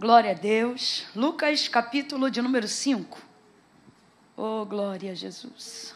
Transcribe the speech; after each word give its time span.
Glória 0.00 0.30
a 0.30 0.34
Deus. 0.34 1.04
Lucas, 1.14 1.68
capítulo 1.68 2.30
de 2.30 2.40
número 2.40 2.66
5. 2.66 3.20
Oh, 4.34 4.64
glória 4.64 5.12
a 5.12 5.14
Jesus. 5.14 5.94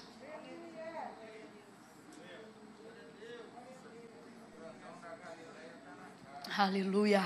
Aleluia. 6.55 7.23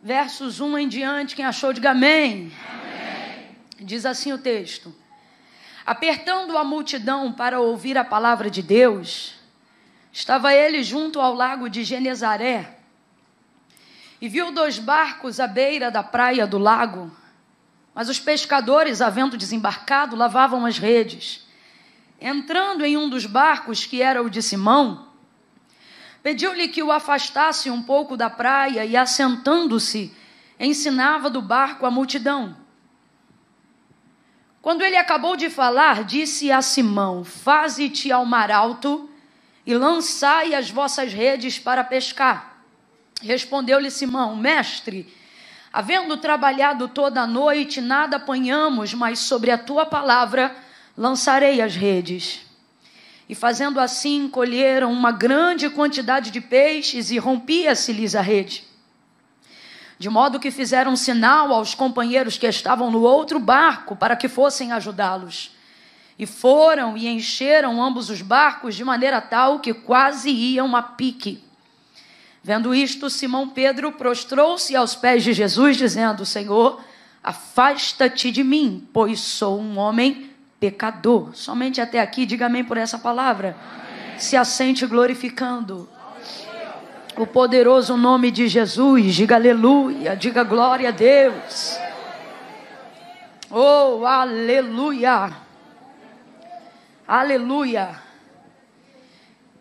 Versos 0.00 0.60
1 0.60 0.78
em 0.78 0.88
diante, 0.88 1.34
quem 1.34 1.44
achou, 1.44 1.72
diga 1.72 1.90
amém. 1.90 2.52
amém. 2.70 3.56
Diz 3.80 4.06
assim 4.06 4.32
o 4.32 4.38
texto: 4.38 4.94
Apertando 5.84 6.56
a 6.56 6.62
multidão 6.62 7.32
para 7.32 7.58
ouvir 7.58 7.98
a 7.98 8.04
palavra 8.04 8.48
de 8.48 8.62
Deus, 8.62 9.34
estava 10.12 10.54
ele 10.54 10.84
junto 10.84 11.20
ao 11.20 11.34
lago 11.34 11.68
de 11.68 11.82
Genezaré 11.82 12.75
e 14.20 14.28
viu 14.28 14.50
dois 14.50 14.78
barcos 14.78 15.40
à 15.40 15.46
beira 15.46 15.90
da 15.90 16.02
praia 16.02 16.46
do 16.46 16.58
lago. 16.58 17.10
Mas 17.94 18.08
os 18.08 18.18
pescadores, 18.18 19.00
havendo 19.00 19.36
desembarcado, 19.36 20.16
lavavam 20.16 20.66
as 20.66 20.78
redes. 20.78 21.46
Entrando 22.20 22.84
em 22.84 22.96
um 22.96 23.08
dos 23.08 23.26
barcos, 23.26 23.84
que 23.84 24.00
era 24.00 24.22
o 24.22 24.30
de 24.30 24.42
Simão, 24.42 25.06
pediu-lhe 26.22 26.68
que 26.68 26.82
o 26.82 26.92
afastasse 26.92 27.70
um 27.70 27.82
pouco 27.82 28.16
da 28.16 28.28
praia 28.28 28.84
e, 28.84 28.96
assentando-se, 28.96 30.14
ensinava 30.58 31.28
do 31.28 31.42
barco 31.42 31.86
a 31.86 31.90
multidão. 31.90 32.56
Quando 34.62 34.82
ele 34.82 34.96
acabou 34.96 35.36
de 35.36 35.48
falar, 35.48 36.04
disse 36.04 36.50
a 36.50 36.60
Simão: 36.60 37.22
Faze-te 37.22 38.10
ao 38.10 38.26
mar 38.26 38.50
alto 38.50 39.08
e 39.64 39.74
lançai 39.74 40.54
as 40.54 40.70
vossas 40.70 41.12
redes 41.12 41.58
para 41.58 41.84
pescar. 41.84 42.55
Respondeu-lhe 43.22 43.90
Simão: 43.90 44.36
Mestre, 44.36 45.12
havendo 45.72 46.16
trabalhado 46.16 46.88
toda 46.88 47.22
a 47.22 47.26
noite, 47.26 47.80
nada 47.80 48.16
apanhamos, 48.16 48.92
mas 48.94 49.18
sobre 49.20 49.50
a 49.50 49.58
tua 49.58 49.86
palavra 49.86 50.54
lançarei 50.96 51.60
as 51.60 51.74
redes. 51.74 52.40
E 53.28 53.34
fazendo 53.34 53.80
assim, 53.80 54.28
colheram 54.28 54.92
uma 54.92 55.10
grande 55.10 55.68
quantidade 55.68 56.30
de 56.30 56.40
peixes 56.40 57.10
e 57.10 57.18
rompia-se-lhes 57.18 58.14
a 58.14 58.20
rede. 58.20 58.64
De 59.98 60.08
modo 60.08 60.38
que 60.38 60.50
fizeram 60.50 60.94
sinal 60.94 61.52
aos 61.52 61.74
companheiros 61.74 62.36
que 62.36 62.46
estavam 62.46 62.90
no 62.90 63.00
outro 63.00 63.40
barco 63.40 63.96
para 63.96 64.14
que 64.14 64.28
fossem 64.28 64.70
ajudá-los. 64.72 65.56
E 66.18 66.26
foram 66.26 66.96
e 66.96 67.08
encheram 67.08 67.82
ambos 67.82 68.10
os 68.10 68.22
barcos 68.22 68.74
de 68.74 68.84
maneira 68.84 69.20
tal 69.20 69.58
que 69.58 69.74
quase 69.74 70.30
iam 70.30 70.76
a 70.76 70.82
pique. 70.82 71.45
Vendo 72.46 72.72
isto, 72.72 73.10
Simão 73.10 73.48
Pedro 73.48 73.90
prostrou-se 73.90 74.76
aos 74.76 74.94
pés 74.94 75.24
de 75.24 75.32
Jesus, 75.32 75.76
dizendo: 75.76 76.24
Senhor, 76.24 76.80
afasta-te 77.20 78.30
de 78.30 78.44
mim, 78.44 78.86
pois 78.92 79.18
sou 79.18 79.60
um 79.60 79.76
homem 79.76 80.30
pecador. 80.60 81.34
Somente 81.34 81.80
até 81.80 82.00
aqui, 82.00 82.24
diga 82.24 82.46
amém 82.46 82.62
por 82.62 82.76
essa 82.76 83.00
palavra. 83.00 83.56
Amém. 83.58 84.20
Se 84.20 84.36
assente 84.36 84.86
glorificando 84.86 85.88
o 87.16 87.26
poderoso 87.26 87.96
nome 87.96 88.30
de 88.30 88.46
Jesus. 88.46 89.12
Diga 89.12 89.34
aleluia, 89.34 90.14
diga 90.14 90.44
glória 90.44 90.90
a 90.90 90.92
Deus. 90.92 91.76
Oh, 93.50 94.06
aleluia. 94.06 95.32
Aleluia. 97.08 98.05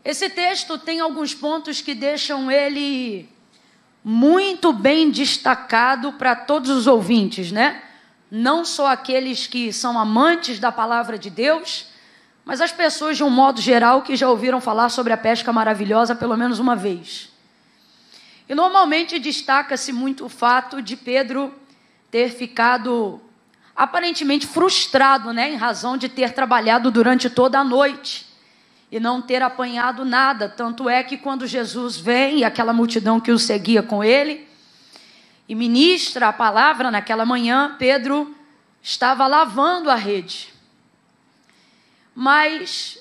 Esse 0.06 0.30
texto 0.30 0.78
tem 0.78 1.00
alguns 1.00 1.34
pontos 1.34 1.82
que 1.82 1.96
deixam 1.96 2.52
ele 2.52 3.28
muito 4.04 4.72
bem 4.72 5.10
destacado 5.10 6.14
para 6.14 6.36
todos 6.36 6.70
os 6.70 6.86
ouvintes, 6.86 7.52
né? 7.52 7.82
Não 8.30 8.64
só 8.64 8.86
aqueles 8.86 9.48
que 9.48 9.74
são 9.74 9.98
amantes 9.98 10.60
da 10.60 10.72
palavra 10.72 11.18
de 11.18 11.32
Deus, 11.32 11.88
mas 12.46 12.62
as 12.62 12.72
pessoas 12.72 13.18
de 13.18 13.24
um 13.24 13.32
modo 13.32 13.60
geral 13.60 14.04
que 14.04 14.16
já 14.16 14.30
ouviram 14.30 14.62
falar 14.62 14.90
sobre 14.90 15.12
a 15.12 15.18
pesca 15.18 15.52
maravilhosa 15.52 16.14
pelo 16.14 16.38
menos 16.38 16.60
uma 16.60 16.76
vez. 16.76 17.30
E 18.48 18.54
normalmente 18.54 19.18
destaca-se 19.18 19.92
muito 19.92 20.26
o 20.26 20.30
fato 20.30 20.84
de 20.84 20.96
Pedro 20.96 21.52
ter 22.12 22.30
ficado 22.30 23.20
aparentemente 23.76 24.46
frustrado, 24.46 25.34
né, 25.34 25.52
em 25.52 25.56
razão 25.56 25.98
de 25.98 26.08
ter 26.08 26.32
trabalhado 26.32 26.92
durante 26.92 27.28
toda 27.28 27.58
a 27.58 27.64
noite 27.64 28.35
e 28.92 29.00
não 29.00 29.22
ter 29.22 29.42
apanhado 29.42 30.06
nada. 30.06 30.48
Tanto 30.48 30.90
é 30.90 31.04
que 31.04 31.18
quando 31.18 31.48
Jesus 31.48 31.98
vem, 31.98 32.40
e 32.40 32.44
aquela 32.44 32.74
multidão 32.74 33.20
que 33.20 33.32
o 33.32 33.40
seguia 33.40 33.84
com 33.84 34.04
ele, 34.04 34.48
e 35.48 35.56
ministra 35.56 36.30
a 36.30 36.34
palavra 36.34 36.90
naquela 36.90 37.26
manhã, 37.26 37.76
Pedro 37.78 38.36
estava 38.82 39.28
lavando 39.28 39.90
a 39.90 39.96
rede. 39.96 40.54
Mas 42.14 42.98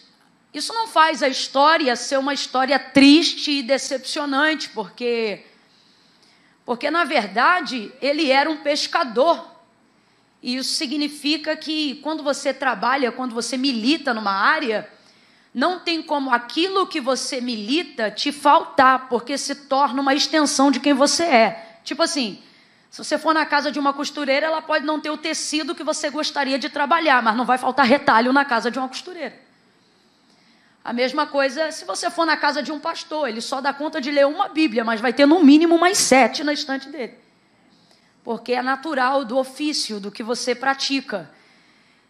isso 0.53 0.73
não 0.73 0.89
faz 0.89 1.23
a 1.23 1.29
história 1.29 1.95
ser 1.97 2.19
uma 2.19 2.35
história 2.35 2.79
triste 2.79 3.51
e 3.51 3.63
decepcionante, 3.63 4.69
porque 4.71 5.45
porque 6.65 6.91
na 6.91 7.05
verdade 7.05 7.93
ele 8.01 8.31
era 8.31 8.51
um 8.51 8.57
pescador. 8.59 9.53
E 10.43 10.57
isso 10.57 10.75
significa 10.75 11.57
que 11.57 11.97
quando 11.97 12.23
você 12.23 12.55
trabalha, 12.55 13.13
quando 13.13 13.35
você 13.35 13.57
milita 13.57 14.15
numa 14.15 14.33
área, 14.33 14.89
não 15.55 15.79
tem 15.79 16.03
como 16.03 16.33
aquilo 16.33 16.85
que 16.85 17.01
você 17.01 17.41
milita 17.41 18.11
te 18.11 18.33
faltar, 18.33 19.09
porque 19.09 19.39
se 19.39 19.55
torna 19.55 20.03
uma 20.03 20.13
extensão 20.13 20.69
de 20.69 20.81
quem 20.81 20.93
você 20.93 21.23
é. 21.23 21.79
Tipo 21.85 22.03
assim, 22.03 22.43
se 22.91 23.03
você 23.03 23.17
for 23.17 23.33
na 23.33 23.47
casa 23.47 23.71
de 23.71 23.79
uma 23.79 23.93
costureira, 23.93 24.47
ela 24.47 24.61
pode 24.61 24.85
não 24.85 24.99
ter 24.99 25.11
o 25.11 25.17
tecido 25.17 25.73
que 25.73 25.85
você 25.85 26.11
gostaria 26.11 26.59
de 26.59 26.69
trabalhar, 26.69 27.23
mas 27.23 27.37
não 27.37 27.45
vai 27.45 27.57
faltar 27.57 27.87
retalho 27.87 28.33
na 28.33 28.45
casa 28.45 28.69
de 28.69 28.81
uma 28.81 28.89
costureira. 28.89 29.45
A 30.85 30.93
mesma 30.93 31.25
coisa 31.25 31.71
se 31.71 31.85
você 31.85 32.11
for 32.11 32.27
na 32.27 32.37
casa 32.37 32.61
de 32.61 32.73
um 32.73 32.81
pastor, 32.81 33.29
ele 33.29 33.41
só 33.41 33.61
dá 33.61 33.73
conta 33.73 34.01
de 34.01 34.11
ler 34.11 34.27
uma 34.27 34.49
Bíblia, 34.49 34.85
mas 34.85 35.01
vai 35.01 35.13
ter 35.13 35.25
no 35.25 35.43
mínimo 35.43 35.79
mais 35.79 35.99
sete 35.99 36.43
na 36.43 36.53
estante 36.53 36.89
dele. 36.89 37.15
Porque 38.25 38.55
é 38.55 38.61
natural 38.61 39.25
do 39.25 39.39
ofício, 39.39 40.01
do 40.01 40.11
que 40.11 40.23
você 40.23 40.53
pratica. 40.53 41.31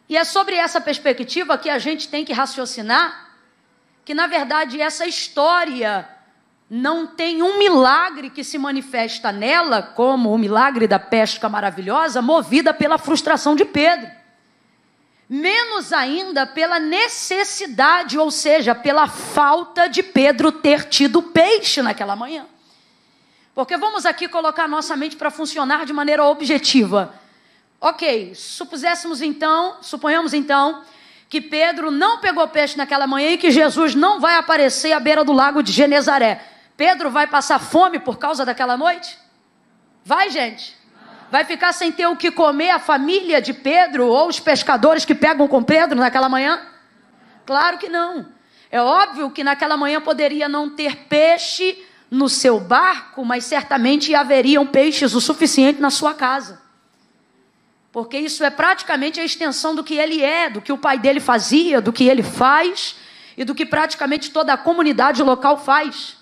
E 0.08 0.16
é 0.16 0.24
sobre 0.24 0.54
essa 0.56 0.80
perspectiva 0.80 1.58
que 1.58 1.68
a 1.68 1.78
gente 1.78 2.08
tem 2.08 2.24
que 2.24 2.32
raciocinar 2.32 3.33
que 4.04 4.14
na 4.14 4.26
verdade 4.26 4.80
essa 4.80 5.06
história 5.06 6.08
não 6.68 7.06
tem 7.06 7.42
um 7.42 7.58
milagre 7.58 8.30
que 8.30 8.42
se 8.42 8.58
manifesta 8.58 9.30
nela, 9.30 9.82
como 9.82 10.32
o 10.32 10.38
milagre 10.38 10.86
da 10.86 10.98
pesca 10.98 11.48
maravilhosa, 11.48 12.22
movida 12.22 12.74
pela 12.74 12.98
frustração 12.98 13.54
de 13.54 13.64
Pedro. 13.64 14.10
Menos 15.28 15.92
ainda 15.92 16.46
pela 16.46 16.78
necessidade, 16.78 18.18
ou 18.18 18.30
seja, 18.30 18.74
pela 18.74 19.08
falta 19.08 19.88
de 19.88 20.02
Pedro 20.02 20.52
ter 20.52 20.84
tido 20.84 21.22
peixe 21.22 21.80
naquela 21.80 22.16
manhã. 22.16 22.46
Porque 23.54 23.76
vamos 23.76 24.04
aqui 24.04 24.26
colocar 24.26 24.68
nossa 24.68 24.96
mente 24.96 25.16
para 25.16 25.30
funcionar 25.30 25.86
de 25.86 25.92
maneira 25.92 26.24
objetiva. 26.24 27.14
Ok, 27.80 28.34
supuséssemos 28.34 29.22
então, 29.22 29.76
suponhamos 29.80 30.34
então, 30.34 30.82
que 31.34 31.40
Pedro 31.40 31.90
não 31.90 32.18
pegou 32.18 32.46
peixe 32.46 32.78
naquela 32.78 33.08
manhã 33.08 33.32
e 33.32 33.36
que 33.36 33.50
Jesus 33.50 33.92
não 33.96 34.20
vai 34.20 34.36
aparecer 34.36 34.92
à 34.92 35.00
beira 35.00 35.24
do 35.24 35.32
lago 35.32 35.64
de 35.64 35.72
Genezaré. 35.72 36.40
Pedro 36.76 37.10
vai 37.10 37.26
passar 37.26 37.58
fome 37.58 37.98
por 37.98 38.18
causa 38.18 38.44
daquela 38.44 38.76
noite? 38.76 39.18
Vai, 40.04 40.30
gente. 40.30 40.76
Vai 41.32 41.44
ficar 41.44 41.72
sem 41.72 41.90
ter 41.90 42.06
o 42.06 42.14
que 42.14 42.30
comer 42.30 42.70
a 42.70 42.78
família 42.78 43.42
de 43.42 43.52
Pedro 43.52 44.06
ou 44.06 44.28
os 44.28 44.38
pescadores 44.38 45.04
que 45.04 45.12
pegam 45.12 45.48
com 45.48 45.60
Pedro 45.60 45.98
naquela 45.98 46.28
manhã? 46.28 46.68
Claro 47.44 47.78
que 47.78 47.88
não. 47.88 48.26
É 48.70 48.80
óbvio 48.80 49.28
que 49.28 49.42
naquela 49.42 49.76
manhã 49.76 50.00
poderia 50.00 50.48
não 50.48 50.70
ter 50.70 50.94
peixe 51.08 51.84
no 52.08 52.28
seu 52.28 52.60
barco, 52.60 53.24
mas 53.24 53.44
certamente 53.44 54.14
haveriam 54.14 54.64
peixes 54.64 55.14
o 55.14 55.20
suficiente 55.20 55.80
na 55.80 55.90
sua 55.90 56.14
casa 56.14 56.63
porque 57.94 58.18
isso 58.18 58.42
é 58.42 58.50
praticamente 58.50 59.20
a 59.20 59.24
extensão 59.24 59.72
do 59.72 59.84
que 59.84 59.94
ele 59.94 60.20
é, 60.20 60.50
do 60.50 60.60
que 60.60 60.72
o 60.72 60.76
pai 60.76 60.98
dele 60.98 61.20
fazia, 61.20 61.80
do 61.80 61.92
que 61.92 62.08
ele 62.08 62.24
faz 62.24 62.96
e 63.36 63.44
do 63.44 63.54
que 63.54 63.64
praticamente 63.64 64.32
toda 64.32 64.52
a 64.52 64.56
comunidade 64.56 65.22
local 65.22 65.56
faz. 65.56 66.16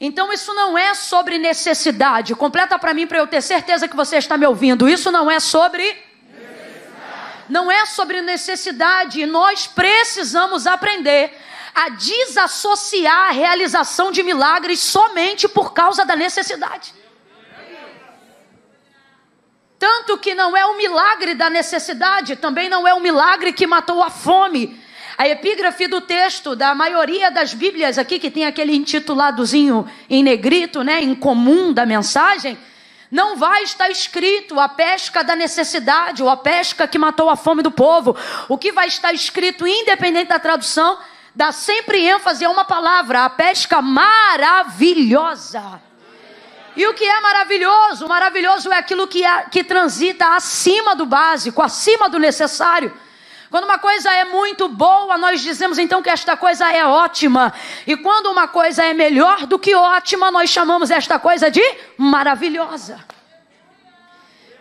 Então 0.00 0.32
isso 0.32 0.54
não 0.54 0.78
é 0.78 0.94
sobre 0.94 1.36
necessidade. 1.36 2.34
Completa 2.34 2.78
para 2.78 2.94
mim 2.94 3.06
para 3.06 3.18
eu 3.18 3.26
ter 3.26 3.42
certeza 3.42 3.86
que 3.86 3.94
você 3.94 4.16
está 4.16 4.38
me 4.38 4.46
ouvindo. 4.46 4.88
Isso 4.88 5.12
não 5.12 5.30
é 5.30 5.38
sobre 5.38 6.02
não 7.46 7.70
é 7.70 7.84
sobre 7.84 8.22
necessidade. 8.22 9.20
E 9.20 9.26
nós 9.26 9.66
precisamos 9.66 10.66
aprender 10.66 11.30
a 11.74 11.90
desassociar 11.90 13.28
a 13.28 13.32
realização 13.32 14.10
de 14.10 14.22
milagres 14.22 14.80
somente 14.80 15.46
por 15.46 15.74
causa 15.74 16.06
da 16.06 16.16
necessidade. 16.16 17.03
Tanto 19.86 20.16
que 20.16 20.34
não 20.34 20.56
é 20.56 20.64
o 20.64 20.78
milagre 20.78 21.34
da 21.34 21.50
necessidade, 21.50 22.36
também 22.36 22.70
não 22.70 22.88
é 22.88 22.94
o 22.94 23.00
milagre 23.00 23.52
que 23.52 23.66
matou 23.66 24.02
a 24.02 24.08
fome. 24.08 24.82
A 25.18 25.28
epígrafe 25.28 25.86
do 25.86 26.00
texto 26.00 26.56
da 26.56 26.74
maioria 26.74 27.30
das 27.30 27.52
Bíblias 27.52 27.98
aqui, 27.98 28.18
que 28.18 28.30
tem 28.30 28.46
aquele 28.46 28.74
intituladozinho 28.74 29.86
em 30.08 30.22
negrito, 30.22 30.82
né, 30.82 31.02
em 31.02 31.14
comum 31.14 31.70
da 31.70 31.84
mensagem, 31.84 32.56
não 33.10 33.36
vai 33.36 33.62
estar 33.62 33.90
escrito 33.90 34.58
a 34.58 34.70
pesca 34.70 35.22
da 35.22 35.36
necessidade 35.36 36.22
ou 36.22 36.30
a 36.30 36.36
pesca 36.38 36.88
que 36.88 36.96
matou 36.96 37.28
a 37.28 37.36
fome 37.36 37.62
do 37.62 37.70
povo. 37.70 38.16
O 38.48 38.56
que 38.56 38.72
vai 38.72 38.88
estar 38.88 39.12
escrito, 39.12 39.66
independente 39.66 40.30
da 40.30 40.38
tradução, 40.38 40.96
dá 41.34 41.52
sempre 41.52 42.02
ênfase 42.06 42.42
a 42.42 42.48
uma 42.50 42.64
palavra, 42.64 43.26
a 43.26 43.28
pesca 43.28 43.82
maravilhosa. 43.82 45.62
E 46.76 46.86
o 46.86 46.94
que 46.94 47.04
é 47.04 47.20
maravilhoso? 47.20 48.08
Maravilhoso 48.08 48.72
é 48.72 48.78
aquilo 48.78 49.06
que, 49.06 49.24
é, 49.24 49.42
que 49.44 49.62
transita 49.62 50.34
acima 50.34 50.96
do 50.96 51.06
básico, 51.06 51.62
acima 51.62 52.08
do 52.08 52.18
necessário. 52.18 52.92
Quando 53.50 53.64
uma 53.64 53.78
coisa 53.78 54.12
é 54.12 54.24
muito 54.24 54.68
boa, 54.68 55.16
nós 55.16 55.40
dizemos 55.40 55.78
então 55.78 56.02
que 56.02 56.10
esta 56.10 56.36
coisa 56.36 56.68
é 56.72 56.84
ótima. 56.84 57.52
E 57.86 57.96
quando 57.96 58.26
uma 58.26 58.48
coisa 58.48 58.84
é 58.84 58.92
melhor 58.92 59.46
do 59.46 59.60
que 59.60 59.74
ótima, 59.76 60.30
nós 60.32 60.50
chamamos 60.50 60.90
esta 60.90 61.20
coisa 61.20 61.48
de 61.48 61.62
maravilhosa. 61.96 62.98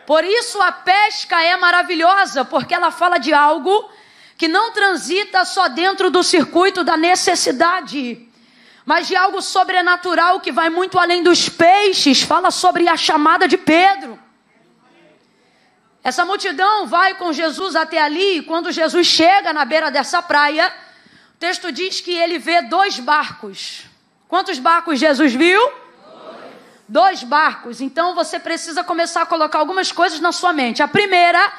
Por 0.06 0.24
isso 0.24 0.62
a 0.62 0.71
pesca 0.71 1.42
é 1.42 1.57
maravilhosa, 1.57 2.45
porque 2.45 2.75
ela 2.75 2.92
fala 2.92 3.18
de 3.18 3.33
algo 3.33 3.89
que 4.38 4.48
não 4.48 4.71
transita 4.71 5.44
só 5.45 5.68
dentro 5.68 6.12
do 6.12 6.21
circuito 6.21 6.83
da 6.83 6.95
necessidade, 6.95 8.27
mas 8.85 9.07
de 9.07 9.15
algo 9.15 9.41
sobrenatural 9.41 10.39
que 10.39 10.51
vai 10.51 10.69
muito 10.69 11.00
além 11.00 11.24
dos 11.24 11.47
peixes. 11.47 12.21
Fala 12.21 12.51
sobre 12.51 12.88
a 12.88 12.97
chamada 12.97 13.47
de 13.47 13.57
Pedro. 13.57 14.19
Essa 16.03 16.25
multidão 16.25 16.85
vai 16.85 17.15
com 17.15 17.31
Jesus 17.31 17.77
até 17.77 18.01
ali, 18.01 18.39
e 18.39 18.41
quando 18.41 18.74
Jesus 18.74 19.07
chega 19.07 19.53
na 19.53 19.63
beira 19.63 19.89
dessa 19.89 20.21
praia, 20.21 20.74
o 21.33 21.38
texto 21.39 21.71
diz 21.71 22.01
que 22.01 22.12
ele 22.12 22.38
vê 22.38 22.62
dois 22.63 23.00
barcos. 23.00 23.83
Quantos 24.27 24.59
barcos 24.59 25.00
Jesus 25.00 25.33
viu? 25.33 25.62
Dois. 25.62 26.41
dois 26.89 27.24
barcos. 27.24 27.80
Então 27.80 28.13
você 28.13 28.38
precisa 28.38 28.83
começar 28.83 29.21
a 29.21 29.25
colocar 29.25 29.59
algumas 29.59 29.94
coisas 29.94 30.19
na 30.19 30.33
sua 30.33 30.51
mente. 30.51 30.83
A 30.83 30.88
primeira, 30.89 31.53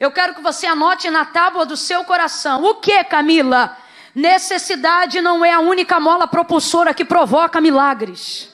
eu 0.00 0.10
quero 0.10 0.34
que 0.34 0.40
você 0.40 0.66
anote 0.66 1.08
na 1.08 1.24
tábua 1.24 1.64
do 1.64 1.76
seu 1.76 2.02
coração. 2.02 2.64
O 2.64 2.76
que, 2.76 3.04
Camila? 3.04 3.76
Necessidade 4.14 5.20
não 5.20 5.44
é 5.44 5.52
a 5.52 5.58
única 5.58 5.98
mola 5.98 6.26
propulsora 6.26 6.94
que 6.94 7.04
provoca 7.04 7.60
milagres. 7.60 8.53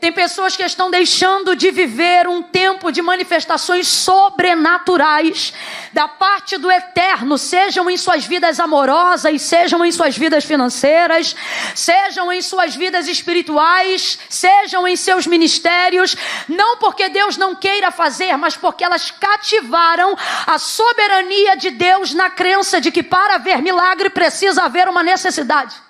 Tem 0.00 0.12
pessoas 0.12 0.56
que 0.56 0.62
estão 0.62 0.90
deixando 0.90 1.56
de 1.56 1.72
viver 1.72 2.28
um 2.28 2.40
tempo 2.40 2.92
de 2.92 3.02
manifestações 3.02 3.88
sobrenaturais 3.88 5.52
da 5.92 6.06
parte 6.06 6.56
do 6.56 6.70
eterno, 6.70 7.36
sejam 7.36 7.90
em 7.90 7.96
suas 7.96 8.24
vidas 8.24 8.60
amorosas, 8.60 9.42
sejam 9.42 9.84
em 9.84 9.90
suas 9.90 10.16
vidas 10.16 10.44
financeiras, 10.44 11.34
sejam 11.74 12.32
em 12.32 12.40
suas 12.40 12.76
vidas 12.76 13.08
espirituais, 13.08 14.18
sejam 14.28 14.86
em 14.86 14.94
seus 14.94 15.26
ministérios, 15.26 16.16
não 16.48 16.76
porque 16.76 17.08
Deus 17.08 17.36
não 17.36 17.56
queira 17.56 17.90
fazer, 17.90 18.36
mas 18.36 18.56
porque 18.56 18.84
elas 18.84 19.10
cativaram 19.10 20.16
a 20.46 20.58
soberania 20.58 21.56
de 21.56 21.70
Deus 21.70 22.14
na 22.14 22.30
crença 22.30 22.80
de 22.80 22.92
que 22.92 23.02
para 23.02 23.34
haver 23.34 23.60
milagre 23.60 24.10
precisa 24.10 24.62
haver 24.62 24.88
uma 24.88 25.02
necessidade. 25.02 25.87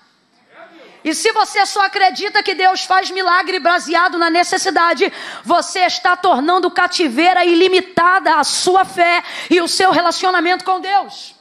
E 1.09 1.15
se 1.15 1.33
você 1.33 1.65
só 1.65 1.81
acredita 1.87 2.43
que 2.43 2.55
Deus 2.55 2.83
faz 2.85 3.11
milagre 3.11 3.59
baseado 3.59 4.19
na 4.19 4.29
necessidade, 4.29 5.11
você 5.43 5.81
está 5.87 6.15
tornando 6.15 6.71
cativeira 6.71 7.47
ilimitada 7.47 8.35
a 8.35 8.45
sua 8.45 8.85
fé 8.85 9.25
e 9.49 9.59
o 9.59 9.67
seu 9.67 9.91
relacionamento 9.91 10.67
com 10.67 10.79
Deus. 10.79 11.35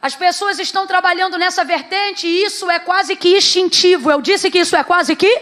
As 0.00 0.14
pessoas 0.14 0.60
estão 0.60 0.86
trabalhando 0.86 1.36
nessa 1.36 1.64
vertente 1.64 2.28
e 2.28 2.44
isso 2.44 2.70
é 2.70 2.78
quase 2.78 3.16
que 3.16 3.36
instintivo. 3.36 4.08
Eu 4.08 4.20
disse 4.22 4.48
que 4.48 4.60
isso 4.60 4.76
é 4.76 4.84
quase 4.84 5.16
que? 5.16 5.34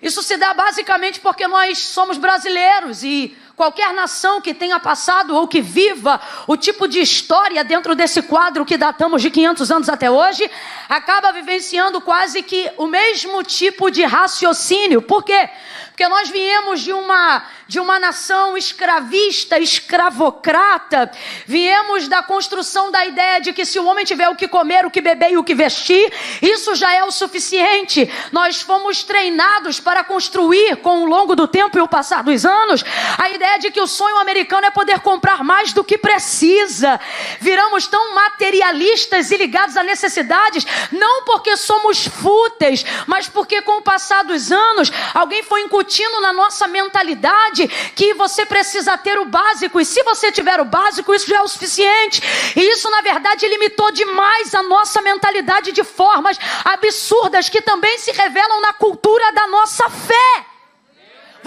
Isso 0.00 0.22
se 0.22 0.36
dá 0.36 0.54
basicamente 0.54 1.18
porque 1.18 1.48
nós 1.48 1.78
somos 1.78 2.16
brasileiros 2.16 3.02
e 3.02 3.36
Qualquer 3.56 3.94
nação 3.94 4.38
que 4.38 4.52
tenha 4.52 4.78
passado 4.78 5.34
ou 5.34 5.48
que 5.48 5.62
viva 5.62 6.20
o 6.46 6.58
tipo 6.58 6.86
de 6.86 7.00
história 7.00 7.64
dentro 7.64 7.94
desse 7.94 8.20
quadro 8.20 8.66
que 8.66 8.76
datamos 8.76 9.22
de 9.22 9.30
500 9.30 9.70
anos 9.70 9.88
até 9.88 10.10
hoje, 10.10 10.50
acaba 10.86 11.32
vivenciando 11.32 12.02
quase 12.02 12.42
que 12.42 12.70
o 12.76 12.86
mesmo 12.86 13.42
tipo 13.42 13.90
de 13.90 14.04
raciocínio. 14.04 15.00
Por 15.00 15.24
quê? 15.24 15.48
Porque 15.96 16.10
nós 16.10 16.28
viemos 16.28 16.82
de 16.82 16.92
uma 16.92 17.42
de 17.68 17.80
uma 17.80 17.98
nação 17.98 18.56
escravista, 18.56 19.58
escravocrata, 19.58 21.10
viemos 21.46 22.06
da 22.06 22.22
construção 22.22 22.92
da 22.92 23.04
ideia 23.04 23.40
de 23.40 23.52
que 23.52 23.64
se 23.64 23.78
o 23.78 23.86
homem 23.86 24.04
tiver 24.04 24.28
o 24.28 24.36
que 24.36 24.46
comer, 24.46 24.86
o 24.86 24.90
que 24.90 25.00
beber 25.00 25.32
e 25.32 25.36
o 25.36 25.42
que 25.42 25.54
vestir, 25.54 26.12
isso 26.40 26.74
já 26.76 26.92
é 26.92 27.02
o 27.02 27.10
suficiente. 27.10 28.08
Nós 28.30 28.62
fomos 28.62 29.02
treinados 29.02 29.80
para 29.80 30.04
construir 30.04 30.76
com 30.76 31.02
o 31.02 31.06
longo 31.06 31.34
do 31.34 31.48
tempo 31.48 31.76
e 31.76 31.80
o 31.80 31.88
passar 31.88 32.22
dos 32.22 32.44
anos 32.44 32.84
a 33.18 33.28
ideia 33.30 33.58
de 33.58 33.70
que 33.70 33.80
o 33.80 33.86
sonho 33.86 34.18
americano 34.18 34.66
é 34.66 34.70
poder 34.70 35.00
comprar 35.00 35.42
mais 35.42 35.72
do 35.72 35.82
que 35.82 35.98
precisa. 35.98 37.00
Viramos 37.40 37.88
tão 37.88 38.14
materialistas 38.14 39.32
e 39.32 39.36
ligados 39.36 39.76
a 39.76 39.82
necessidades, 39.82 40.64
não 40.92 41.24
porque 41.24 41.56
somos 41.56 42.06
fúteis, 42.06 42.84
mas 43.08 43.28
porque 43.28 43.60
com 43.62 43.78
o 43.78 43.82
passar 43.82 44.22
dos 44.22 44.52
anos 44.52 44.92
alguém 45.12 45.42
foi 45.42 45.62
incutindo 45.86 46.20
na 46.20 46.32
nossa 46.32 46.66
mentalidade 46.66 47.68
que 47.94 48.12
você 48.14 48.44
precisa 48.44 48.98
ter 48.98 49.18
o 49.18 49.24
básico, 49.24 49.80
e 49.80 49.84
se 49.84 50.02
você 50.02 50.32
tiver 50.32 50.60
o 50.60 50.64
básico, 50.64 51.14
isso 51.14 51.28
já 51.28 51.36
é 51.36 51.42
o 51.42 51.48
suficiente. 51.48 52.20
E 52.56 52.60
isso, 52.72 52.90
na 52.90 53.00
verdade, 53.00 53.46
limitou 53.46 53.92
demais 53.92 54.52
a 54.54 54.62
nossa 54.64 55.00
mentalidade 55.00 55.70
de 55.70 55.84
formas 55.84 56.38
absurdas 56.64 57.48
que 57.48 57.62
também 57.62 57.98
se 57.98 58.10
revelam 58.10 58.60
na 58.60 58.72
cultura 58.72 59.32
da 59.32 59.46
nossa 59.46 59.88
fé. 59.88 60.55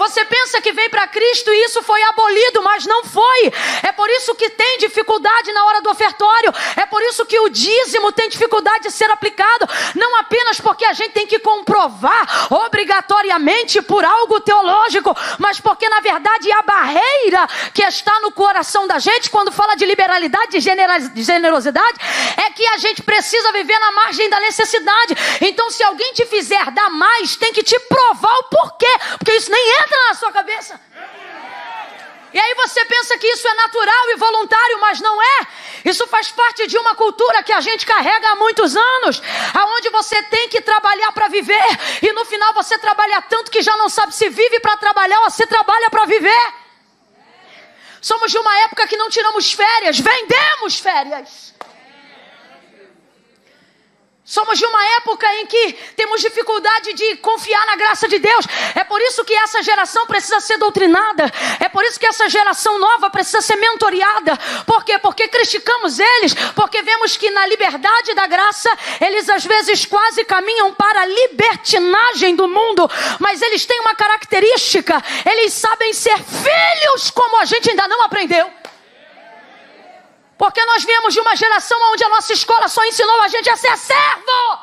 Você 0.00 0.24
pensa 0.24 0.62
que 0.62 0.72
vem 0.72 0.88
para 0.88 1.06
Cristo 1.08 1.52
e 1.52 1.64
isso 1.66 1.82
foi 1.82 2.02
abolido, 2.04 2.62
mas 2.62 2.86
não 2.86 3.04
foi. 3.04 3.52
É 3.82 3.92
por 3.92 4.08
isso 4.08 4.34
que 4.34 4.48
tem 4.48 4.78
dificuldade 4.78 5.52
na 5.52 5.62
hora 5.66 5.82
do 5.82 5.90
ofertório. 5.90 6.50
É 6.74 6.86
por 6.86 7.02
isso 7.02 7.26
que 7.26 7.38
o 7.38 7.50
dízimo 7.50 8.10
tem 8.10 8.26
dificuldade 8.30 8.84
de 8.84 8.90
ser 8.90 9.10
aplicado. 9.10 9.68
Não 9.94 10.16
apenas 10.16 10.58
porque 10.58 10.86
a 10.86 10.94
gente 10.94 11.12
tem 11.12 11.26
que 11.26 11.38
comprovar 11.38 12.48
obrigatoriamente 12.50 13.82
por 13.82 14.02
algo 14.02 14.40
teológico, 14.40 15.14
mas 15.38 15.60
porque 15.60 15.86
na 15.90 16.00
verdade 16.00 16.50
a 16.50 16.62
barreira 16.62 17.46
que 17.74 17.82
está 17.82 18.20
no 18.20 18.32
coração 18.32 18.86
da 18.86 18.98
gente 18.98 19.28
quando 19.28 19.52
fala 19.52 19.74
de 19.74 19.84
liberalidade, 19.84 20.58
de 20.58 21.22
generosidade, 21.22 21.98
é 22.38 22.50
que 22.52 22.66
a 22.68 22.78
gente 22.78 23.02
precisa 23.02 23.52
viver 23.52 23.78
na 23.78 23.92
margem 23.92 24.30
da 24.30 24.40
necessidade. 24.40 25.14
Então, 25.42 25.70
se 25.70 25.82
alguém 25.82 26.10
te 26.14 26.24
fizer 26.24 26.70
dar 26.70 26.88
mais, 26.88 27.36
tem 27.36 27.52
que 27.52 27.62
te 27.62 27.78
provar 27.80 28.34
o 28.38 28.44
porquê, 28.44 28.92
porque 29.18 29.32
isso 29.32 29.50
nem 29.50 29.70
entra 29.82 29.89
entra 29.90 30.08
na 30.08 30.14
sua 30.14 30.32
cabeça. 30.32 30.80
E 32.32 32.38
aí 32.38 32.54
você 32.54 32.84
pensa 32.84 33.18
que 33.18 33.26
isso 33.26 33.48
é 33.48 33.54
natural 33.54 34.10
e 34.10 34.16
voluntário, 34.16 34.80
mas 34.80 35.00
não 35.00 35.20
é. 35.20 35.46
Isso 35.84 36.06
faz 36.06 36.30
parte 36.30 36.68
de 36.68 36.78
uma 36.78 36.94
cultura 36.94 37.42
que 37.42 37.52
a 37.52 37.60
gente 37.60 37.84
carrega 37.84 38.30
há 38.30 38.36
muitos 38.36 38.76
anos, 38.76 39.20
aonde 39.52 39.90
você 39.90 40.22
tem 40.24 40.48
que 40.48 40.60
trabalhar 40.60 41.10
para 41.10 41.26
viver 41.26 41.64
e 42.00 42.12
no 42.12 42.24
final 42.24 42.54
você 42.54 42.78
trabalha 42.78 43.20
tanto 43.22 43.50
que 43.50 43.62
já 43.62 43.76
não 43.76 43.88
sabe 43.88 44.14
se 44.14 44.28
vive 44.28 44.60
para 44.60 44.76
trabalhar 44.76 45.20
ou 45.22 45.30
se 45.30 45.44
trabalha 45.46 45.90
para 45.90 46.06
viver. 46.06 46.54
Somos 48.00 48.30
de 48.30 48.38
uma 48.38 48.58
época 48.60 48.86
que 48.86 48.96
não 48.96 49.10
tiramos 49.10 49.52
férias, 49.52 49.98
vendemos 49.98 50.78
férias. 50.78 51.52
Somos 54.30 54.60
de 54.60 54.64
uma 54.64 54.86
época 54.98 55.26
em 55.38 55.46
que 55.46 55.72
temos 55.96 56.20
dificuldade 56.20 56.92
de 56.92 57.16
confiar 57.16 57.66
na 57.66 57.74
graça 57.74 58.06
de 58.06 58.20
Deus. 58.20 58.46
É 58.76 58.84
por 58.84 59.00
isso 59.02 59.24
que 59.24 59.34
essa 59.34 59.60
geração 59.60 60.06
precisa 60.06 60.38
ser 60.38 60.56
doutrinada. 60.56 61.24
É 61.58 61.68
por 61.68 61.82
isso 61.82 61.98
que 61.98 62.06
essa 62.06 62.28
geração 62.28 62.78
nova 62.78 63.10
precisa 63.10 63.40
ser 63.40 63.56
mentoreada. 63.56 64.38
Por 64.64 64.84
quê? 64.84 65.00
Porque 65.00 65.26
criticamos 65.26 65.98
eles, 65.98 66.32
porque 66.54 66.80
vemos 66.80 67.16
que 67.16 67.28
na 67.32 67.44
liberdade 67.44 68.14
da 68.14 68.28
graça, 68.28 68.70
eles 69.00 69.28
às 69.28 69.44
vezes 69.44 69.84
quase 69.84 70.24
caminham 70.24 70.72
para 70.74 71.00
a 71.00 71.06
libertinagem 71.06 72.36
do 72.36 72.46
mundo. 72.46 72.88
Mas 73.18 73.42
eles 73.42 73.66
têm 73.66 73.80
uma 73.80 73.96
característica: 73.96 75.02
eles 75.28 75.54
sabem 75.54 75.92
ser 75.92 76.18
filhos 76.18 77.10
como 77.10 77.36
a 77.38 77.44
gente 77.44 77.68
ainda 77.68 77.88
não 77.88 78.00
aprendeu. 78.02 78.59
Porque 80.40 80.64
nós 80.64 80.82
viemos 80.84 81.12
de 81.12 81.20
uma 81.20 81.36
geração 81.36 81.78
onde 81.92 82.02
a 82.02 82.08
nossa 82.08 82.32
escola 82.32 82.66
só 82.66 82.82
ensinou 82.86 83.20
a 83.20 83.28
gente 83.28 83.50
a 83.50 83.56
ser 83.58 83.76
servo. 83.76 84.58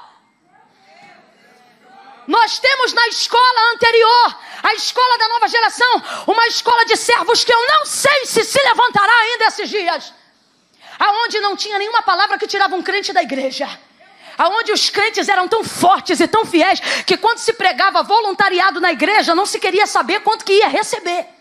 Nós 2.25 2.57
temos 2.57 2.93
na 2.93 3.07
escola 3.09 3.73
anterior, 3.73 4.39
a 4.63 4.73
escola 4.73 5.19
da 5.19 5.27
nova 5.27 5.47
geração, 5.47 6.03
uma 6.25 6.47
escola 6.47 6.83
de 6.83 6.97
servos 6.97 7.43
que 7.43 7.53
eu 7.53 7.67
não 7.67 7.85
sei 7.85 8.25
se 8.25 8.43
se 8.43 8.59
levantará 8.63 9.13
ainda 9.13 9.45
esses 9.45 9.69
dias. 9.69 10.11
Aonde 10.97 11.39
não 11.41 11.55
tinha 11.55 11.77
nenhuma 11.77 12.01
palavra 12.01 12.39
que 12.39 12.47
tirava 12.47 12.75
um 12.75 12.81
crente 12.81 13.13
da 13.13 13.21
igreja 13.21 13.69
aonde 14.39 14.71
os 14.71 14.87
crentes 14.91 15.27
eram 15.27 15.47
tão 15.47 15.63
fortes 15.63 16.19
e 16.19 16.27
tão 16.27 16.45
fiéis 16.45 16.79
que 17.07 17.17
quando 17.17 17.39
se 17.39 17.53
pregava 17.53 18.03
voluntariado 18.03 18.79
na 18.79 18.91
igreja 18.91 19.33
não 19.33 19.47
se 19.47 19.59
queria 19.59 19.87
saber 19.87 20.19
quanto 20.19 20.45
que 20.45 20.53
ia 20.53 20.67
receber. 20.67 21.36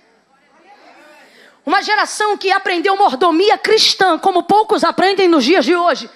Uma 1.67 1.83
geração 1.83 2.39
que 2.39 2.53
aprendeu 2.53 2.97
mordomia 2.97 3.59
cristã, 3.59 4.17
como 4.17 4.45
poucos 4.45 4.85
aprendem 4.85 5.27
nos 5.27 5.45
dias 5.45 5.65
de 5.65 5.75
hoje. 5.75 6.09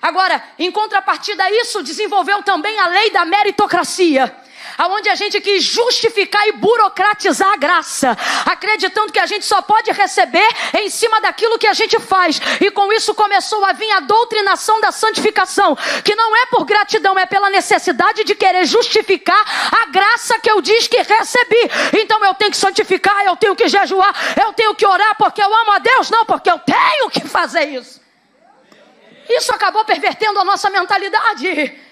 Agora, 0.00 0.44
em 0.58 0.70
contrapartida 0.70 1.42
a 1.42 1.50
isso, 1.50 1.82
desenvolveu 1.82 2.42
também 2.42 2.78
a 2.78 2.86
lei 2.86 3.10
da 3.10 3.24
meritocracia 3.24 4.30
aonde 4.76 5.08
a 5.08 5.14
gente 5.14 5.40
quis 5.40 5.62
justificar 5.62 6.46
e 6.48 6.52
burocratizar 6.52 7.52
a 7.52 7.56
graça, 7.56 8.16
acreditando 8.46 9.12
que 9.12 9.18
a 9.18 9.26
gente 9.26 9.44
só 9.44 9.62
pode 9.62 9.90
receber 9.92 10.48
em 10.74 10.90
cima 10.90 11.20
daquilo 11.20 11.58
que 11.58 11.66
a 11.66 11.72
gente 11.72 11.98
faz. 11.98 12.40
E 12.60 12.70
com 12.70 12.92
isso 12.92 13.14
começou 13.14 13.64
a 13.64 13.72
vir 13.72 13.90
a 13.92 14.00
doutrinação 14.00 14.80
da 14.80 14.92
santificação, 14.92 15.76
que 16.04 16.14
não 16.14 16.36
é 16.36 16.46
por 16.46 16.64
gratidão, 16.64 17.18
é 17.18 17.26
pela 17.26 17.50
necessidade 17.50 18.24
de 18.24 18.34
querer 18.34 18.66
justificar 18.66 19.42
a 19.72 19.86
graça 19.86 20.38
que 20.40 20.50
eu 20.50 20.60
diz 20.60 20.86
que 20.86 21.02
recebi. 21.02 21.70
Então 22.00 22.24
eu 22.24 22.34
tenho 22.34 22.50
que 22.50 22.56
santificar, 22.56 23.24
eu 23.24 23.36
tenho 23.36 23.56
que 23.56 23.68
jejuar, 23.68 24.14
eu 24.40 24.52
tenho 24.52 24.74
que 24.74 24.86
orar 24.86 25.16
porque 25.16 25.42
eu 25.42 25.54
amo 25.54 25.72
a 25.72 25.78
Deus, 25.78 26.10
não 26.10 26.24
porque 26.24 26.50
eu 26.50 26.58
tenho 26.58 27.10
que 27.10 27.26
fazer 27.28 27.64
isso. 27.68 28.00
Isso 29.28 29.52
acabou 29.52 29.84
pervertendo 29.84 30.40
a 30.40 30.44
nossa 30.44 30.70
mentalidade. 30.70 31.87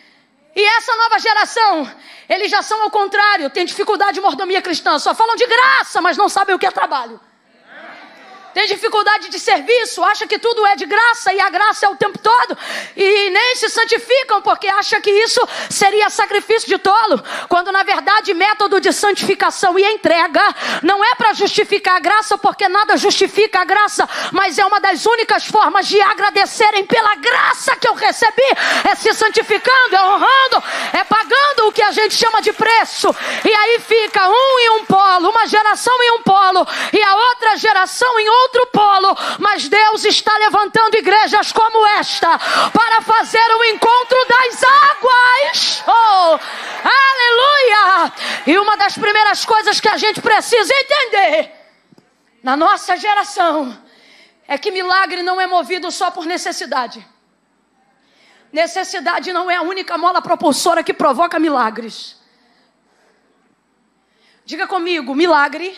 E 0.57 0.67
essa 0.79 0.97
nova 0.97 1.19
geração, 1.19 1.95
eles 2.27 2.51
já 2.51 2.63
são 2.63 2.83
ao 2.83 2.91
contrário, 2.91 3.51
tem 3.51 3.67
dificuldade 3.67 4.15
de 4.15 4.23
mordomia 4.23 4.63
cristã, 4.63 4.99
só 4.99 5.15
falam 5.15 5.37
de 5.37 5.47
graça, 5.47 6.01
mas 6.01 6.17
não 6.17 6.31
sabem 6.31 6.55
o 6.55 6.59
que 6.59 6.65
é 6.67 6.71
trabalho 6.71 7.21
tem 8.57 8.67
dificuldade 8.67 9.29
de 9.29 9.39
serviço, 9.39 10.03
acha 10.03 10.27
que 10.27 10.39
tudo 10.39 10.65
é 10.67 10.75
de 10.77 10.87
graça 10.87 11.31
e 11.31 11.39
a 11.39 11.51
graça 11.51 11.85
é 11.85 11.89
o 11.91 11.95
tempo 11.95 12.19
todo, 12.19 12.57
e 12.97 13.29
nem 13.29 13.55
se 13.57 13.69
santificam 13.69 14.41
porque 14.41 14.67
acha 14.67 14.99
que 14.99 15.11
isso 15.11 15.47
seria 15.69 16.09
sacrifício 16.09 16.67
de 16.67 16.79
tolo, 16.79 17.23
quando 17.51 17.71
na 17.71 17.83
verdade 17.83 18.33
método 18.33 18.81
de 18.81 18.95
santificação 18.95 19.79
e 19.79 19.85
entrega 19.85 20.41
não 20.83 21.05
é 21.05 21.15
para 21.17 21.35
justificar 21.35 21.97
a 21.97 22.01
graça, 22.01 22.39
porque 22.39 22.67
nada 22.67 22.97
justifica 22.97 23.61
a 23.61 23.65
graça, 23.67 24.09
mas 24.33 24.59
é 24.59 24.65
uma 24.65 24.81
das 24.81 25.05
únicas 25.05 25.45
formas 25.45 25.87
de 25.87 26.01
agradecerem 26.01 26.87
pela 26.87 27.15
graça 27.17 27.77
que 27.77 27.87
eu 27.87 27.93
recebi, 27.93 28.49
é 28.91 28.95
se 28.95 29.13
santificando, 29.13 29.97
é 29.97 30.03
honrando, 30.03 30.63
é 30.95 31.05
pagando 31.05 31.69
o 31.69 31.73
que 31.73 31.83
a 31.83 31.93
gente 31.93 32.15
chama 32.15 32.41
de 32.41 32.55
preço, 32.55 33.15
e 33.45 33.53
aí 33.53 33.81
fica 33.81 34.27
um 34.31 34.59
em 34.61 34.71
um 34.81 34.85
polo, 34.87 35.29
uma 35.29 35.47
geração 35.47 35.95
em 36.03 36.13
um 36.13 36.23
polo, 36.23 36.67
e 36.91 37.03
a 37.03 37.15
outra 37.17 37.55
geração 37.59 38.19
em 38.19 38.27
outro 38.31 38.46
outro 38.47 38.67
polo, 38.69 39.17
mas 39.39 39.69
Deus 39.69 40.05
está 40.05 40.37
levantando 40.39 40.97
igrejas 40.97 41.53
como 41.53 41.87
esta 41.87 42.39
para 42.71 43.03
fazer 43.03 43.47
o 43.59 43.65
encontro 43.65 44.19
das 44.29 44.63
águas. 44.63 45.85
Oh, 45.87 46.39
aleluia! 46.85 48.13
E 48.47 48.59
uma 48.59 48.77
das 48.77 48.95
primeiras 48.95 49.45
coisas 49.45 49.81
que 49.81 49.89
a 49.89 49.97
gente 49.97 50.21
precisa 50.21 50.73
entender 50.75 51.53
na 52.43 52.57
nossa 52.57 52.97
geração 52.97 53.77
é 54.47 54.57
que 54.57 54.71
milagre 54.71 55.23
não 55.23 55.41
é 55.41 55.47
movido 55.47 55.91
só 55.91 56.11
por 56.11 56.25
necessidade. 56.25 57.07
Necessidade 58.53 59.33
não 59.33 59.51
é 59.51 59.57
a 59.57 59.63
única 59.63 59.99
mola 59.99 60.23
propulsora 60.23 60.83
que 60.85 60.95
provoca 60.95 61.39
milagres. 61.39 62.17
Diga 64.45 64.69
comigo, 64.69 65.15
milagre 65.15 65.77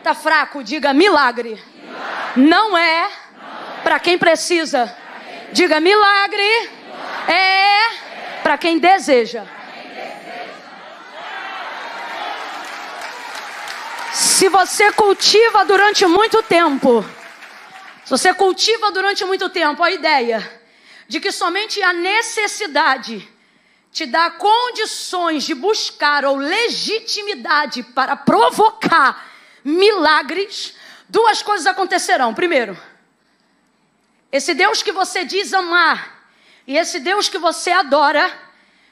Está 0.00 0.14
fraco, 0.14 0.64
diga 0.64 0.94
milagre. 0.94 1.50
milagre. 1.50 2.40
Não 2.48 2.76
é, 2.76 3.02
é. 3.04 3.10
para 3.82 4.00
quem 4.00 4.16
precisa. 4.16 4.96
Diga 5.52 5.78
milagre, 5.78 6.42
milagre. 6.42 6.70
é, 7.28 7.34
é. 7.34 8.40
para 8.42 8.56
quem 8.56 8.78
deseja. 8.78 9.44
Se 14.10 14.48
você 14.48 14.90
cultiva 14.90 15.66
durante 15.66 16.06
muito 16.06 16.42
tempo, 16.44 17.04
se 18.02 18.10
você 18.10 18.32
cultiva 18.32 18.90
durante 18.92 19.22
muito 19.26 19.50
tempo 19.50 19.82
a 19.82 19.90
ideia 19.90 20.62
de 21.08 21.20
que 21.20 21.30
somente 21.30 21.82
a 21.82 21.92
necessidade 21.92 23.28
te 23.92 24.06
dá 24.06 24.30
condições 24.30 25.44
de 25.44 25.54
buscar 25.54 26.24
ou 26.24 26.36
legitimidade 26.36 27.82
para 27.82 28.16
provocar 28.16 29.29
milagres, 29.64 30.74
duas 31.08 31.42
coisas 31.42 31.66
acontecerão. 31.66 32.34
Primeiro, 32.34 32.76
esse 34.32 34.54
Deus 34.54 34.82
que 34.82 34.92
você 34.92 35.24
diz 35.24 35.52
amar 35.52 36.28
e 36.66 36.76
esse 36.76 37.00
Deus 37.00 37.28
que 37.28 37.38
você 37.38 37.70
adora, 37.70 38.30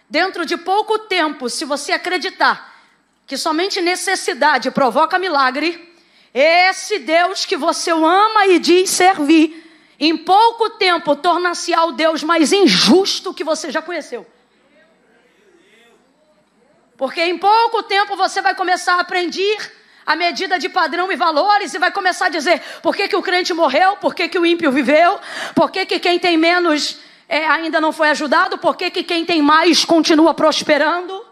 dentro 0.09 0.45
de 0.45 0.57
pouco 0.57 0.99
tempo, 0.99 1.49
se 1.49 1.65
você 1.65 1.93
acreditar 1.93 2.75
que 3.27 3.37
somente 3.37 3.81
necessidade 3.81 4.71
provoca 4.71 5.19
milagre, 5.19 5.95
esse 6.33 6.99
Deus 6.99 7.45
que 7.45 7.57
você 7.57 7.91
ama 7.91 8.47
e 8.47 8.59
diz 8.59 8.91
servir, 8.91 9.65
em 10.01 10.17
pouco 10.17 10.71
tempo 10.71 11.15
torna-se 11.17 11.75
ao 11.75 11.93
Deus 11.93 12.23
mais 12.23 12.53
injusto 12.53 13.35
que 13.35 13.45
você 13.45 13.71
já 13.71 13.83
conheceu. 13.83 14.27
Porque 16.97 17.23
em 17.23 17.39
pouco 17.39 17.83
tempo 17.85 18.17
você 18.17 18.41
vai 18.41 18.55
começar 18.55 18.95
a 18.95 19.01
aprender 19.01 19.73
a 20.09 20.17
medida 20.17 20.59
de 20.59 20.71
padrão 20.71 21.13
e 21.13 21.17
valores 21.17 21.75
e 21.75 21.79
vai 21.79 21.93
começar 21.93 22.27
a 22.27 22.31
dizer 22.31 22.63
por 22.83 22.97
que, 22.97 23.07
que 23.09 23.15
o 23.15 23.21
crente 23.21 23.53
morreu, 23.53 23.95
por 23.99 24.15
que, 24.15 24.27
que 24.27 24.39
o 24.39 24.47
ímpio 24.47 24.73
viveu, 24.73 25.21
por 25.55 25.71
que, 25.71 25.85
que 25.85 25.99
quem 25.99 26.19
tem 26.19 26.35
menos 26.35 26.99
é, 27.29 27.47
ainda 27.47 27.79
não 27.79 27.93
foi 27.93 28.09
ajudado, 28.09 28.57
por 28.57 28.75
que, 28.75 28.91
que 28.91 29.03
quem 29.03 29.27
tem 29.27 29.43
mais 29.43 29.85
continua 29.85 30.33
prosperando. 30.33 31.27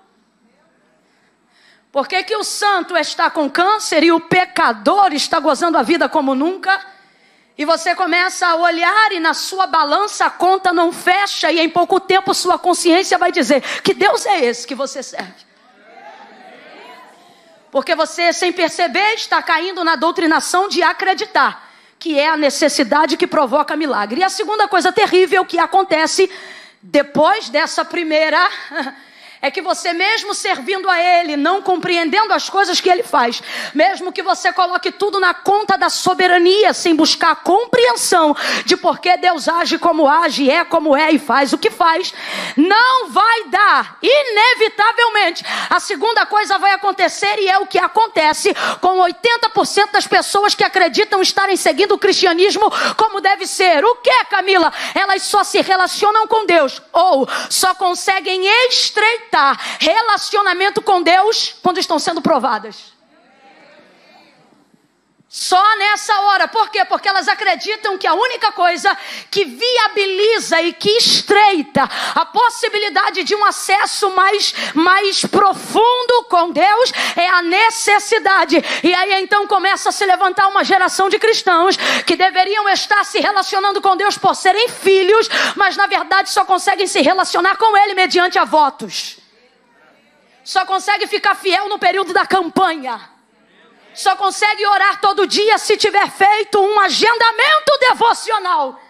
Por 1.91 2.07
que, 2.07 2.23
que 2.23 2.37
o 2.37 2.45
santo 2.45 2.95
está 2.99 3.31
com 3.31 3.49
câncer 3.49 4.05
e 4.05 4.13
o 4.13 4.21
pecador 4.21 5.15
está 5.15 5.41
gozando 5.41 5.79
a 5.79 5.83
vida 5.83 6.07
como 6.07 6.35
nunca? 6.35 6.79
E 7.57 7.65
você 7.65 7.95
começa 7.95 8.47
a 8.47 8.57
olhar 8.57 9.11
e 9.13 9.19
na 9.19 9.33
sua 9.33 9.67
balança 9.67 10.27
a 10.27 10.31
conta 10.31 10.71
não 10.71 10.93
fecha, 10.93 11.51
e 11.51 11.61
em 11.61 11.71
pouco 11.71 11.99
tempo 11.99 12.35
sua 12.35 12.59
consciência 12.59 13.17
vai 13.17 13.33
dizer: 13.33 13.63
Que 13.83 13.95
Deus 13.95 14.27
é 14.27 14.45
esse 14.45 14.67
que 14.67 14.75
você 14.75 15.03
serve? 15.03 15.46
Porque 17.71 17.95
você, 17.95 18.33
sem 18.33 18.53
perceber, 18.53 19.15
está 19.15 19.43
caindo 19.43 19.85
na 19.85 19.97
doutrinação 19.97 20.69
de 20.69 20.83
acreditar 20.83 21.67
que 21.99 22.19
é 22.19 22.29
a 22.29 22.37
necessidade 22.37 23.17
que 23.17 23.27
provoca 23.27 23.77
milagre. 23.77 24.21
E 24.21 24.25
a 24.25 24.29
segunda 24.29 24.69
coisa 24.69 24.93
terrível 24.93 25.45
que 25.45 25.59
acontece 25.59 26.31
depois 26.83 27.49
dessa 27.49 27.85
primeira 27.85 28.39
é 29.47 29.51
que 29.51 29.63
você, 29.63 29.93
mesmo 29.93 30.35
servindo 30.35 30.91
a 30.91 31.01
Ele, 31.01 31.37
não 31.37 31.63
compreendendo 31.63 32.33
as 32.33 32.51
coisas 32.51 32.81
que 32.81 32.91
Ele 32.91 33.05
faz, 33.05 33.41
mesmo 33.73 34.13
que 34.13 34.23
você 34.23 34.53
coloque 34.53 34.91
tudo 34.91 35.21
na 35.21 35.33
conta 35.33 35.79
da 35.79 35.89
soberania, 35.89 36.75
sem 36.75 36.97
buscar 36.97 37.31
a 37.31 37.37
compreensão 37.37 38.37
de 38.65 38.77
por 38.77 38.99
que 38.99 39.17
Deus 39.17 39.49
age 39.49 39.79
como 39.79 40.09
age, 40.09 40.51
é 40.51 40.65
como 40.65 40.97
é 40.97 41.13
e 41.13 41.19
faz 41.19 41.53
o 41.53 41.59
que 41.59 41.71
faz, 41.71 42.13
não 42.57 43.09
vai 43.09 43.45
dar, 43.45 43.99
inevitavelmente. 44.03 45.45
A 45.71 45.79
segunda 45.79 46.27
coisa 46.27 46.59
vai 46.59 46.73
acontecer 46.73 47.39
e 47.39 47.49
é 47.49 47.59
o 47.59 47.67
que 47.67 47.79
acontece 47.79 48.53
com 48.81 48.99
80% 48.99 49.93
das 49.93 50.09
pessoas 50.09 50.57
que 50.57 50.65
acreditam 50.65 51.23
estarem 51.23 51.57
seguindo 51.57 51.93
o 51.93 51.99
cristianismo 51.99 52.69
como 52.97 53.21
deve 53.21 53.47
ser. 53.47 53.85
O 53.85 53.95
que, 53.97 54.25
Camila? 54.25 54.73
Elas 54.93 55.23
só 55.23 55.45
se 55.45 55.61
relacionam 55.61 56.27
com 56.27 56.47
Deus 56.47 56.83
ou 56.93 57.29
só 57.49 57.75
conseguem 57.75 58.45
estreitar 58.69 59.36
relacionamento 59.79 60.81
com 60.83 61.03
Deus 61.03 61.55
quando 61.63 61.79
estão 61.79 61.99
sendo 61.99 62.21
provadas. 62.21 62.97
Só 65.37 65.77
nessa 65.77 66.19
hora. 66.23 66.49
Por 66.49 66.71
quê? 66.71 66.83
Porque 66.87 67.07
elas 67.07 67.29
acreditam 67.29 67.99
que 67.99 68.07
a 68.07 68.15
única 68.15 68.53
coisa 68.53 68.97
que 69.31 69.45
viabiliza 69.45 70.63
e 70.63 70.73
que 70.73 70.89
estreita 70.97 71.83
a 72.15 72.25
possibilidade 72.25 73.23
de 73.23 73.35
um 73.35 73.45
acesso 73.45 74.09
mais, 74.13 74.55
mais 74.73 75.27
profundo 75.27 76.25
com 76.31 76.53
Deus 76.53 76.91
é 77.17 77.29
a 77.29 77.43
necessidade. 77.43 78.65
E 78.83 78.95
aí 78.95 79.23
então 79.23 79.47
começa 79.47 79.91
a 79.91 79.93
se 79.93 80.07
levantar 80.07 80.49
uma 80.49 80.65
geração 80.65 81.11
de 81.11 81.19
cristãos 81.19 81.77
que 82.07 82.17
deveriam 82.17 82.67
estar 82.71 83.05
se 83.05 83.21
relacionando 83.21 83.83
com 83.83 83.95
Deus 83.95 84.17
por 84.17 84.35
serem 84.35 84.71
filhos, 84.71 85.29
mas 85.55 85.77
na 85.77 85.87
verdade 85.87 86.31
só 86.31 86.47
conseguem 86.47 86.87
se 86.87 87.03
relacionar 87.03 87.57
com 87.57 87.77
Ele 87.77 87.93
mediante 87.93 88.39
a 88.39 88.47
votos 88.47 89.26
só 90.47 90.65
consegue 90.65 91.09
ficar 91.09 91.35
fiel 91.35 91.69
no 91.69 91.77
período 91.77 92.13
da 92.13 92.25
campanha. 92.25 93.11
Só 93.93 94.15
consegue 94.15 94.65
orar 94.65 95.01
todo 95.01 95.27
dia 95.27 95.59
se 95.59 95.77
tiver 95.77 96.09
feito 96.09 96.61
um 96.61 96.79
agendamento 96.79 97.77
devocional. 97.81 98.81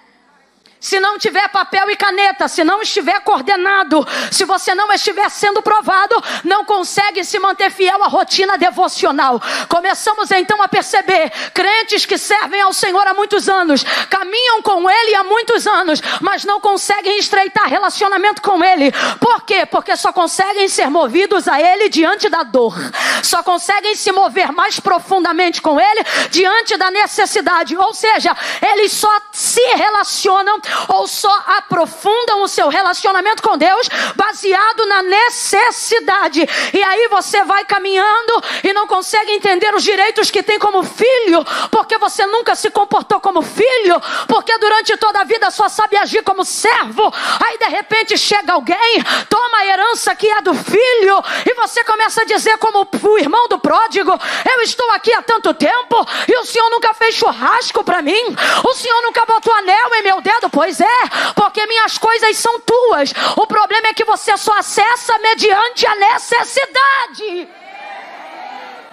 Se 0.86 1.00
não 1.00 1.18
tiver 1.18 1.48
papel 1.48 1.90
e 1.90 1.96
caneta, 1.96 2.46
se 2.46 2.62
não 2.62 2.80
estiver 2.80 3.18
coordenado, 3.22 4.06
se 4.30 4.44
você 4.44 4.72
não 4.72 4.92
estiver 4.92 5.28
sendo 5.28 5.60
provado, 5.60 6.14
não 6.44 6.64
consegue 6.64 7.24
se 7.24 7.40
manter 7.40 7.72
fiel 7.72 8.04
à 8.04 8.06
rotina 8.06 8.56
devocional. 8.56 9.42
Começamos 9.68 10.30
então 10.30 10.62
a 10.62 10.68
perceber 10.68 11.32
crentes 11.52 12.06
que 12.06 12.16
servem 12.16 12.60
ao 12.60 12.72
Senhor 12.72 13.04
há 13.04 13.12
muitos 13.12 13.48
anos, 13.48 13.82
caminham 14.08 14.62
com 14.62 14.88
Ele 14.88 15.16
há 15.16 15.24
muitos 15.24 15.66
anos, 15.66 16.00
mas 16.20 16.44
não 16.44 16.60
conseguem 16.60 17.18
estreitar 17.18 17.68
relacionamento 17.68 18.40
com 18.40 18.62
Ele. 18.62 18.92
Por 19.18 19.42
quê? 19.42 19.66
Porque 19.66 19.96
só 19.96 20.12
conseguem 20.12 20.68
ser 20.68 20.88
movidos 20.88 21.48
a 21.48 21.60
Ele 21.60 21.88
diante 21.88 22.28
da 22.28 22.44
dor, 22.44 22.76
só 23.24 23.42
conseguem 23.42 23.96
se 23.96 24.12
mover 24.12 24.52
mais 24.52 24.78
profundamente 24.78 25.60
com 25.60 25.80
Ele 25.80 26.04
diante 26.30 26.76
da 26.76 26.92
necessidade. 26.92 27.76
Ou 27.76 27.92
seja, 27.92 28.36
eles 28.62 28.92
só 28.92 29.10
se 29.32 29.66
relacionam 29.74 30.60
ou 30.88 31.06
só 31.06 31.32
aprofundam 31.46 32.42
o 32.42 32.48
seu 32.48 32.68
relacionamento 32.68 33.42
com 33.42 33.56
Deus 33.56 33.88
baseado 34.14 34.86
na 34.86 35.02
necessidade. 35.02 36.46
E 36.72 36.82
aí 36.82 37.08
você 37.08 37.44
vai 37.44 37.64
caminhando 37.64 38.42
e 38.62 38.72
não 38.72 38.86
consegue 38.86 39.32
entender 39.32 39.74
os 39.74 39.82
direitos 39.82 40.30
que 40.30 40.42
tem 40.42 40.58
como 40.58 40.82
filho, 40.82 41.44
porque 41.70 41.98
você 41.98 42.26
nunca 42.26 42.54
se 42.54 42.70
comportou 42.70 43.20
como 43.20 43.42
filho, 43.42 44.00
porque 44.28 44.56
durante 44.58 44.96
toda 44.96 45.20
a 45.20 45.24
vida 45.24 45.50
só 45.50 45.68
sabe 45.68 45.96
agir 45.96 46.22
como 46.22 46.44
servo. 46.44 47.12
Aí 47.44 47.58
de 47.58 47.66
repente 47.66 48.18
chega 48.18 48.52
alguém, 48.52 49.04
toma 49.28 49.58
a 49.58 49.66
herança 49.66 50.14
que 50.14 50.28
é 50.28 50.40
do 50.40 50.54
filho, 50.54 51.24
e 51.44 51.54
você 51.54 51.84
começa 51.84 52.22
a 52.22 52.24
dizer, 52.24 52.58
como 52.58 52.88
o 53.02 53.18
irmão 53.18 53.48
do 53.48 53.58
pródigo: 53.58 54.12
Eu 54.50 54.62
estou 54.62 54.90
aqui 54.90 55.12
há 55.12 55.22
tanto 55.22 55.52
tempo 55.54 56.06
e 56.28 56.36
o 56.38 56.44
senhor 56.44 56.68
nunca 56.70 56.94
fez 56.94 57.14
churrasco 57.14 57.84
para 57.84 58.02
mim, 58.02 58.36
o 58.64 58.74
senhor 58.74 59.02
nunca 59.02 59.24
botou 59.24 59.52
anel 59.52 59.94
em 59.94 60.02
meu 60.02 60.20
dedo. 60.20 60.50
Pois 60.56 60.80
é, 60.80 61.00
porque 61.34 61.66
minhas 61.66 61.98
coisas 61.98 62.34
são 62.38 62.58
tuas. 62.60 63.12
O 63.36 63.46
problema 63.46 63.88
é 63.88 63.92
que 63.92 64.06
você 64.06 64.38
só 64.38 64.56
acessa 64.56 65.18
mediante 65.18 65.86
a 65.86 65.94
necessidade. 65.96 67.46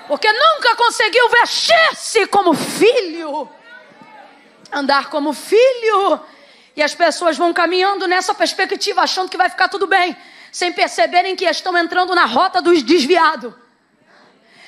Porque 0.05 0.29
nunca 0.29 0.75
conseguiu 0.75 1.29
vestir-se 1.29 2.27
como 2.27 2.53
filho, 2.53 3.50
andar 4.74 5.10
como 5.10 5.32
filho. 5.32 6.20
E 6.75 6.84
as 6.84 6.93
pessoas 6.93 7.38
vão 7.38 7.53
caminhando 7.53 8.10
nessa 8.10 8.34
perspectiva, 8.34 9.03
achando 9.03 9.29
que 9.29 9.38
vai 9.38 9.50
ficar 9.50 9.70
tudo 9.70 9.88
bem, 9.88 10.17
sem 10.51 10.74
perceberem 10.74 11.34
que 11.34 11.46
estão 11.46 11.77
entrando 11.77 12.13
na 12.13 12.25
rota 12.25 12.62
dos 12.62 12.84
desviados, 12.84 13.53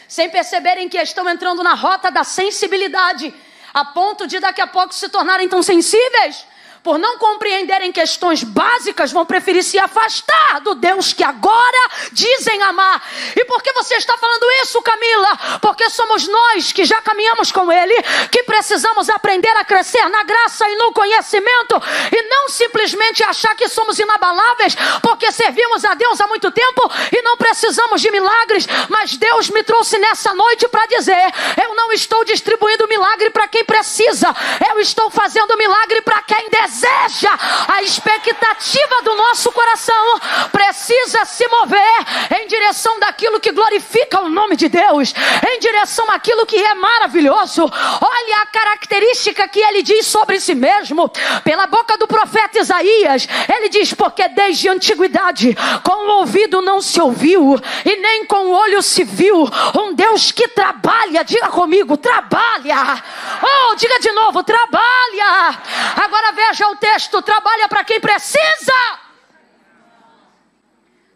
sem 0.08 0.30
perceberem 0.30 0.88
que 0.88 0.98
estão 0.98 1.30
entrando 1.30 1.62
na 1.62 1.74
rota 1.74 2.10
da 2.10 2.24
sensibilidade, 2.24 3.34
a 3.74 3.84
ponto 3.84 4.26
de 4.26 4.40
daqui 4.40 4.62
a 4.62 4.68
pouco 4.68 4.96
se 4.96 5.10
tornarem 5.10 5.50
tão 5.50 5.62
sensíveis 5.62 6.55
por 6.86 7.00
não 7.00 7.18
compreenderem 7.18 7.92
questões 7.92 8.44
básicas, 8.44 9.12
vão 9.12 9.26
preferir 9.26 9.64
se 9.64 9.80
afastar 9.80 10.62
do 10.62 10.76
Deus 10.76 11.14
que 11.14 11.24
agora 11.24 11.90
dizem 12.12 12.62
amar. 12.62 13.02
E 13.36 13.44
por 13.46 13.64
que 13.64 13.74
você 13.74 13.96
está 13.96 14.16
falando 14.20 14.46
isso, 14.62 14.80
Camila? 14.84 15.60
Porque 15.64 15.90
somos 15.90 16.28
nós 16.28 16.72
que 16.72 16.86
já 16.86 17.02
caminhamos 17.02 17.52
com 17.52 17.72
Ele, 17.72 17.96
que 18.30 18.44
precisamos 18.44 19.10
aprender 19.10 19.50
a 19.58 19.66
crescer 19.66 20.08
na 20.10 20.22
graça 20.22 20.70
e 20.70 20.76
no 20.76 20.94
conhecimento, 20.94 21.82
e 22.12 22.22
não 22.30 22.50
simplesmente 22.50 23.24
achar 23.24 23.56
que 23.56 23.68
somos 23.68 23.98
inabaláveis, 23.98 24.76
porque 25.02 25.32
servimos 25.32 25.84
a 25.84 25.96
Deus 25.96 26.22
há 26.22 26.28
muito 26.28 26.52
tempo 26.52 26.92
e 27.12 27.20
não 27.24 27.36
precisamos 27.36 28.00
de 28.00 28.12
milagres. 28.12 28.68
Mas 28.90 29.18
Deus 29.18 29.50
me 29.50 29.64
trouxe 29.64 29.98
nessa 29.98 30.36
noite 30.36 30.68
para 30.68 30.86
dizer: 30.86 31.34
eu 31.64 31.74
não 31.74 31.92
estou 31.92 32.24
distribuindo 32.24 32.88
milagre 32.88 33.32
para 33.32 33.48
quem 33.48 33.66
precisa, 33.66 34.28
eu 34.70 34.80
estou 34.80 35.10
fazendo 35.10 35.58
milagre 35.58 36.02
para 36.02 36.22
quem 36.22 36.48
deseja 36.48 36.75
deseja, 36.76 37.32
a 37.68 37.82
expectativa 37.82 39.02
do 39.04 39.16
nosso 39.16 39.52
coração 39.52 40.20
precisa 40.52 41.24
se 41.26 41.48
mover 41.48 42.40
em 42.40 42.48
direção 42.48 43.00
daquilo 43.00 43.40
que 43.40 43.52
glorifica 43.52 44.22
o 44.22 44.30
nome 44.30 44.56
de 44.56 44.68
Deus, 44.68 45.14
em 45.50 45.60
direção 45.60 46.10
àquilo 46.12 46.46
que 46.46 46.58
é 46.58 46.74
maravilhoso. 46.74 47.64
Olha 47.64 48.42
a 48.42 48.46
característica 48.48 49.48
que 49.48 49.60
ele 49.60 49.82
diz 49.82 50.06
sobre 50.08 50.40
si 50.40 50.54
mesmo, 50.54 51.10
pela 51.44 51.66
boca 51.68 51.98
do 51.98 52.08
profeta 52.08 52.60
Isaías. 52.60 53.28
Ele 53.54 53.70
diz: 53.70 53.94
Porque 53.94 54.28
desde 54.30 54.68
a 54.68 54.74
antiguidade, 54.74 55.56
com 55.84 56.08
o 56.08 56.20
ouvido 56.20 56.62
não 56.62 56.82
se 56.82 57.00
ouviu, 57.00 57.60
e 57.86 57.96
nem 57.96 58.26
com 58.26 58.48
o 58.48 58.52
olho 58.52 58.82
se 58.82 59.04
viu, 59.04 59.48
um 59.80 59.94
Deus 59.94 60.32
que 60.32 60.48
trabalha, 60.50 61.24
diga 61.24 61.48
comigo, 61.48 61.96
trabalha. 61.96 63.02
Oh, 63.42 63.76
diga 63.76 64.00
de 64.00 64.12
novo, 64.12 64.44
trabalha. 64.44 65.58
Agora 65.96 66.32
veja 66.34 66.55
o 66.64 66.76
texto: 66.76 67.22
trabalha 67.22 67.68
para 67.68 67.84
quem 67.84 68.00
precisa. 68.00 69.00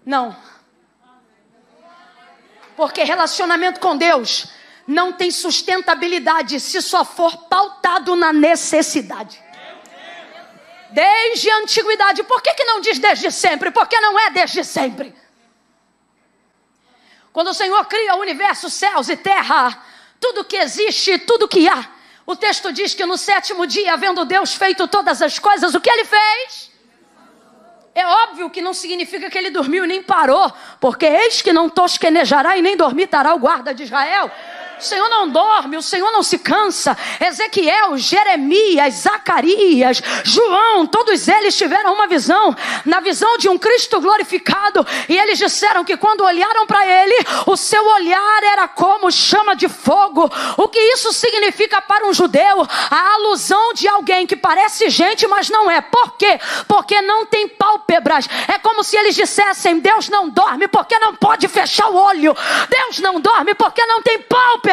Não. 0.05 0.36
Porque 2.75 3.04
relacionamento 3.04 3.80
com 3.80 3.95
Deus 3.95 4.47
não 4.88 5.13
tem 5.13 5.30
sustentabilidade 5.30 6.60
se 6.60 6.82
só 6.82 7.06
for 7.06 7.38
pautado 7.47 8.15
na 8.15 8.34
necessidade. 8.34 9.39
Desde 10.89 11.49
a 11.52 11.58
antiguidade. 11.58 12.23
Por 12.23 12.41
que, 12.41 12.54
que 12.56 12.63
não 12.63 12.82
diz 12.82 12.97
desde 12.97 13.30
sempre? 13.32 13.69
Porque 13.69 13.99
não 13.99 14.17
é 14.17 14.32
desde 14.32 14.63
sempre. 14.63 15.15
Quando 17.32 17.49
o 17.49 17.54
Senhor 17.54 17.86
cria 17.86 18.15
o 18.15 18.19
universo, 18.19 18.69
céus 18.69 19.08
e 19.10 19.15
terra, 19.15 19.84
tudo 20.19 20.43
que 20.43 20.58
existe, 20.58 21.19
tudo 21.19 21.47
que 21.47 21.69
há, 21.69 21.88
o 22.32 22.36
texto 22.36 22.72
diz 22.72 22.94
que 22.94 23.08
no 23.08 23.18
sétimo 23.18 23.65
dia, 23.65 23.92
havendo 23.92 24.24
Deus 24.24 24.54
feito 24.54 24.88
todas 24.88 25.20
as 25.20 25.39
coisas, 25.39 25.74
o 25.74 25.82
que 25.82 25.89
ele 25.89 26.06
fez? 26.06 26.72
É 27.96 28.06
óbvio 28.06 28.52
que 28.52 28.62
não 28.62 28.72
significa 28.72 29.32
que 29.32 29.38
ele 29.38 29.50
dormiu 29.50 29.88
nem 29.88 30.04
parou, 30.04 30.54
porque 30.80 31.08
eis 31.08 31.42
que 31.42 31.52
não 31.52 31.68
tosquenejará 31.68 32.56
e 32.56 32.62
nem 32.62 32.78
dormitará 32.78 33.34
o 33.34 33.39
guarda 33.39 33.74
de 33.74 33.82
Israel. 33.82 34.30
O 34.80 34.82
Senhor 34.82 35.10
não 35.10 35.28
dorme, 35.28 35.76
o 35.76 35.82
Senhor 35.82 36.10
não 36.10 36.24
se 36.24 36.39
cansa. 36.39 36.98
Ezequiel, 37.20 37.98
Jeremias, 37.98 38.94
Zacarias, 38.94 40.02
João, 40.24 40.88
todos 40.88 41.28
eles 41.28 41.58
tiveram 41.58 41.94
uma 41.94 42.08
visão, 42.08 42.56
na 42.86 43.02
visão 43.02 43.38
de 43.38 43.50
um 43.50 43.58
Cristo 43.58 44.00
glorificado, 44.00 44.88
e 45.10 45.18
eles 45.18 45.38
disseram 45.38 45.84
que 45.84 45.98
quando 45.98 46.24
olharam 46.24 46.65
para 46.65 46.88
ele, 46.88 47.26
o 47.46 47.58
seu 47.58 47.86
olhar 47.89 48.44
era 48.44 48.70
como 48.70 49.12
chama 49.12 49.54
de 49.54 49.68
fogo. 49.68 50.32
O 50.56 50.70
que 50.70 50.80
isso 50.80 51.12
significa 51.12 51.82
para 51.82 52.08
um 52.08 52.13
judeu? 52.13 52.65
A 52.89 53.13
alusão 53.15 53.74
de 53.74 53.88
alguém 53.88 54.26
que 54.26 54.38
parece 54.38 54.89
gente, 54.89 55.28
mas 55.28 55.50
não 55.50 55.70
é. 55.70 55.82
Por 55.82 56.15
quê? 56.15 56.39
Porque 56.70 57.02
não 57.02 57.26
tem 57.26 57.50
pálpebras. 57.50 58.30
É 58.48 58.58
como 58.60 58.82
se 58.82 58.96
eles 58.96 59.13
dissessem: 59.13 59.80
Deus 59.80 60.08
não 60.08 60.30
dorme 60.30 60.70
porque 60.70 60.98
não 61.00 61.13
pode 61.15 61.50
fechar 61.50 61.89
o 61.89 61.98
olho. 61.98 62.34
Deus 62.70 63.00
não 63.00 63.20
dorme 63.20 63.54
porque 63.54 63.86
não 63.86 64.02
tem 64.02 64.20
pálpebras 64.20 64.68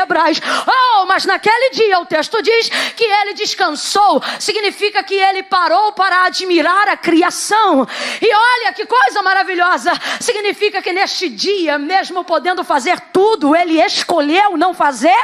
Oh, 0.66 1.06
mas 1.06 1.24
naquele 1.24 1.70
dia 1.70 1.98
o 1.98 2.06
texto 2.06 2.42
diz 2.42 2.68
que 2.96 3.04
ele 3.04 3.34
descansou, 3.34 4.22
significa 4.38 5.02
que 5.02 5.14
ele 5.14 5.42
parou 5.44 5.92
para 5.92 6.24
admirar 6.24 6.88
a 6.88 6.96
criação. 6.96 7.86
E 8.20 8.34
olha 8.34 8.72
que 8.72 8.84
coisa 8.84 9.22
maravilhosa! 9.22 9.92
Significa 10.20 10.82
que 10.82 10.92
neste 10.92 11.28
dia, 11.28 11.78
mesmo 11.78 12.24
podendo 12.24 12.64
fazer 12.64 13.00
tudo, 13.12 13.54
ele 13.54 13.80
escolheu 13.80 14.56
não 14.56 14.74
fazer 14.74 15.16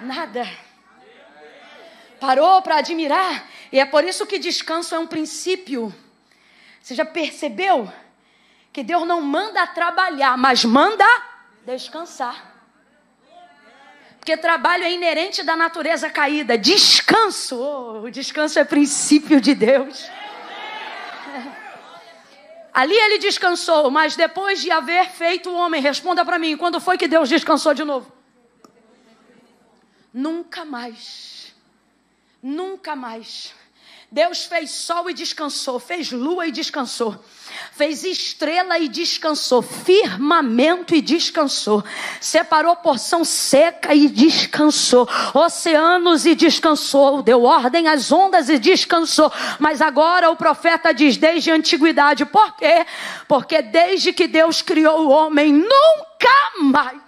nada. 0.00 0.48
Parou 2.20 2.62
para 2.62 2.76
admirar, 2.76 3.46
e 3.70 3.78
é 3.78 3.84
por 3.84 4.04
isso 4.04 4.26
que 4.26 4.38
descanso 4.38 4.94
é 4.94 4.98
um 4.98 5.06
princípio. 5.06 5.94
Você 6.82 6.94
já 6.94 7.04
percebeu 7.04 7.92
que 8.72 8.82
Deus 8.82 9.06
não 9.06 9.20
manda 9.20 9.66
trabalhar, 9.66 10.36
mas 10.36 10.64
manda 10.64 11.06
descansar. 11.64 12.53
Porque 14.24 14.38
trabalho 14.38 14.84
é 14.84 14.90
inerente 14.90 15.42
da 15.42 15.54
natureza 15.54 16.08
caída. 16.08 16.56
Descanso, 16.56 17.56
oh, 17.60 18.04
o 18.04 18.10
descanso 18.10 18.58
é 18.58 18.64
princípio 18.64 19.38
de 19.38 19.54
Deus. 19.54 20.08
Ali 22.72 22.94
ele 22.94 23.18
descansou, 23.18 23.90
mas 23.90 24.16
depois 24.16 24.62
de 24.62 24.70
haver 24.70 25.10
feito 25.10 25.50
o 25.50 25.54
homem, 25.54 25.82
responda 25.82 26.24
para 26.24 26.38
mim, 26.38 26.56
quando 26.56 26.80
foi 26.80 26.96
que 26.96 27.06
Deus 27.06 27.28
descansou 27.28 27.74
de 27.74 27.84
novo? 27.84 28.10
Nunca 30.10 30.64
mais. 30.64 31.54
Nunca 32.42 32.96
mais. 32.96 33.54
Deus 34.14 34.44
fez 34.44 34.70
sol 34.70 35.10
e 35.10 35.12
descansou, 35.12 35.80
fez 35.80 36.12
lua 36.12 36.46
e 36.46 36.52
descansou, 36.52 37.16
fez 37.72 38.04
estrela 38.04 38.78
e 38.78 38.86
descansou, 38.86 39.60
firmamento 39.60 40.94
e 40.94 41.00
descansou, 41.00 41.82
separou 42.20 42.76
porção 42.76 43.24
seca 43.24 43.92
e 43.92 44.08
descansou, 44.08 45.08
oceanos 45.34 46.26
e 46.26 46.36
descansou, 46.36 47.24
deu 47.24 47.42
ordem 47.42 47.88
às 47.88 48.12
ondas 48.12 48.48
e 48.48 48.56
descansou. 48.56 49.32
Mas 49.58 49.82
agora 49.82 50.30
o 50.30 50.36
profeta 50.36 50.94
diz 50.94 51.16
desde 51.16 51.50
a 51.50 51.56
antiguidade, 51.56 52.24
por 52.24 52.54
quê? 52.54 52.86
Porque 53.26 53.62
desde 53.62 54.12
que 54.12 54.28
Deus 54.28 54.62
criou 54.62 55.06
o 55.06 55.10
homem, 55.10 55.52
nunca 55.52 56.52
mais 56.60 57.03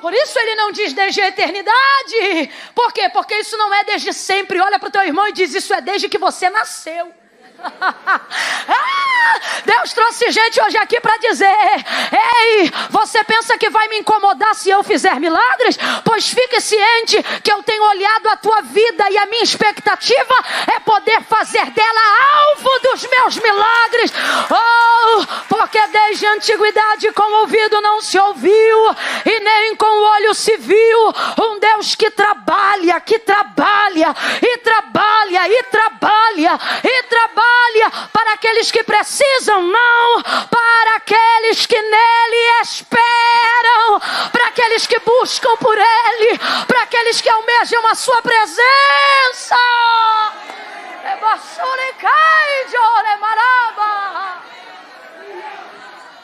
por 0.00 0.12
isso 0.12 0.38
ele 0.38 0.54
não 0.54 0.72
diz 0.72 0.92
desde 0.92 1.20
a 1.20 1.28
eternidade. 1.28 2.50
Por 2.74 2.92
quê? 2.92 3.08
Porque 3.08 3.34
isso 3.36 3.56
não 3.56 3.72
é 3.74 3.84
desde 3.84 4.12
sempre. 4.12 4.60
Olha 4.60 4.78
para 4.78 4.88
o 4.88 4.92
teu 4.92 5.02
irmão 5.02 5.26
e 5.28 5.32
diz: 5.32 5.54
Isso 5.54 5.72
é 5.74 5.80
desde 5.80 6.08
que 6.08 6.18
você 6.18 6.48
nasceu. 6.50 7.12
ah, 8.68 9.40
Deus 9.64 9.92
trouxe 9.92 10.30
gente 10.30 10.60
hoje 10.62 10.76
aqui 10.78 11.00
para 11.00 11.16
dizer: 11.18 11.46
Ei, 11.46 12.70
você 12.90 13.22
pensa 13.24 13.56
que 13.58 13.70
vai 13.70 13.88
me 13.88 13.98
incomodar 13.98 14.54
se 14.54 14.70
eu 14.70 14.82
fizer 14.82 15.18
milagres? 15.18 15.78
Pois 16.04 16.28
fique 16.28 16.60
ciente 16.60 17.22
que 17.42 17.52
eu 17.52 17.62
tenho 17.62 17.82
olhado 17.82 18.28
a 18.28 18.36
tua 18.36 18.62
vida 18.62 19.10
e 19.10 19.18
a 19.18 19.26
minha 19.26 19.42
expectativa 19.42 20.34
é 20.74 20.80
poder 20.80 21.22
fazer 21.22 21.70
dela 21.70 22.00
alvo 22.34 22.78
dos 22.80 23.06
meus 23.08 23.36
milagres. 23.38 24.12
Oh, 24.50 25.26
porque 25.48 25.84
desde 25.88 26.26
a 26.26 26.32
antiguidade 26.32 27.12
com 27.12 27.22
o 27.22 27.40
ouvido 27.40 27.80
não 27.80 28.00
se 28.00 28.18
ouviu 28.18 28.96
e 29.24 29.40
nem 29.40 29.76
com 29.76 29.86
o 29.86 30.02
olho 30.14 30.34
se 30.34 30.56
viu. 30.56 31.14
Um 31.42 31.58
Deus 31.58 31.94
que 31.94 32.10
trabalha, 32.10 33.00
que 33.00 33.18
trabalha 33.18 34.14
e 34.42 34.58
trabalha 34.58 35.48
e 35.48 35.62
trabalha 35.64 36.60
e 36.84 37.02
trabalha 37.04 37.45
para 38.12 38.32
aqueles 38.32 38.70
que 38.70 38.82
precisam, 38.82 39.62
não 39.62 40.22
para 40.50 40.96
aqueles 40.96 41.66
que 41.66 41.80
nele 41.80 42.60
esperam, 42.62 44.00
para 44.32 44.46
aqueles 44.46 44.86
que 44.86 44.98
buscam 45.00 45.56
por 45.56 45.76
ele, 45.76 46.38
para 46.66 46.82
aqueles 46.82 47.20
que 47.20 47.28
almejam 47.28 47.86
a 47.86 47.94
sua 47.94 48.22
presença. 48.22 49.56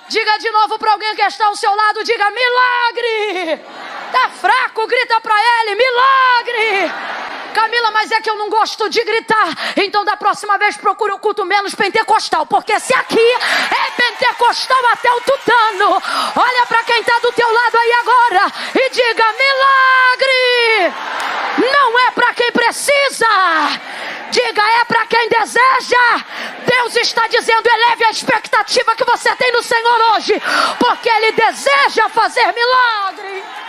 Diga 0.08 0.38
de 0.38 0.50
novo 0.50 0.78
para 0.78 0.92
alguém 0.92 1.14
que 1.14 1.22
está 1.22 1.46
ao 1.46 1.56
seu 1.56 1.74
lado, 1.74 2.04
diga 2.04 2.30
milagre. 2.30 3.64
Tá 4.12 4.28
fraco, 4.28 4.86
grita 4.86 5.20
para 5.20 5.34
ele, 5.34 5.74
milagre. 5.74 6.92
Camila, 7.52 7.90
mas 7.90 8.10
é 8.10 8.20
que 8.20 8.30
eu 8.30 8.36
não 8.36 8.48
gosto 8.48 8.88
de 8.88 9.02
gritar. 9.04 9.48
Então 9.76 10.04
da 10.04 10.16
próxima 10.16 10.58
vez 10.58 10.76
procure 10.76 11.12
o 11.12 11.18
culto 11.18 11.44
menos 11.44 11.74
pentecostal, 11.74 12.46
porque 12.46 12.78
se 12.80 12.94
aqui 12.94 13.20
é 13.20 13.90
pentecostal 13.96 14.86
até 14.92 15.12
o 15.12 15.20
tutano, 15.20 16.02
olha 16.36 16.66
para 16.66 16.84
quem 16.84 17.00
está 17.00 17.18
do 17.20 17.32
teu 17.32 17.50
lado 17.50 17.76
aí 17.76 17.92
agora 17.92 18.52
e 18.74 18.90
diga 18.90 19.24
milagre. 19.32 20.92
Não 21.58 21.98
é 22.00 22.10
para 22.10 22.34
quem 22.34 22.50
precisa. 22.52 23.26
Diga, 24.30 24.62
é 24.62 24.84
para 24.86 25.06
quem 25.06 25.28
deseja. 25.28 26.24
Deus 26.64 26.96
está 26.96 27.28
dizendo: 27.28 27.68
eleve 27.68 28.04
a 28.04 28.10
expectativa 28.10 28.96
que 28.96 29.04
você 29.04 29.34
tem 29.36 29.52
no 29.52 29.62
Senhor 29.62 30.00
hoje, 30.14 30.40
porque 30.78 31.08
Ele 31.08 31.32
deseja 31.32 32.08
fazer 32.08 32.52
milagre. 32.52 33.61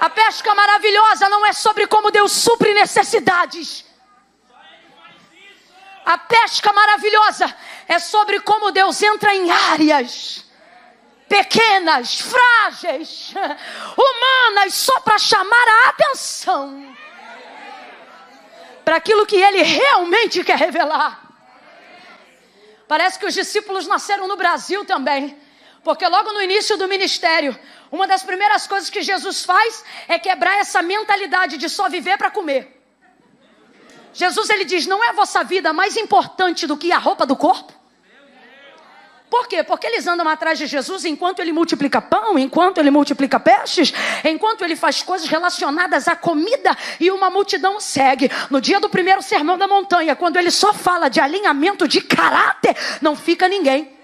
A 0.00 0.08
pesca 0.08 0.54
maravilhosa 0.54 1.28
não 1.28 1.44
é 1.44 1.52
sobre 1.52 1.86
como 1.86 2.10
Deus 2.10 2.32
supre 2.32 2.72
necessidades. 2.72 3.84
A 6.04 6.16
pesca 6.16 6.72
maravilhosa 6.72 7.54
é 7.86 7.98
sobre 7.98 8.40
como 8.40 8.72
Deus 8.72 9.02
entra 9.02 9.34
em 9.34 9.50
áreas 9.50 10.44
pequenas, 11.28 12.20
frágeis, 12.20 13.32
humanas, 13.96 14.74
só 14.74 14.98
para 15.00 15.18
chamar 15.18 15.68
a 15.68 15.88
atenção 15.90 16.96
para 18.84 18.96
aquilo 18.96 19.24
que 19.24 19.36
ele 19.36 19.62
realmente 19.62 20.42
quer 20.42 20.58
revelar. 20.58 21.22
Parece 22.88 23.18
que 23.20 23.26
os 23.26 23.34
discípulos 23.34 23.86
nasceram 23.86 24.26
no 24.26 24.36
Brasil 24.36 24.84
também, 24.84 25.40
porque 25.82 26.06
logo 26.06 26.32
no 26.32 26.42
início 26.42 26.76
do 26.76 26.86
ministério, 26.86 27.58
uma 27.90 28.06
das 28.06 28.22
primeiras 28.22 28.66
coisas 28.66 28.90
que 28.90 29.02
Jesus 29.02 29.44
faz 29.44 29.84
é 30.06 30.18
quebrar 30.18 30.58
essa 30.58 30.82
mentalidade 30.82 31.56
de 31.56 31.68
só 31.68 31.88
viver 31.88 32.18
para 32.18 32.30
comer. 32.30 32.80
Jesus 34.12 34.50
ele 34.50 34.64
diz: 34.64 34.86
"Não 34.86 35.02
é 35.02 35.08
a 35.08 35.12
vossa 35.12 35.42
vida 35.42 35.72
mais 35.72 35.96
importante 35.96 36.66
do 36.66 36.76
que 36.76 36.92
a 36.92 36.98
roupa 36.98 37.24
do 37.24 37.36
corpo?" 37.36 37.80
Por 39.30 39.46
quê? 39.46 39.62
Porque 39.62 39.86
eles 39.86 40.08
andam 40.08 40.28
atrás 40.28 40.58
de 40.58 40.66
Jesus 40.66 41.04
enquanto 41.04 41.38
ele 41.38 41.52
multiplica 41.52 42.02
pão, 42.02 42.36
enquanto 42.36 42.78
ele 42.78 42.90
multiplica 42.90 43.38
peixes, 43.38 43.92
enquanto 44.24 44.64
ele 44.64 44.74
faz 44.74 45.04
coisas 45.04 45.28
relacionadas 45.28 46.08
à 46.08 46.16
comida 46.16 46.76
e 46.98 47.12
uma 47.12 47.30
multidão 47.30 47.78
segue. 47.78 48.28
No 48.50 48.60
dia 48.60 48.80
do 48.80 48.88
primeiro 48.88 49.22
sermão 49.22 49.56
da 49.56 49.68
montanha, 49.68 50.16
quando 50.16 50.36
ele 50.36 50.50
só 50.50 50.74
fala 50.74 51.08
de 51.08 51.20
alinhamento 51.20 51.86
de 51.86 52.00
caráter, 52.00 52.76
não 53.00 53.14
fica 53.14 53.46
ninguém. 53.46 53.99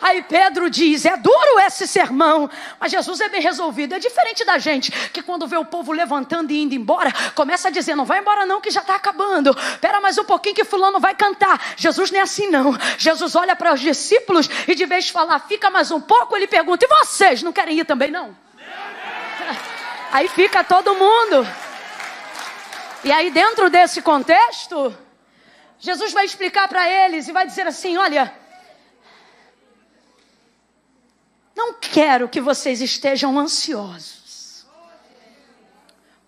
Aí 0.00 0.22
Pedro 0.22 0.70
diz: 0.70 1.04
é 1.04 1.16
duro 1.16 1.60
esse 1.60 1.86
sermão, 1.86 2.48
mas 2.78 2.90
Jesus 2.90 3.20
é 3.20 3.28
bem 3.28 3.42
resolvido. 3.42 3.94
É 3.94 3.98
diferente 3.98 4.44
da 4.44 4.58
gente 4.58 4.90
que 5.10 5.22
quando 5.22 5.46
vê 5.46 5.56
o 5.56 5.64
povo 5.64 5.92
levantando 5.92 6.50
e 6.52 6.62
indo 6.62 6.74
embora, 6.74 7.12
começa 7.34 7.68
a 7.68 7.70
dizer: 7.70 7.94
não 7.94 8.06
vai 8.06 8.20
embora 8.20 8.46
não, 8.46 8.60
que 8.60 8.70
já 8.70 8.80
está 8.80 8.94
acabando. 8.94 9.50
Espera 9.50 10.00
mais 10.00 10.16
um 10.16 10.24
pouquinho 10.24 10.54
que 10.54 10.64
fulano 10.64 10.98
vai 10.98 11.14
cantar. 11.14 11.60
Jesus 11.76 12.10
não 12.10 12.18
é 12.18 12.22
assim 12.22 12.48
não. 12.48 12.76
Jesus 12.96 13.36
olha 13.36 13.54
para 13.54 13.74
os 13.74 13.80
discípulos 13.80 14.48
e 14.66 14.74
de 14.74 14.86
vez 14.86 15.04
de 15.04 15.12
falar, 15.12 15.38
fica 15.40 15.68
mais 15.68 15.90
um 15.90 16.00
pouco, 16.00 16.34
ele 16.34 16.46
pergunta: 16.46 16.84
e 16.84 16.88
vocês 16.88 17.42
não 17.42 17.52
querem 17.52 17.78
ir 17.78 17.84
também 17.84 18.10
não? 18.10 18.34
Aí 20.12 20.28
fica 20.28 20.64
todo 20.64 20.94
mundo. 20.94 21.46
E 23.02 23.10
aí 23.10 23.30
dentro 23.30 23.70
desse 23.70 24.02
contexto, 24.02 24.94
Jesus 25.78 26.12
vai 26.12 26.26
explicar 26.26 26.68
para 26.68 26.86
eles 26.86 27.28
e 27.28 27.32
vai 27.32 27.46
dizer 27.46 27.66
assim: 27.66 27.96
olha 27.96 28.39
Não 31.54 31.74
quero 31.74 32.28
que 32.28 32.40
vocês 32.40 32.80
estejam 32.80 33.38
ansiosos 33.38 34.66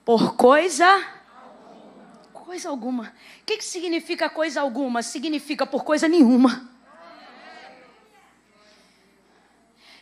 por 0.04 0.34
coisa 0.34 0.86
coisa 2.52 2.68
alguma. 2.68 3.04
O 3.40 3.44
que, 3.46 3.56
que 3.56 3.64
significa 3.64 4.28
coisa 4.28 4.60
alguma? 4.60 5.02
Significa 5.02 5.64
por 5.64 5.84
coisa 5.84 6.06
nenhuma. 6.06 6.68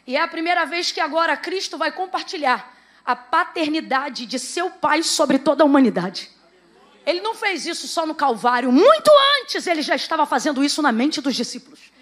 E 0.04 0.16
é 0.16 0.20
a 0.20 0.26
primeira 0.26 0.64
vez 0.64 0.90
que 0.90 0.98
agora 0.98 1.36
Cristo 1.36 1.78
vai 1.78 1.92
compartilhar 1.92 2.76
a 3.06 3.14
paternidade 3.14 4.26
de 4.26 4.36
seu 4.36 4.68
Pai 4.68 5.04
sobre 5.04 5.38
toda 5.38 5.62
a 5.62 5.66
humanidade. 5.66 6.28
Ele 7.06 7.20
não 7.20 7.36
fez 7.36 7.66
isso 7.66 7.86
só 7.86 8.04
no 8.04 8.16
Calvário, 8.16 8.72
muito 8.72 9.10
antes 9.40 9.68
ele 9.68 9.80
já 9.80 9.94
estava 9.94 10.26
fazendo 10.26 10.64
isso 10.64 10.82
na 10.82 10.90
mente 10.90 11.20
dos 11.20 11.36
discípulos. 11.36 11.92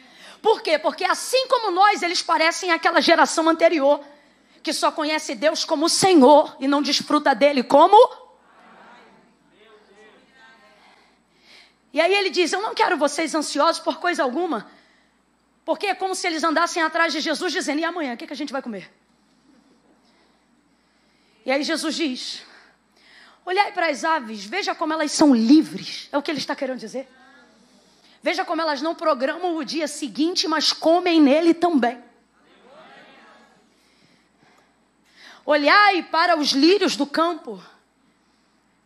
Por 0.41 0.63
quê? 0.63 0.79
Porque 0.79 1.05
assim 1.05 1.49
como 1.49 1.71
nós, 1.71 2.03
eles 2.03 2.23
parecem 2.23 2.71
aquela 2.71 3.01
geração 3.01 3.49
anterior, 3.49 4.05
que 4.63 4.73
só 4.73 4.91
conhece 4.91 5.35
Deus 5.35 5.65
como 5.65 5.89
Senhor 5.89 6.57
e 6.61 6.69
não 6.69 6.83
desfruta 6.83 7.35
dele 7.35 7.63
como. 7.63 7.97
E 11.93 12.01
aí 12.01 12.15
ele 12.15 12.31
diz: 12.31 12.53
Eu 12.53 12.63
não 12.63 12.75
quero 12.75 12.97
vocês 12.97 13.35
ansiosos 13.35 13.81
por 13.81 13.99
coisa 13.99 14.23
alguma, 14.23 14.71
porque 15.65 15.87
é 15.87 15.95
como 15.95 16.15
se 16.15 16.27
eles 16.27 16.45
andassem 16.45 16.83
atrás 16.83 17.13
de 17.13 17.21
Jesus 17.21 17.53
dizendo: 17.53 17.81
E 17.81 17.85
amanhã, 17.85 18.15
o 18.15 18.17
que, 18.17 18.27
que 18.27 18.33
a 18.33 18.37
gente 18.37 18.53
vai 18.53 18.63
comer? 18.63 18.93
E 21.45 21.51
aí 21.51 21.63
Jesus 21.63 21.95
diz: 21.95 22.43
Olhai 23.45 23.73
para 23.73 23.89
as 23.89 24.05
aves, 24.05 24.45
veja 24.45 24.75
como 24.75 24.93
elas 24.93 25.11
são 25.11 25.35
livres. 25.35 26.09
É 26.13 26.19
o 26.19 26.23
que 26.23 26.31
ele 26.31 26.39
está 26.39 26.55
querendo 26.55 26.79
dizer. 26.79 27.09
Veja 28.23 28.45
como 28.45 28.61
elas 28.61 28.83
não 28.83 28.95
programam 28.95 29.57
o 29.57 29.65
dia 29.65 29.87
seguinte, 29.87 30.49
mas 30.49 30.73
comem 30.73 31.21
nele 31.21 31.55
também. 31.55 32.03
Olhai 35.47 36.03
para 36.03 36.37
os 36.37 36.51
lírios 36.51 36.95
do 36.95 37.07
campo, 37.07 37.63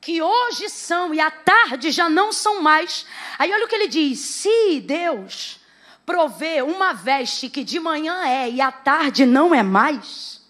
que 0.01 0.23
hoje 0.23 0.69
são 0.69 1.13
e 1.13 1.21
à 1.21 1.31
tarde 1.31 1.91
já 1.91 2.09
não 2.09 2.33
são 2.33 2.61
mais. 2.61 3.07
Aí 3.39 3.53
olha 3.53 3.65
o 3.65 3.69
que 3.69 3.75
ele 3.75 3.89
diz: 3.89 4.19
se 4.21 4.81
Deus 4.81 5.61
provê 6.05 6.63
uma 6.63 6.93
veste 6.93 7.49
que 7.49 7.65
de 7.65 7.81
manhã 7.81 8.25
é 8.27 8.51
e 8.51 8.61
à 8.61 8.71
tarde 8.71 9.25
não 9.25 9.55
é 9.55 9.63
mais. 9.63 10.43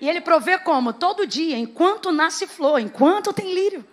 E 0.00 0.08
ele 0.08 0.20
provê 0.20 0.58
como? 0.58 0.92
Todo 0.92 1.26
dia, 1.26 1.56
enquanto 1.56 2.10
nasce 2.10 2.46
flor, 2.46 2.80
enquanto 2.80 3.32
tem 3.32 3.52
lírio. 3.52 3.86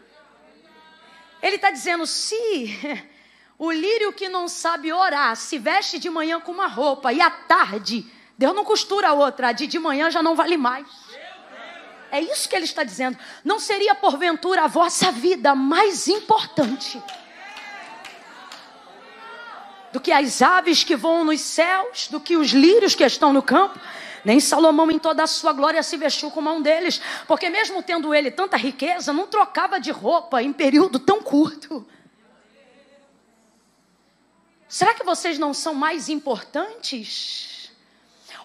Ele 1.42 1.56
está 1.56 1.72
dizendo: 1.72 2.06
se 2.06 2.36
o 3.60 3.70
lírio 3.74 4.14
que 4.14 4.30
não 4.30 4.48
sabe 4.48 4.94
orar 4.94 5.36
se 5.36 5.60
veste 5.60 6.00
de 6.00 6.10
manhã 6.10 6.40
com 6.40 6.54
uma 6.54 6.66
roupa 6.66 7.12
e 7.12 7.20
à 7.20 7.30
tarde, 7.30 8.10
Deus 8.38 8.56
não 8.56 8.64
costura 8.64 9.12
outra, 9.12 9.52
de 9.52 9.68
de 9.68 9.78
manhã 9.78 10.10
já 10.10 10.24
não 10.24 10.34
vale 10.34 10.56
mais. 10.56 10.88
É 12.10 12.22
isso 12.22 12.48
que 12.48 12.56
ele 12.56 12.64
está 12.64 12.86
dizendo. 12.86 13.18
Não 13.44 13.60
seria 13.60 13.94
porventura 13.94 14.64
a 14.64 14.68
vossa 14.68 15.12
vida 15.12 15.54
mais 15.54 16.08
importante 16.08 17.04
do 19.92 20.00
que 20.00 20.12
as 20.12 20.42
aves 20.42 20.84
que 20.84 20.96
voam 20.96 21.26
nos 21.26 21.42
céus, 21.42 22.08
do 22.08 22.20
que 22.20 22.38
os 22.38 22.52
lírios 22.52 22.96
que 22.96 23.04
estão 23.04 23.34
no 23.34 23.44
campo? 23.44 23.78
Nem 24.24 24.40
Salomão, 24.40 24.90
em 24.90 25.00
toda 25.00 25.24
a 25.24 25.28
sua 25.28 25.52
glória, 25.52 25.84
se 25.84 25.98
vestiu 25.98 26.32
como 26.32 26.50
um 26.52 26.62
deles, 26.62 27.02
porque, 27.28 27.50
mesmo 27.50 27.84
tendo 27.84 28.14
ele 28.14 28.32
tanta 28.32 28.56
riqueza, 28.56 29.12
não 29.12 29.28
trocava 29.28 29.80
de 29.80 29.92
roupa 29.92 30.42
em 30.42 30.54
período 30.54 30.98
tão 30.98 31.22
curto. 31.22 31.86
Será 34.70 34.94
que 34.94 35.04
vocês 35.04 35.40
não 35.40 35.52
são 35.52 35.74
mais 35.74 36.10
importantes? 36.10 37.72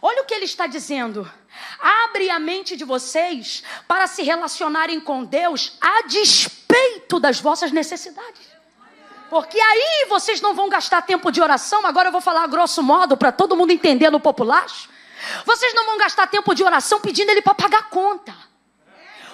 Olha 0.00 0.22
o 0.22 0.24
que 0.24 0.32
ele 0.32 0.46
está 0.46 0.66
dizendo. 0.66 1.30
Abre 1.78 2.30
a 2.30 2.38
mente 2.38 2.76
de 2.76 2.84
vocês 2.84 3.62
para 3.87 4.06
se 4.06 4.22
relacionarem 4.22 4.98
com 5.00 5.22
Deus 5.22 5.76
a 5.78 6.02
despeito 6.08 7.20
das 7.20 7.38
vossas 7.40 7.70
necessidades. 7.70 8.54
Porque 9.28 9.60
aí 9.60 10.06
vocês 10.08 10.40
não 10.40 10.54
vão 10.54 10.70
gastar 10.70 11.02
tempo 11.02 11.30
de 11.30 11.42
oração. 11.42 11.87
Agora 11.87 12.08
eu 12.08 12.12
vou 12.12 12.22
falar 12.22 12.46
grosso 12.46 12.82
modo 12.82 13.18
para 13.18 13.30
todo 13.30 13.54
mundo 13.54 13.72
entender 13.72 14.10
no 14.10 14.18
populacho. 14.18 14.88
Vocês 15.44 15.74
não 15.74 15.84
vão 15.84 15.98
gastar 15.98 16.26
tempo 16.26 16.54
de 16.54 16.64
oração 16.64 17.00
pedindo 17.00 17.30
ele 17.30 17.42
para 17.42 17.54
pagar 17.54 17.90
conta. 17.90 18.34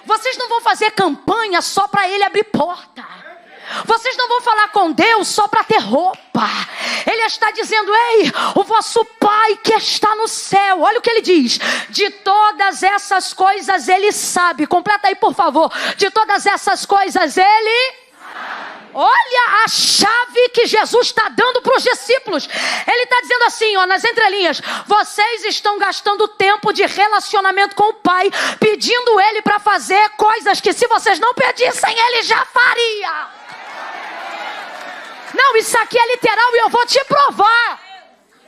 Vocês 0.05 0.37
não 0.37 0.49
vão 0.49 0.61
fazer 0.61 0.91
campanha 0.91 1.63
só 1.63 1.87
para 1.87 2.09
ele 2.09 2.25
abrir 2.25 2.45
porta. 2.45 3.30
Vocês 3.85 4.17
não 4.17 4.29
vão 4.29 4.41
falar 4.41 4.69
com 4.69 4.93
Deus 4.93 5.29
só 5.29 5.47
para 5.49 5.65
ter 5.65 5.79
roupa. 5.79 6.49
Ele 7.07 7.23
está 7.23 7.51
dizendo: 7.51 7.93
Ei, 7.95 8.33
o 8.55 8.65
vosso 8.65 9.05
Pai 9.19 9.57
que 9.63 9.75
está 9.75 10.15
no 10.17 10.29
céu, 10.29 10.81
olha 10.81 10.99
o 10.99 11.03
que 11.03 11.11
ele 11.11 11.23
diz: 11.23 11.59
de 11.89 12.11
todas 12.11 12.83
essas 12.83 13.33
coisas 13.33 13.89
ele 13.89 14.13
sabe. 14.13 14.67
Completa 14.67 15.09
aí, 15.09 15.15
por 15.15 15.35
favor. 15.35 15.73
De 15.97 16.11
todas 16.11 16.47
essas 16.47 16.85
coisas 16.87 17.37
ele. 17.37 18.01
Olha 18.93 19.65
a 19.65 19.69
chave 19.69 20.49
que 20.53 20.67
Jesus 20.67 21.09
está 21.09 21.29
dando 21.29 21.63
para 21.63 21.77
os 21.77 21.83
discípulos. 21.83 22.49
Ele 22.87 23.03
está 23.03 23.21
dizendo 23.21 23.45
assim, 23.45 23.77
ó, 23.77 23.87
nas 23.87 24.05
entrelinhas: 24.05 24.61
vocês 24.87 25.45
estão 25.45 25.79
gastando 25.79 26.27
tempo 26.27 26.73
de 26.73 26.85
relacionamento 26.85 27.77
com 27.77 27.91
o 27.91 27.95
Pai, 27.95 28.31
pedindo 28.59 29.21
Ele 29.21 29.43
para 29.43 29.61
fazer 29.61 30.11
coisas 30.11 30.61
que 30.61 30.73
se 30.73 30.87
vocês 30.89 31.21
não 31.21 31.35
pedissem, 31.35 31.97
Ele 31.97 32.23
já 32.23 32.45
faria. 32.47 33.41
Não, 35.35 35.57
isso 35.57 35.77
aqui 35.79 35.99
é 35.99 36.07
literal 36.13 36.57
e 36.57 36.59
eu 36.59 36.69
vou 36.69 36.87
te 36.87 37.03
provar. 37.05 37.81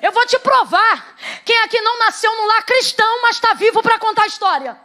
Eu 0.01 0.12
vou 0.12 0.27
te 0.27 0.38
provar. 0.38 1.14
Quem 1.45 1.59
aqui 1.61 1.81
não 1.81 1.99
nasceu 1.99 2.35
num 2.37 2.47
lar 2.47 2.64
cristão, 2.64 3.23
mas 3.23 3.37
está 3.37 3.55
vivo 3.55 3.83
para 3.83 3.99
contar 3.99 4.25
a 4.25 4.27
história? 4.27 4.77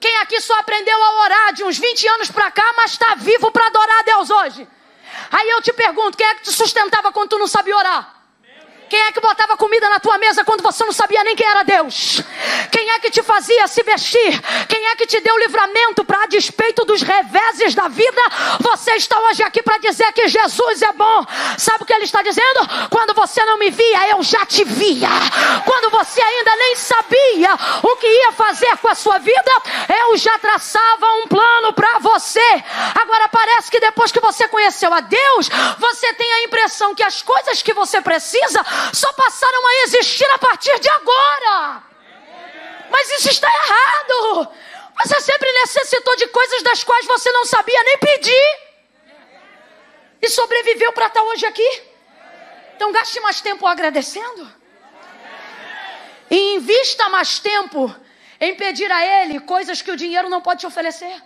Quem 0.00 0.16
aqui 0.18 0.40
só 0.40 0.58
aprendeu 0.58 1.02
a 1.02 1.22
orar 1.22 1.52
de 1.52 1.64
uns 1.64 1.78
20 1.78 2.08
anos 2.08 2.30
para 2.30 2.50
cá, 2.50 2.74
mas 2.76 2.92
está 2.92 3.14
vivo 3.14 3.50
para 3.50 3.66
adorar 3.66 4.00
a 4.00 4.02
Deus 4.02 4.30
hoje? 4.30 4.68
Aí 5.30 5.48
eu 5.50 5.62
te 5.62 5.72
pergunto: 5.72 6.16
quem 6.16 6.26
é 6.26 6.34
que 6.34 6.42
te 6.42 6.52
sustentava 6.52 7.12
quando 7.12 7.30
tu 7.30 7.38
não 7.38 7.46
sabia 7.46 7.76
orar? 7.76 8.15
Quem 8.88 9.00
é 9.00 9.12
que 9.12 9.20
botava 9.20 9.56
comida 9.56 9.88
na 9.88 9.98
tua 9.98 10.16
mesa 10.16 10.44
quando 10.44 10.62
você 10.62 10.84
não 10.84 10.92
sabia 10.92 11.22
nem 11.24 11.34
quem 11.34 11.46
era 11.46 11.62
Deus? 11.64 12.22
Quem 12.70 12.90
é 12.90 13.00
que 13.00 13.10
te 13.10 13.22
fazia 13.22 13.66
se 13.66 13.82
vestir? 13.82 14.40
Quem 14.68 14.86
é 14.86 14.96
que 14.96 15.06
te 15.06 15.20
deu 15.20 15.36
livramento 15.38 16.04
para 16.04 16.22
a 16.22 16.26
despeito 16.26 16.84
dos 16.84 17.02
reveses 17.02 17.74
da 17.74 17.88
vida? 17.88 18.20
Você 18.60 18.92
está 18.92 19.18
hoje 19.20 19.42
aqui 19.42 19.62
para 19.62 19.78
dizer 19.78 20.12
que 20.12 20.28
Jesus 20.28 20.82
é 20.82 20.92
bom. 20.92 21.24
Sabe 21.58 21.82
o 21.82 21.86
que 21.86 21.92
ele 21.92 22.04
está 22.04 22.22
dizendo? 22.22 22.60
Quando 22.90 23.14
você 23.14 23.44
não 23.44 23.58
me 23.58 23.70
via, 23.70 24.10
eu 24.10 24.22
já 24.22 24.46
te 24.46 24.62
via. 24.64 25.08
Quando 25.64 25.90
você 25.90 26.20
ainda 26.20 26.56
nem 26.56 26.76
sabia 26.76 27.54
o 27.82 27.96
que 27.96 28.06
ia 28.06 28.32
fazer 28.32 28.76
com 28.78 28.88
a 28.88 28.94
sua 28.94 29.18
vida, 29.18 29.62
eu 30.00 30.16
já 30.16 30.38
traçava 30.38 31.06
um 31.24 31.28
plano 31.28 31.72
para 31.72 31.98
você. 31.98 32.64
Agora 32.94 33.28
parece 33.28 33.70
que 33.70 33.80
depois 33.80 34.12
que 34.12 34.20
você 34.20 34.46
conheceu 34.46 34.92
a 34.94 35.00
Deus, 35.00 35.48
você 35.78 36.12
tem 36.14 36.32
a 36.32 36.42
impressão 36.44 36.94
que 36.94 37.02
as 37.02 37.22
coisas 37.22 37.62
que 37.62 37.72
você 37.72 38.00
precisa 38.00 38.64
só 38.92 39.12
passaram 39.12 39.66
a 39.66 39.74
existir 39.84 40.30
a 40.30 40.38
partir 40.38 40.78
de 40.78 40.88
agora. 40.88 41.82
Mas 42.90 43.10
isso 43.10 43.28
está 43.30 43.48
errado. 43.48 44.50
Você 45.02 45.20
sempre 45.20 45.52
necessitou 45.52 46.16
de 46.16 46.26
coisas 46.28 46.62
das 46.62 46.82
quais 46.82 47.06
você 47.06 47.30
não 47.32 47.44
sabia 47.44 47.82
nem 47.84 47.98
pedir. 47.98 48.58
E 50.22 50.28
sobreviveu 50.28 50.92
para 50.92 51.06
estar 51.06 51.22
hoje 51.22 51.44
aqui. 51.46 51.82
Então 52.74 52.92
gaste 52.92 53.20
mais 53.20 53.40
tempo 53.40 53.66
agradecendo. 53.66 54.50
E 56.30 56.54
invista 56.54 57.08
mais 57.08 57.38
tempo 57.38 57.94
em 58.40 58.54
pedir 58.54 58.90
a 58.90 59.22
Ele 59.22 59.40
coisas 59.40 59.80
que 59.82 59.90
o 59.90 59.96
dinheiro 59.96 60.28
não 60.28 60.40
pode 60.40 60.60
te 60.60 60.66
oferecer. 60.66 61.22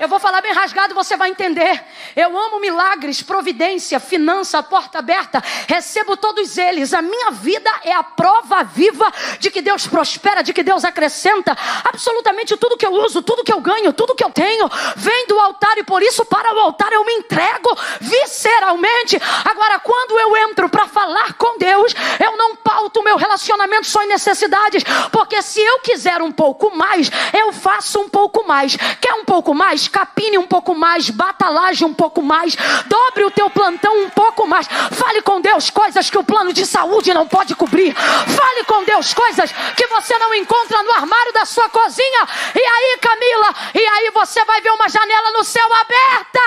Eu 0.00 0.08
vou 0.08 0.18
falar 0.18 0.40
bem 0.40 0.54
rasgado, 0.54 0.94
você 0.94 1.14
vai 1.14 1.28
entender. 1.28 1.84
Eu 2.16 2.34
amo 2.34 2.58
milagres, 2.58 3.20
providência, 3.20 4.00
finança, 4.00 4.62
porta 4.62 4.98
aberta. 4.98 5.44
Recebo 5.68 6.16
todos 6.16 6.56
eles. 6.56 6.94
A 6.94 7.02
minha 7.02 7.30
vida 7.32 7.70
é 7.84 7.92
a 7.92 8.02
prova 8.02 8.64
viva 8.64 9.12
de 9.38 9.50
que 9.50 9.60
Deus 9.60 9.86
prospera, 9.86 10.42
de 10.42 10.54
que 10.54 10.62
Deus 10.62 10.86
acrescenta. 10.86 11.54
Absolutamente 11.84 12.56
tudo 12.56 12.78
que 12.78 12.86
eu 12.86 12.94
uso, 12.94 13.20
tudo 13.20 13.44
que 13.44 13.52
eu 13.52 13.60
ganho, 13.60 13.92
tudo 13.92 14.14
que 14.14 14.24
eu 14.24 14.30
tenho, 14.30 14.70
vem 14.96 15.26
do 15.26 15.38
altar 15.38 15.76
e 15.76 15.84
por 15.84 16.02
isso 16.02 16.24
para 16.24 16.54
o 16.54 16.60
altar 16.60 16.90
eu 16.94 17.04
me 17.04 17.12
entrego 17.16 17.68
visceralmente. 18.00 19.20
Agora, 19.44 19.78
quando 19.80 20.18
eu 20.18 20.34
entro 20.48 20.70
para 20.70 20.88
falar 20.88 21.34
com 21.34 21.58
Deus, 21.58 21.94
eu 22.24 22.38
não 22.38 22.56
pauto 22.56 23.02
meu 23.02 23.18
relacionamento 23.18 23.86
só 23.86 24.02
em 24.02 24.08
necessidades, 24.08 24.82
porque 25.12 25.42
se 25.42 25.60
eu 25.60 25.80
quiser 25.80 26.22
um 26.22 26.32
pouco 26.32 26.74
mais, 26.74 27.10
eu 27.34 27.52
faço 27.52 28.00
um 28.00 28.08
pouco 28.08 28.48
mais. 28.48 28.78
Quer 28.98 29.12
um 29.12 29.26
pouco 29.26 29.52
mais? 29.52 29.89
Capine 29.90 30.38
um 30.38 30.46
pouco 30.46 30.74
mais, 30.74 31.10
batalhaje 31.10 31.84
um 31.84 31.92
pouco 31.92 32.22
mais, 32.22 32.56
dobre 32.86 33.24
o 33.24 33.30
teu 33.30 33.50
plantão 33.50 34.04
um 34.04 34.10
pouco 34.10 34.46
mais. 34.46 34.66
Fale 34.92 35.20
com 35.22 35.40
Deus 35.40 35.68
coisas 35.68 36.08
que 36.08 36.16
o 36.16 36.24
plano 36.24 36.52
de 36.52 36.64
saúde 36.64 37.12
não 37.12 37.26
pode 37.26 37.54
cobrir. 37.54 37.94
Fale 37.94 38.64
com 38.64 38.84
Deus 38.84 39.12
coisas 39.12 39.52
que 39.76 39.86
você 39.88 40.16
não 40.18 40.32
encontra 40.34 40.82
no 40.82 40.92
armário 40.92 41.32
da 41.32 41.44
sua 41.44 41.68
cozinha. 41.68 42.28
E 42.54 42.60
aí, 42.60 42.98
Camila, 43.00 43.54
e 43.74 43.86
aí 43.86 44.10
você 44.14 44.44
vai 44.44 44.60
ver 44.60 44.70
uma 44.70 44.88
janela 44.88 45.32
no 45.32 45.44
céu 45.44 45.68
aberta, 45.74 46.40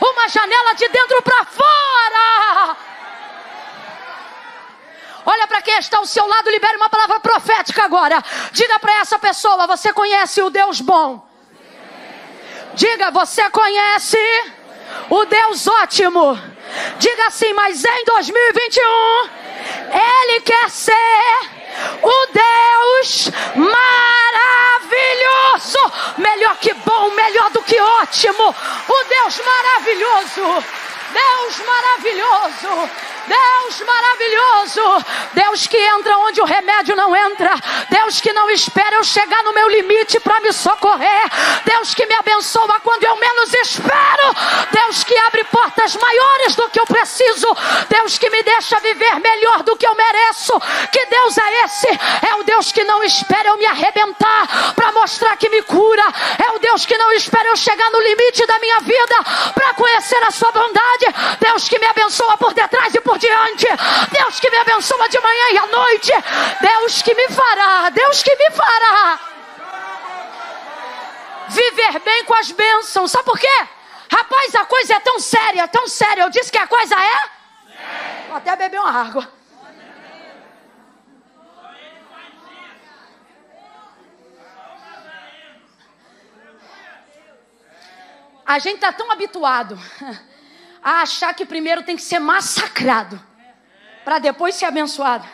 uma 0.00 0.28
janela 0.28 0.74
de 0.74 0.88
dentro 0.88 1.22
para 1.22 1.44
fora. 1.44 2.76
Olha 5.26 5.46
para 5.46 5.60
quem 5.60 5.78
está 5.78 5.98
ao 5.98 6.06
seu 6.06 6.26
lado, 6.26 6.48
libere 6.48 6.76
uma 6.78 6.88
palavra 6.88 7.20
profética 7.20 7.84
agora. 7.84 8.24
Diga 8.50 8.80
para 8.80 9.00
essa 9.00 9.18
pessoa: 9.18 9.66
você 9.66 9.92
conhece 9.92 10.40
o 10.40 10.48
Deus 10.48 10.80
bom. 10.80 11.28
Diga, 12.78 13.10
você 13.10 13.50
conhece 13.50 14.16
o 15.10 15.24
Deus 15.24 15.66
ótimo. 15.66 16.40
Diga 17.00 17.26
assim, 17.26 17.52
mas 17.52 17.84
em 17.84 18.04
2021, 18.04 19.30
Ele 19.90 20.40
quer 20.42 20.70
ser 20.70 20.94
o 22.00 22.26
Deus 22.32 23.32
maravilhoso. 23.56 24.92
Melhor 26.18 26.56
que 26.58 26.72
bom, 26.74 27.10
melhor 27.10 27.50
do 27.50 27.60
que 27.62 27.80
ótimo. 27.80 28.54
O 28.88 29.04
Deus 29.08 29.40
maravilhoso. 29.44 30.64
Deus 31.12 31.58
maravilhoso. 31.66 32.88
Deus 33.28 33.80
maravilhoso, 33.86 35.04
Deus 35.34 35.66
que 35.66 35.76
entra 35.76 36.18
onde 36.18 36.40
o 36.40 36.44
remédio 36.44 36.96
não 36.96 37.14
entra, 37.14 37.54
Deus 37.90 38.20
que 38.20 38.32
não 38.32 38.48
espera 38.50 38.96
eu 38.96 39.04
chegar 39.04 39.42
no 39.42 39.52
meu 39.52 39.68
limite 39.68 40.18
para 40.20 40.40
me 40.40 40.52
socorrer, 40.52 41.24
Deus 41.64 41.94
que 41.94 42.06
me 42.06 42.14
abençoa 42.14 42.80
quando 42.80 43.04
eu 43.04 43.16
menos 43.16 43.52
espero, 43.52 44.34
Deus 44.72 45.04
que 45.04 45.16
abre 45.18 45.44
portas 45.44 45.96
maiores 45.96 46.56
do 46.56 46.68
que 46.70 46.80
eu 46.80 46.86
preciso, 46.86 47.46
Deus 47.88 48.16
que 48.16 48.30
me 48.30 48.42
deixa 48.42 48.80
viver 48.80 49.20
melhor 49.20 49.62
do 49.62 49.76
que 49.76 49.86
eu 49.86 49.94
mereço. 49.94 50.58
Que 50.90 51.04
Deus 51.06 51.36
é 51.36 51.64
esse? 51.64 51.88
É 52.30 52.34
o 52.36 52.44
Deus 52.44 52.72
que 52.72 52.84
não 52.84 53.02
espera 53.04 53.50
eu 53.50 53.58
me 53.58 53.66
arrebentar 53.66 54.74
para 54.74 54.92
mostrar 54.92 55.36
que 55.36 55.48
me 55.50 55.62
cura, 55.62 56.04
é 56.38 56.50
o 56.52 56.58
Deus 56.58 56.86
que 56.86 56.96
não 56.96 57.12
espera 57.12 57.48
eu 57.48 57.56
chegar 57.56 57.90
no 57.90 58.00
limite 58.00 58.46
da 58.46 58.58
minha 58.58 58.80
vida 58.80 59.16
para 59.54 59.74
conhecer 59.74 60.22
a 60.24 60.30
sua 60.30 60.50
bondade, 60.52 61.06
Deus 61.40 61.68
que 61.68 61.78
me 61.78 61.86
abençoa 61.86 62.36
por 62.38 62.54
detrás 62.54 62.94
e 62.94 63.00
por 63.00 63.17
diante. 63.18 63.66
Deus 64.10 64.40
que 64.40 64.50
me 64.50 64.56
abençoa 64.58 65.08
de 65.08 65.20
manhã 65.20 65.50
e 65.52 65.58
à 65.58 65.66
noite. 65.66 66.12
Deus 66.60 67.02
que 67.02 67.14
me 67.14 67.28
fará, 67.28 67.90
Deus 67.90 68.22
que 68.22 68.34
me 68.36 68.50
fará 68.50 69.18
viver 71.48 71.98
bem 72.00 72.24
com 72.24 72.34
as 72.34 72.50
bênçãos. 72.52 73.10
Sabe 73.10 73.24
por 73.24 73.38
quê? 73.38 73.68
Rapaz, 74.10 74.54
a 74.54 74.64
coisa 74.64 74.94
é 74.94 75.00
tão 75.00 75.18
séria, 75.18 75.68
tão 75.68 75.86
séria. 75.86 76.22
Eu 76.22 76.30
disse 76.30 76.50
que 76.50 76.58
a 76.58 76.66
coisa 76.66 76.94
é? 76.94 78.26
Vou 78.28 78.36
até 78.36 78.54
beber 78.56 78.80
uma 78.80 78.90
água. 78.90 79.38
A 88.46 88.58
gente 88.58 88.76
está 88.76 88.90
tão 88.90 89.10
habituado 89.10 89.78
a 90.82 91.02
achar 91.02 91.34
que 91.34 91.44
primeiro 91.44 91.82
tem 91.82 91.96
que 91.96 92.02
ser 92.02 92.18
massacrado 92.18 93.20
para 94.04 94.18
depois 94.18 94.54
ser 94.54 94.64
abençoado. 94.64 95.26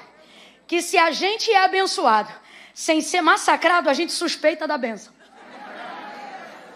Que 0.66 0.83
se 0.83 0.96
a 0.98 1.11
gente 1.11 1.52
é 1.52 1.64
abençoado 1.64 2.33
sem 2.72 3.00
ser 3.00 3.20
massacrado, 3.20 3.88
a 3.88 3.94
gente 3.94 4.12
suspeita 4.12 4.66
da 4.66 4.76
benção. 4.76 5.12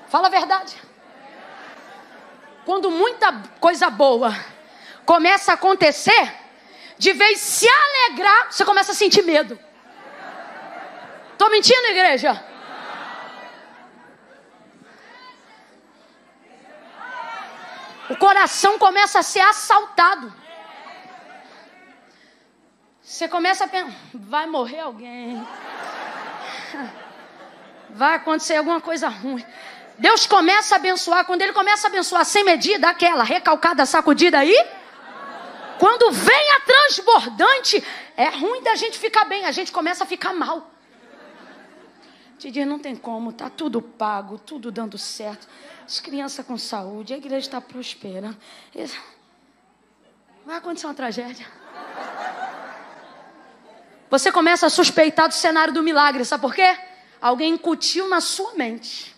Fala 0.08 0.28
a 0.28 0.30
verdade. 0.30 0.76
Quando 2.64 2.90
muita 2.90 3.32
coisa 3.58 3.90
boa 3.90 4.34
começa 5.04 5.52
a 5.52 5.54
acontecer, 5.54 6.34
de 6.98 7.12
vez 7.12 7.40
se 7.40 7.66
alegrar, 7.68 8.52
você 8.52 8.64
começa 8.64 8.92
a 8.92 8.94
sentir 8.94 9.22
medo. 9.22 9.58
Tô 11.36 11.48
mentindo, 11.48 11.86
igreja? 11.86 12.44
O 18.10 18.16
coração 18.16 18.78
começa 18.78 19.18
a 19.18 19.22
ser 19.22 19.40
assaltado. 19.40 20.32
Você 23.02 23.28
começa 23.28 23.64
a 23.64 23.68
pensar: 23.68 23.92
vai 24.12 24.46
morrer 24.46 24.80
alguém, 24.80 25.46
vai 27.90 28.14
acontecer 28.16 28.56
alguma 28.56 28.80
coisa 28.80 29.08
ruim. 29.08 29.44
Deus 29.98 30.26
começa 30.26 30.74
a 30.74 30.78
abençoar, 30.78 31.24
quando 31.24 31.42
Ele 31.42 31.52
começa 31.52 31.88
a 31.88 31.90
abençoar 31.90 32.24
sem 32.24 32.44
medida, 32.44 32.88
aquela 32.88 33.24
recalcada, 33.24 33.84
sacudida 33.84 34.38
aí. 34.38 34.56
Quando 35.78 36.10
vem 36.12 36.50
a 36.52 36.60
transbordante, 36.60 37.84
é 38.16 38.28
ruim 38.28 38.62
da 38.62 38.74
gente 38.74 38.98
ficar 38.98 39.24
bem, 39.24 39.44
a 39.44 39.52
gente 39.52 39.72
começa 39.72 40.04
a 40.04 40.06
ficar 40.06 40.32
mal. 40.32 40.70
Te 42.38 42.52
diz, 42.52 42.66
não 42.66 42.78
tem 42.78 42.94
como, 42.94 43.32
tá 43.32 43.50
tudo 43.50 43.82
pago, 43.82 44.38
tudo 44.38 44.70
dando 44.70 44.96
certo. 44.96 45.48
as 45.84 45.98
crianças 45.98 46.46
com 46.46 46.56
saúde, 46.56 47.12
a 47.12 47.16
igreja 47.16 47.46
está 47.46 47.60
prosperando. 47.60 48.36
Vai 50.46 50.56
acontecer 50.56 50.86
uma 50.86 50.94
tragédia. 50.94 51.46
Você 54.08 54.30
começa 54.30 54.66
a 54.66 54.70
suspeitar 54.70 55.28
do 55.28 55.34
cenário 55.34 55.74
do 55.74 55.82
milagre, 55.82 56.24
sabe 56.24 56.40
por 56.40 56.54
quê? 56.54 56.78
Alguém 57.20 57.54
incutiu 57.54 58.08
na 58.08 58.20
sua 58.20 58.54
mente. 58.54 59.14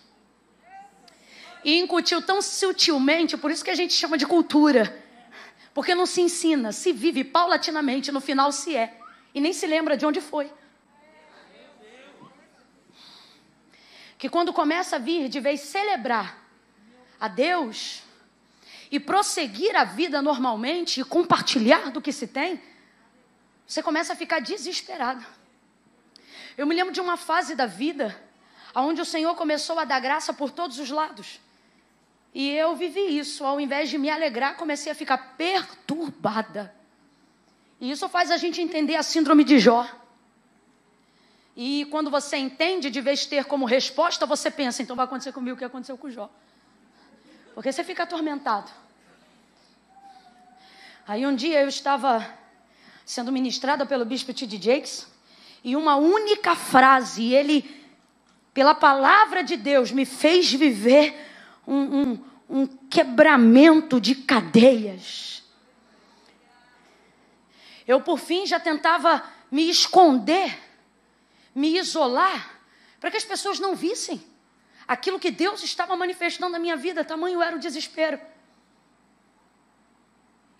E 1.63 1.79
incutiu 1.79 2.21
tão 2.23 2.41
sutilmente, 2.41 3.37
por 3.37 3.51
isso 3.51 3.63
que 3.63 3.69
a 3.69 3.75
gente 3.75 3.93
chama 3.93 4.17
de 4.17 4.25
cultura. 4.25 4.99
Porque 5.75 5.93
não 5.93 6.07
se 6.07 6.21
ensina, 6.21 6.71
se 6.71 6.91
vive 6.91 7.23
paulatinamente, 7.23 8.11
no 8.11 8.19
final 8.19 8.51
se 8.51 8.75
é. 8.75 8.97
E 9.33 9.39
nem 9.39 9.53
se 9.53 9.67
lembra 9.67 9.95
de 9.95 10.05
onde 10.05 10.19
foi. 10.19 10.51
Que 14.21 14.29
quando 14.29 14.53
começa 14.53 14.97
a 14.97 14.99
vir 14.99 15.27
de 15.27 15.39
vez 15.39 15.61
celebrar 15.61 16.37
a 17.19 17.27
Deus 17.27 18.03
e 18.91 18.99
prosseguir 18.99 19.75
a 19.75 19.83
vida 19.83 20.21
normalmente 20.21 21.01
e 21.01 21.03
compartilhar 21.03 21.89
do 21.89 21.99
que 21.99 22.11
se 22.11 22.27
tem, 22.27 22.61
você 23.65 23.81
começa 23.81 24.13
a 24.13 24.15
ficar 24.15 24.37
desesperado. 24.39 25.25
Eu 26.55 26.67
me 26.67 26.75
lembro 26.75 26.93
de 26.93 27.01
uma 27.01 27.17
fase 27.17 27.55
da 27.55 27.65
vida 27.65 28.15
onde 28.75 29.01
o 29.01 29.05
Senhor 29.05 29.33
começou 29.33 29.79
a 29.79 29.85
dar 29.85 29.99
graça 29.99 30.31
por 30.31 30.51
todos 30.51 30.77
os 30.77 30.91
lados. 30.91 31.39
E 32.31 32.47
eu 32.51 32.75
vivi 32.75 33.17
isso, 33.17 33.43
ao 33.43 33.59
invés 33.59 33.89
de 33.89 33.97
me 33.97 34.11
alegrar, 34.11 34.55
comecei 34.55 34.91
a 34.91 34.95
ficar 34.95 35.35
perturbada. 35.35 36.71
E 37.79 37.89
isso 37.89 38.07
faz 38.07 38.29
a 38.29 38.37
gente 38.37 38.61
entender 38.61 38.97
a 38.97 39.01
síndrome 39.01 39.43
de 39.43 39.57
Jó. 39.57 39.89
E 41.55 41.85
quando 41.91 42.09
você 42.09 42.37
entende, 42.37 42.89
de 42.89 43.01
vez 43.01 43.25
ter 43.25 43.45
como 43.45 43.65
resposta, 43.65 44.25
você 44.25 44.49
pensa, 44.49 44.81
então 44.81 44.95
vai 44.95 45.05
acontecer 45.05 45.31
comigo 45.31 45.55
o 45.55 45.57
que 45.57 45.65
aconteceu 45.65 45.97
com 45.97 46.09
Jó. 46.09 46.29
Porque 47.53 47.71
você 47.71 47.83
fica 47.83 48.03
atormentado. 48.03 48.71
Aí 51.07 51.25
um 51.25 51.35
dia 51.35 51.61
eu 51.61 51.67
estava 51.67 52.25
sendo 53.05 53.31
ministrada 53.31 53.85
pelo 53.85 54.05
bispo 54.05 54.33
T.D. 54.33 54.57
Jakes, 54.57 55.07
e 55.63 55.75
uma 55.75 55.95
única 55.95 56.55
frase, 56.55 57.33
ele, 57.33 57.69
pela 58.53 58.73
palavra 58.73 59.43
de 59.43 59.57
Deus, 59.57 59.91
me 59.91 60.05
fez 60.05 60.51
viver 60.51 61.15
um, 61.67 61.75
um, 61.75 62.19
um 62.49 62.67
quebramento 62.67 63.99
de 63.99 64.15
cadeias. 64.15 65.43
Eu, 67.87 68.01
por 68.01 68.17
fim, 68.17 68.45
já 68.45 68.59
tentava 68.59 69.23
me 69.51 69.69
esconder, 69.69 70.57
me 71.53 71.77
isolar, 71.77 72.59
para 72.99 73.11
que 73.11 73.17
as 73.17 73.25
pessoas 73.25 73.59
não 73.59 73.75
vissem 73.75 74.23
aquilo 74.87 75.19
que 75.19 75.31
Deus 75.31 75.63
estava 75.63 75.95
manifestando 75.95 76.51
na 76.51 76.59
minha 76.59 76.75
vida, 76.75 77.03
tamanho 77.05 77.41
era 77.41 77.55
o 77.55 77.59
desespero. 77.59 78.19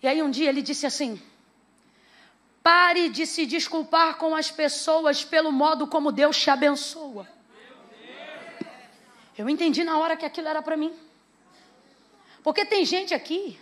E 0.02 0.08
aí 0.08 0.22
um 0.22 0.30
dia 0.30 0.48
ele 0.48 0.62
disse 0.62 0.86
assim: 0.86 1.20
pare 2.62 3.08
de 3.08 3.26
se 3.26 3.44
desculpar 3.44 4.16
com 4.16 4.34
as 4.34 4.50
pessoas 4.50 5.24
pelo 5.24 5.52
modo 5.52 5.86
como 5.86 6.10
Deus 6.10 6.40
te 6.40 6.50
abençoa. 6.50 7.28
Eu 9.36 9.48
entendi 9.48 9.82
na 9.84 9.98
hora 9.98 10.16
que 10.16 10.26
aquilo 10.26 10.48
era 10.48 10.62
para 10.62 10.76
mim. 10.76 10.94
Porque 12.42 12.64
tem 12.64 12.84
gente 12.84 13.14
aqui 13.14 13.58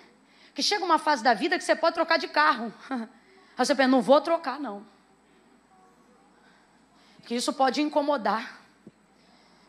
que 0.54 0.62
chega 0.62 0.84
uma 0.84 0.98
fase 0.98 1.22
da 1.22 1.34
vida 1.34 1.58
que 1.58 1.64
você 1.64 1.76
pode 1.76 1.94
trocar 1.94 2.18
de 2.18 2.28
carro. 2.28 2.72
Aí 3.56 3.66
você 3.66 3.74
pensa, 3.74 3.88
não 3.88 4.00
vou 4.00 4.20
trocar, 4.20 4.58
não. 4.58 4.86
Que 7.30 7.36
isso 7.36 7.52
pode 7.52 7.80
incomodar. 7.80 8.60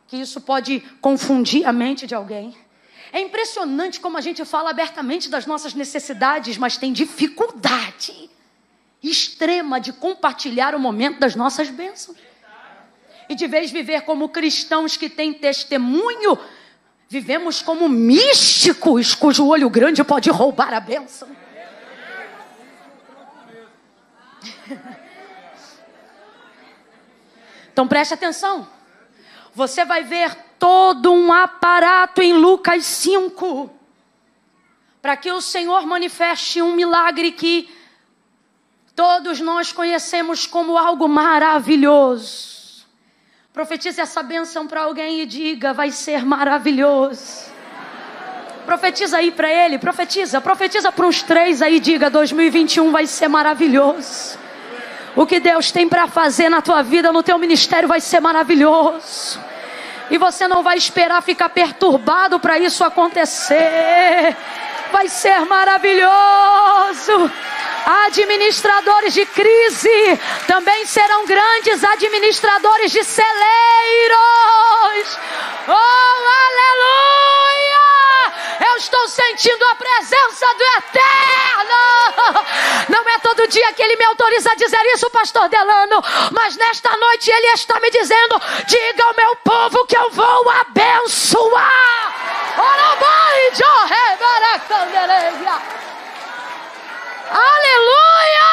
Que 0.08 0.18
isso 0.18 0.42
pode 0.42 0.80
confundir 1.00 1.64
a 1.68 1.72
mente 1.72 2.08
de 2.08 2.16
alguém. 2.16 2.58
É 3.14 3.22
impressionante 3.22 4.00
como 4.00 4.18
a 4.18 4.22
gente 4.22 4.44
fala 4.46 4.72
abertamente 4.72 5.30
das 5.30 5.46
nossas 5.46 5.76
necessidades, 5.76 6.58
mas 6.58 6.76
tem 6.76 6.92
dificuldade 6.92 8.32
extrema 9.04 9.80
de 9.80 9.94
compartilhar 9.94 10.74
o 10.74 10.80
momento 10.80 11.20
das 11.20 11.36
nossas 11.36 11.70
bênçãos. 11.70 12.18
E 13.30 13.36
de 13.36 13.46
vez 13.46 13.70
viver 13.70 14.02
como 14.06 14.30
cristãos 14.30 14.98
que 14.98 15.08
têm 15.08 15.32
testemunho, 15.32 16.40
vivemos 17.08 17.62
como 17.62 17.88
místicos 17.88 19.14
cujo 19.14 19.46
olho 19.46 19.70
grande 19.70 20.04
pode 20.04 20.32
roubar 20.32 20.74
a 20.74 20.80
bênção. 20.80 21.30
Então 27.82 27.88
preste 27.88 28.14
atenção. 28.14 28.68
Você 29.56 29.84
vai 29.84 30.04
ver 30.04 30.36
todo 30.60 31.12
um 31.12 31.34
aparato 31.34 32.22
em 32.22 32.32
Lucas 32.32 32.86
5 32.86 33.72
para 35.02 35.18
que 35.18 35.32
o 35.32 35.42
Senhor 35.42 35.84
manifeste 35.88 36.62
um 36.62 36.76
milagre 36.76 37.32
que 37.32 37.68
todos 38.96 39.40
nós 39.40 39.72
conhecemos 39.72 40.46
como 40.46 40.78
algo 40.78 41.08
maravilhoso. 41.10 42.86
Profetize 43.52 44.00
essa 44.00 44.22
bênção 44.22 44.68
para 44.68 44.84
alguém 44.84 45.22
e 45.22 45.26
diga: 45.26 45.74
vai 45.74 45.90
ser 45.90 46.24
maravilhoso. 46.24 47.50
Profetiza 48.64 49.18
aí 49.18 49.32
para 49.32 49.52
ele, 49.52 49.80
profetiza, 49.80 50.40
profetiza 50.40 50.92
para 50.92 51.08
uns 51.08 51.24
três 51.24 51.64
aí, 51.64 51.80
diga: 51.80 52.12
2021 52.12 52.92
vai 52.92 53.08
ser 53.08 53.28
maravilhoso. 53.28 54.41
O 55.16 55.26
que 55.26 55.40
Deus 55.40 55.72
tem 55.72 55.90
para 55.90 56.08
fazer 56.08 56.50
na 56.50 56.62
tua 56.62 56.82
vida, 56.82 57.12
no 57.12 57.22
teu 57.22 57.38
ministério, 57.38 57.88
vai 57.88 58.00
ser 58.00 58.20
maravilhoso. 58.22 59.40
E 60.10 60.18
você 60.18 60.48
não 60.48 60.64
vai 60.64 60.78
esperar 60.78 61.22
ficar 61.22 61.50
perturbado 61.50 62.40
para 62.40 62.58
isso 62.60 62.84
acontecer. 62.84 64.36
Vai 64.92 65.08
ser 65.08 65.40
maravilhoso. 65.46 67.32
Administradores 68.06 69.14
de 69.14 69.26
crise 69.26 70.20
também 70.48 70.86
serão 70.86 71.26
grandes 71.26 71.84
administradores 71.84 72.92
de 72.92 73.04
celeiros. 73.04 73.32
Oh, 75.68 75.72
aleluia! 75.72 77.41
Eu 78.72 78.78
estou 78.78 79.06
sentindo 79.10 79.66
a 79.66 79.76
presença 79.76 80.46
do 80.56 80.64
Eterno. 80.64 82.46
Não 82.88 83.10
é 83.10 83.20
todo 83.20 83.46
dia 83.50 83.74
que 83.74 83.84
Ele 83.84 83.98
me 83.98 84.06
autoriza 84.06 84.50
a 84.50 84.56
dizer 84.56 84.82
isso, 84.94 85.10
Pastor 85.10 85.50
Delano, 85.50 86.02
mas 86.32 86.56
nesta 86.56 86.96
noite 86.96 87.30
Ele 87.30 87.48
está 87.48 87.78
me 87.82 87.92
dizendo: 87.92 88.42
diga 88.66 89.04
ao 89.04 89.14
meu 89.14 89.36
povo 89.36 89.86
que 89.86 89.98
eu 89.98 90.10
vou 90.12 90.50
abençoar. 90.50 92.16
Aleluia! 97.30 98.52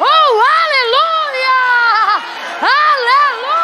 Oh, 0.00 0.40
aleluia! 0.40 1.60
Aleluia! 2.62 3.60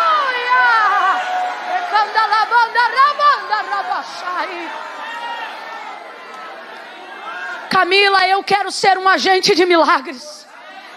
Camila, 7.70 8.26
eu 8.28 8.42
quero 8.42 8.70
ser 8.70 8.98
um 8.98 9.08
agente 9.08 9.54
de 9.54 9.66
milagres. 9.66 10.46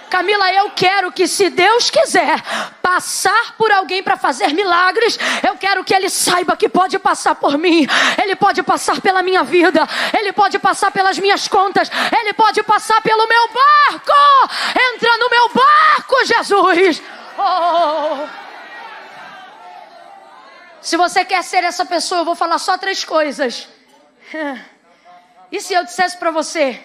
Camila, 0.10 0.52
eu 0.52 0.72
quero 0.72 1.12
que, 1.12 1.28
se 1.28 1.50
Deus 1.50 1.90
quiser 1.90 2.42
passar 2.82 3.56
por 3.58 3.72
alguém 3.72 4.02
para 4.02 4.18
fazer 4.18 4.54
milagres, 4.54 5.18
eu 5.48 5.56
quero 5.56 5.84
que 5.84 5.94
Ele 5.94 6.10
saiba 6.10 6.58
que 6.58 6.68
pode 6.68 6.98
passar 6.98 7.36
por 7.36 7.58
mim, 7.58 7.88
Ele 8.22 8.36
pode 8.36 8.64
passar 8.64 9.00
pela 9.00 9.22
minha 9.22 9.44
vida, 9.44 9.88
Ele 10.18 10.34
pode 10.34 10.58
passar 10.58 10.92
pelas 10.92 11.20
minhas 11.20 11.48
contas, 11.48 11.90
Ele 12.20 12.34
pode 12.34 12.64
passar 12.64 13.02
pelo 13.02 13.28
meu 13.28 13.50
barco. 13.50 14.12
Entra 14.94 15.18
no 15.18 15.30
meu 15.30 15.50
barco, 15.50 16.26
Jesus. 16.26 17.02
Oh. 17.38 18.28
Se 20.82 20.98
você 20.98 21.24
quer 21.24 21.44
ser 21.44 21.64
essa 21.64 21.86
pessoa, 21.86 22.22
eu 22.22 22.26
vou 22.26 22.36
falar 22.36 22.58
só 22.58 22.78
três 22.78 23.04
coisas. 23.04 23.68
E 25.52 25.60
se 25.60 25.74
eu 25.74 25.84
dissesse 25.84 26.18
para 26.18 26.32
você 26.32 26.84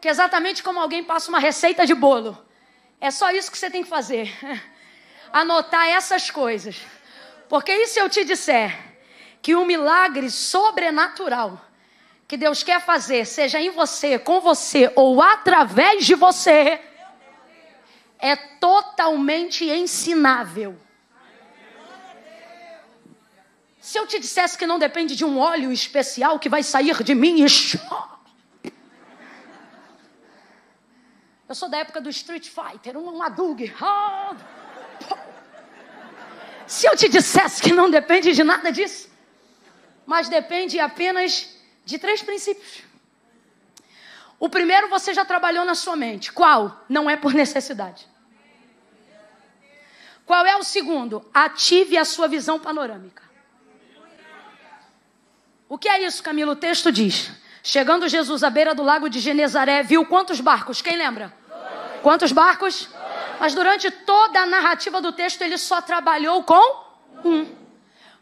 que 0.00 0.08
exatamente 0.08 0.62
como 0.62 0.80
alguém 0.80 1.04
passa 1.04 1.28
uma 1.28 1.38
receita 1.38 1.86
de 1.86 1.94
bolo, 1.94 2.38
é 3.00 3.10
só 3.10 3.30
isso 3.30 3.50
que 3.50 3.58
você 3.58 3.70
tem 3.70 3.82
que 3.82 3.88
fazer. 3.88 4.32
Anotar 5.32 5.86
essas 5.88 6.30
coisas. 6.30 6.76
Porque 7.48 7.72
e 7.72 7.86
se 7.86 7.98
eu 7.98 8.08
te 8.08 8.24
disser 8.24 8.78
que 9.42 9.54
um 9.54 9.64
milagre 9.64 10.30
sobrenatural 10.30 11.60
que 12.26 12.36
Deus 12.36 12.62
quer 12.62 12.80
fazer, 12.80 13.26
seja 13.26 13.60
em 13.60 13.70
você, 13.70 14.18
com 14.18 14.40
você 14.40 14.92
ou 14.94 15.20
através 15.20 16.06
de 16.06 16.14
você, 16.14 16.80
é 18.18 18.36
totalmente 18.36 19.64
ensinável. 19.64 20.78
Se 23.90 23.98
eu 23.98 24.06
te 24.06 24.20
dissesse 24.20 24.56
que 24.56 24.68
não 24.68 24.78
depende 24.78 25.16
de 25.16 25.24
um 25.24 25.36
óleo 25.36 25.72
especial 25.72 26.38
que 26.38 26.48
vai 26.48 26.62
sair 26.62 27.02
de 27.02 27.12
mim 27.12 27.42
e 27.42 27.46
Eu 31.48 31.54
sou 31.56 31.68
da 31.68 31.78
época 31.78 32.00
do 32.00 32.08
Street 32.08 32.48
Fighter, 32.48 32.96
um 32.96 33.20
Hadouken. 33.20 33.74
Se 36.68 36.86
eu 36.86 36.96
te 36.96 37.08
dissesse 37.08 37.60
que 37.60 37.72
não 37.72 37.90
depende 37.90 38.30
de 38.32 38.44
nada 38.44 38.70
disso, 38.70 39.10
mas 40.06 40.28
depende 40.28 40.78
apenas 40.78 41.58
de 41.84 41.98
três 41.98 42.22
princípios. 42.22 42.84
O 44.38 44.48
primeiro 44.48 44.88
você 44.88 45.12
já 45.12 45.24
trabalhou 45.24 45.64
na 45.64 45.74
sua 45.74 45.96
mente. 45.96 46.30
Qual? 46.30 46.84
Não 46.88 47.10
é 47.10 47.16
por 47.16 47.34
necessidade. 47.34 48.06
Qual 50.24 50.46
é 50.46 50.56
o 50.56 50.62
segundo? 50.62 51.28
Ative 51.34 51.98
a 51.98 52.04
sua 52.04 52.28
visão 52.28 52.60
panorâmica. 52.60 53.29
O 55.70 55.78
que 55.78 55.88
é 55.88 56.02
isso, 56.02 56.20
Camilo? 56.20 56.50
O 56.50 56.56
texto 56.56 56.90
diz: 56.90 57.30
Chegando 57.62 58.08
Jesus 58.08 58.42
à 58.42 58.50
beira 58.50 58.74
do 58.74 58.82
lago 58.82 59.08
de 59.08 59.20
Genezaré, 59.20 59.84
viu 59.84 60.04
quantos 60.04 60.40
barcos? 60.40 60.82
Quem 60.82 60.96
lembra? 60.96 61.32
Quantos 62.02 62.32
barcos? 62.32 62.88
Mas 63.38 63.54
durante 63.54 63.88
toda 63.88 64.40
a 64.40 64.46
narrativa 64.46 65.00
do 65.00 65.12
texto, 65.12 65.42
ele 65.42 65.56
só 65.56 65.80
trabalhou 65.80 66.42
com 66.42 66.84
um. 67.24 67.46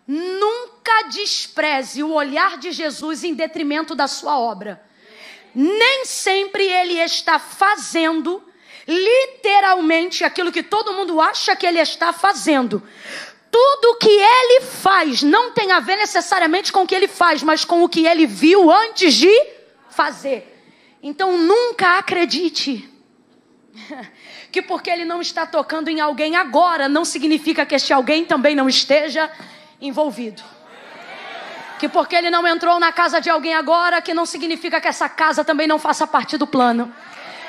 Nunca 0.06 1.04
despreze 1.10 2.02
o 2.02 2.12
olhar 2.12 2.58
de 2.58 2.70
Jesus 2.70 3.24
em 3.24 3.32
detrimento 3.32 3.94
da 3.94 4.06
sua 4.06 4.38
obra. 4.38 4.84
Nem 5.54 6.04
sempre 6.04 6.64
ele 6.64 6.98
está 7.00 7.38
fazendo 7.38 8.44
literalmente 8.86 10.22
aquilo 10.22 10.52
que 10.52 10.62
todo 10.62 10.92
mundo 10.92 11.18
acha 11.18 11.56
que 11.56 11.66
ele 11.66 11.78
está 11.78 12.12
fazendo. 12.12 12.82
Tudo 13.50 13.96
que 13.98 14.10
ele 14.10 14.60
faz 14.62 15.22
não 15.22 15.52
tem 15.52 15.72
a 15.72 15.80
ver 15.80 15.96
necessariamente 15.96 16.72
com 16.72 16.82
o 16.82 16.86
que 16.86 16.94
ele 16.94 17.08
faz, 17.08 17.42
mas 17.42 17.64
com 17.64 17.82
o 17.82 17.88
que 17.88 18.06
ele 18.06 18.26
viu 18.26 18.70
antes 18.70 19.14
de 19.14 19.32
fazer. 19.90 20.54
Então 21.02 21.38
nunca 21.38 21.98
acredite 21.98 22.88
que 24.50 24.60
porque 24.62 24.90
ele 24.90 25.04
não 25.04 25.20
está 25.20 25.46
tocando 25.46 25.88
em 25.88 26.00
alguém 26.00 26.36
agora, 26.36 26.88
não 26.88 27.04
significa 27.04 27.64
que 27.64 27.74
este 27.74 27.92
alguém 27.92 28.24
também 28.24 28.54
não 28.54 28.68
esteja 28.68 29.30
envolvido. 29.80 30.42
Que 31.78 31.88
porque 31.88 32.16
ele 32.16 32.28
não 32.28 32.46
entrou 32.46 32.80
na 32.80 32.92
casa 32.92 33.20
de 33.20 33.30
alguém 33.30 33.54
agora, 33.54 34.02
que 34.02 34.12
não 34.12 34.26
significa 34.26 34.80
que 34.80 34.88
essa 34.88 35.08
casa 35.08 35.44
também 35.44 35.66
não 35.66 35.78
faça 35.78 36.06
parte 36.06 36.36
do 36.36 36.46
plano. 36.46 36.92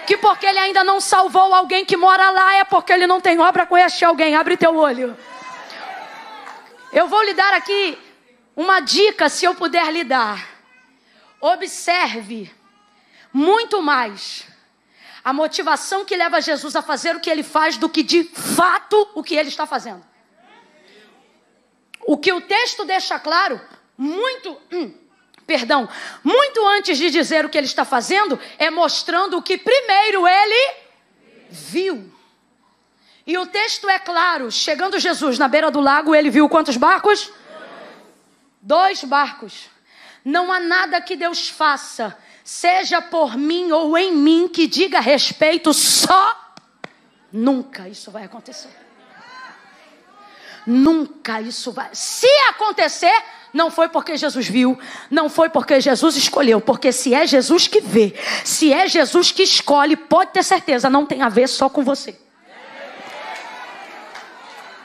Que 0.05 0.17
porque 0.17 0.45
ele 0.45 0.59
ainda 0.59 0.83
não 0.83 1.01
salvou 1.01 1.53
alguém 1.53 1.83
que 1.83 1.97
mora 1.97 2.29
lá, 2.29 2.55
é 2.55 2.63
porque 2.63 2.93
ele 2.93 3.07
não 3.07 3.19
tem 3.19 3.39
obra 3.39 3.65
com 3.65 3.77
este 3.77 4.05
alguém. 4.05 4.35
Abre 4.35 4.55
teu 4.55 4.75
olho. 4.75 5.17
Eu 6.91 7.07
vou 7.07 7.23
lhe 7.23 7.33
dar 7.33 7.53
aqui 7.53 7.97
uma 8.55 8.79
dica, 8.79 9.29
se 9.29 9.45
eu 9.45 9.53
puder 9.53 9.91
lhe 9.91 10.03
dar. 10.03 10.47
Observe 11.39 12.51
muito 13.31 13.81
mais 13.81 14.45
a 15.23 15.31
motivação 15.31 16.03
que 16.03 16.15
leva 16.15 16.41
Jesus 16.41 16.75
a 16.75 16.81
fazer 16.81 17.15
o 17.15 17.19
que 17.19 17.29
ele 17.29 17.43
faz 17.43 17.77
do 17.77 17.87
que 17.87 18.01
de 18.01 18.23
fato 18.23 19.07
o 19.13 19.23
que 19.23 19.35
ele 19.35 19.49
está 19.49 19.65
fazendo. 19.65 20.03
O 22.07 22.17
que 22.17 22.33
o 22.33 22.41
texto 22.41 22.85
deixa 22.85 23.19
claro, 23.19 23.61
muito, 23.95 24.59
hum, 24.71 24.91
perdão, 25.45 25.87
muito 26.23 26.65
antes 26.67 26.97
de 26.97 27.11
dizer 27.11 27.45
o 27.45 27.49
que 27.49 27.57
ele 27.57 27.67
está 27.67 27.85
fazendo, 27.85 28.39
é 28.57 28.71
mostrando 28.71 29.37
o 29.37 29.41
que 29.43 29.57
primeiro 29.57 30.27
ele 30.27 30.75
viu. 31.49 32.18
E 33.29 33.37
o 33.37 33.45
texto 33.45 33.87
é 33.87 33.99
claro: 33.99 34.51
chegando 34.51 34.97
Jesus 34.97 35.37
na 35.37 35.47
beira 35.47 35.69
do 35.69 35.79
lago, 35.79 36.15
ele 36.15 36.31
viu 36.31 36.49
quantos 36.49 36.75
barcos? 36.75 37.31
Dois 38.59 39.03
barcos. 39.03 39.69
Não 40.25 40.51
há 40.51 40.59
nada 40.59 40.99
que 40.99 41.15
Deus 41.15 41.47
faça 41.47 42.17
seja 42.43 42.99
por 42.99 43.37
mim 43.37 43.71
ou 43.71 43.95
em 43.95 44.15
mim, 44.15 44.49
que 44.51 44.65
diga 44.65 44.99
respeito 44.99 45.71
só. 45.75 46.35
Nunca 47.31 47.87
isso 47.87 48.09
vai 48.09 48.23
acontecer. 48.23 48.75
Nunca 50.65 51.39
isso 51.39 51.71
vai. 51.71 51.89
Se 51.93 52.27
acontecer, 52.49 53.13
não 53.53 53.69
foi 53.69 53.89
porque 53.89 54.17
Jesus 54.17 54.47
viu, 54.47 54.75
não 55.11 55.29
foi 55.29 55.49
porque 55.49 55.79
Jesus 55.79 56.17
escolheu, 56.17 56.59
porque 56.59 56.91
se 56.91 57.13
é 57.13 57.27
Jesus 57.27 57.67
que 57.67 57.79
vê, 57.79 58.15
se 58.43 58.73
é 58.73 58.87
Jesus 58.87 59.31
que 59.31 59.43
escolhe, 59.43 59.95
pode 59.95 60.31
ter 60.31 60.43
certeza, 60.43 60.89
não 60.89 61.05
tem 61.05 61.21
a 61.21 61.29
ver 61.29 61.47
só 61.47 61.69
com 61.69 61.83
você. 61.83 62.28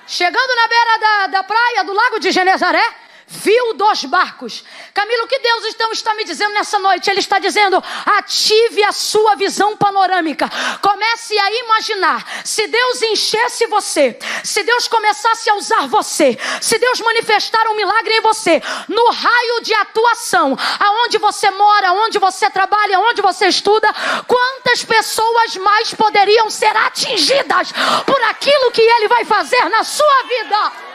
Chegando 0.06 0.54
na 0.54 0.68
beira 0.68 0.98
da, 0.98 1.26
da 1.28 1.42
praia 1.42 1.84
do 1.84 1.92
lago 1.92 2.18
de 2.18 2.30
Genezaré, 2.30 2.82
viu 3.26 3.74
dois 3.74 4.04
barcos. 4.04 4.64
Camilo, 4.92 5.24
o 5.24 5.28
que 5.28 5.38
Deus 5.38 5.64
então 5.66 5.92
está 5.92 6.14
me 6.14 6.24
dizendo 6.24 6.52
nessa 6.54 6.78
noite? 6.78 7.10
Ele 7.10 7.20
está 7.20 7.38
dizendo: 7.38 7.82
ative 8.04 8.84
a 8.84 8.92
sua 8.92 9.34
visão 9.34 9.76
panorâmica. 9.76 10.50
Comece 10.80 11.38
a 11.38 11.52
imaginar. 11.52 12.42
Se 12.44 12.66
Deus 12.66 13.02
enchesse 13.02 13.66
você, 13.66 14.18
se 14.42 14.62
Deus 14.62 14.88
começasse 14.88 15.48
a 15.50 15.54
usar 15.54 15.86
você, 15.86 16.38
se 16.60 16.78
Deus 16.78 17.00
manifestar 17.00 17.66
um 17.68 17.74
milagre 17.74 18.14
em 18.14 18.20
você, 18.20 18.62
no 18.88 19.10
raio 19.10 19.60
de 19.62 19.74
atuação, 19.74 20.56
aonde 20.78 21.18
você 21.18 21.50
mora, 21.50 21.92
onde 21.92 22.18
você 22.18 22.50
trabalha, 22.50 23.00
onde 23.00 23.22
você 23.22 23.46
estuda, 23.46 23.92
quantas 24.26 24.84
pessoas 24.84 25.56
mais 25.56 25.94
poderiam 25.94 26.50
ser 26.50 26.76
atingidas 26.76 27.72
por 28.06 28.22
aquilo 28.24 28.70
que 28.70 28.82
Ele 28.82 29.08
vai 29.08 29.24
fazer 29.24 29.68
na 29.68 29.82
sua 29.84 30.22
vida? 30.28 30.93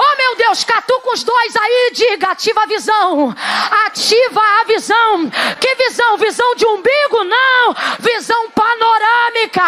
Oh 0.00 0.16
meu 0.16 0.36
Deus, 0.36 0.62
catuca 0.62 1.12
os 1.12 1.24
dois 1.24 1.56
aí, 1.56 1.90
diga, 1.92 2.28
ativa 2.28 2.62
a 2.62 2.66
visão. 2.66 3.34
Ativa 3.86 4.40
a 4.40 4.64
visão. 4.64 5.28
Que 5.60 5.74
visão? 5.74 6.16
Visão 6.16 6.54
de 6.54 6.64
umbigo? 6.66 7.24
Não. 7.24 7.74
Visão 7.98 8.48
panorâmica. 8.50 9.62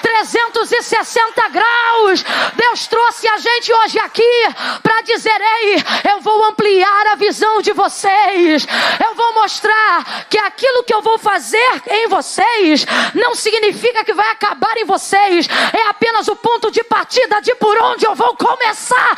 360 0.00 1.48
graus. 1.50 2.24
Deus 2.54 2.86
trouxe 2.86 3.28
a 3.28 3.36
gente 3.36 3.70
hoje 3.70 3.98
aqui 3.98 4.42
para 4.82 5.02
dizer: 5.02 5.38
ei, 5.60 5.84
eu 6.10 6.20
vou 6.20 6.42
ampliar 6.44 7.08
a 7.08 7.16
visão 7.16 7.60
de 7.60 7.72
vocês. 7.72 8.66
Eu 9.04 9.14
vou 9.14 9.34
mostrar 9.34 10.26
que 10.30 10.38
aquilo 10.38 10.84
que 10.84 10.94
eu 10.94 11.02
vou 11.02 11.18
fazer 11.18 11.82
em 11.86 12.08
vocês 12.08 12.86
não 13.14 13.34
significa 13.34 14.04
que 14.04 14.14
vai 14.14 14.30
acabar 14.30 14.74
em 14.78 14.86
vocês. 14.86 15.46
É 15.72 15.88
apenas 15.88 16.28
o 16.28 16.36
ponto 16.36 16.70
de 16.70 16.82
partida 16.82 17.42
de 17.42 17.54
por 17.56 17.76
onde 17.78 18.06
eu 18.06 18.14
vou 18.14 18.34
começar 18.36 19.12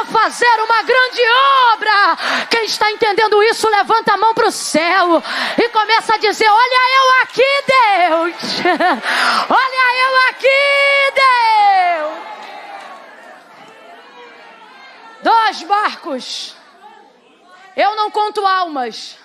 a 0.00 0.01
fazer 0.04 0.60
uma 0.60 0.82
grande 0.82 1.22
obra. 1.72 2.46
Quem 2.50 2.64
está 2.64 2.90
entendendo 2.90 3.42
isso, 3.44 3.68
levanta 3.68 4.14
a 4.14 4.16
mão 4.16 4.34
para 4.34 4.48
o 4.48 4.52
céu 4.52 5.22
e 5.58 5.68
começa 5.68 6.14
a 6.14 6.18
dizer: 6.18 6.48
Olha 6.48 6.80
eu 6.96 7.22
aqui, 7.22 7.64
Deus. 7.66 8.34
Olha 9.48 9.84
eu 10.02 10.28
aqui, 10.28 11.12
Deus. 11.14 12.22
Dois 15.22 15.62
barcos. 15.62 16.56
Eu 17.76 17.96
não 17.96 18.10
conto 18.10 18.44
almas. 18.46 19.16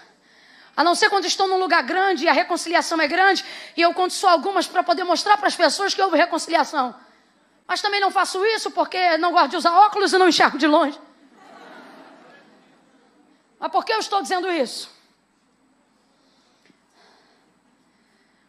A 0.76 0.84
não 0.84 0.94
ser 0.94 1.10
quando 1.10 1.26
estou 1.26 1.48
num 1.48 1.58
lugar 1.58 1.82
grande 1.82 2.26
e 2.26 2.30
a 2.30 2.34
reconciliação 2.34 3.02
é 3.02 3.08
grande, 3.08 3.44
e 3.76 3.82
eu 3.82 3.92
conto 3.96 4.14
só 4.14 4.30
algumas 4.30 4.68
para 4.68 4.84
poder 4.84 5.04
mostrar 5.04 5.36
para 5.36 5.48
as 5.48 5.56
pessoas 5.56 5.94
que 5.96 6.02
houve 6.02 6.16
reconciliação. 6.16 6.94
Mas 7.68 7.82
também 7.82 8.00
não 8.00 8.12
faço 8.12 8.44
isso 8.46 8.72
porque 8.72 9.18
não 9.18 9.32
gosto 9.32 9.50
de 9.50 9.58
usar 9.58 9.74
óculos 9.74 10.14
e 10.14 10.18
não 10.18 10.30
enxergo 10.30 10.58
de 10.58 10.66
longe. 10.66 10.98
Mas 13.60 13.72
por 13.72 13.84
que 13.84 13.92
eu 13.92 14.00
estou 14.00 14.22
dizendo 14.22 14.50
isso? 14.50 14.90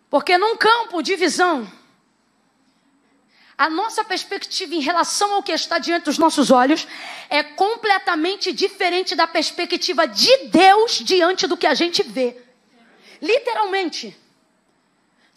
Porque 0.09 0.39
num 0.39 0.57
campo 0.57 1.03
de 1.03 1.17
visão, 1.17 1.71
a 3.57 3.69
nossa 3.69 4.05
perspectiva 4.05 4.75
em 4.75 4.81
relação 4.81 5.35
ao 5.35 5.43
que 5.43 5.53
está 5.53 5.79
diante 5.79 6.05
dos 6.05 6.17
nossos 6.17 6.51
olhos 6.51 6.87
é 7.29 7.43
completamente 7.43 8.53
diferente 8.53 9.17
da 9.17 9.27
perspectiva 9.27 10.07
de 10.07 10.45
Deus 10.45 10.93
diante 10.93 11.47
do 11.47 11.57
que 11.57 11.67
a 11.67 11.75
gente 11.75 12.03
vê. 12.05 12.41
Literalmente. 13.21 14.17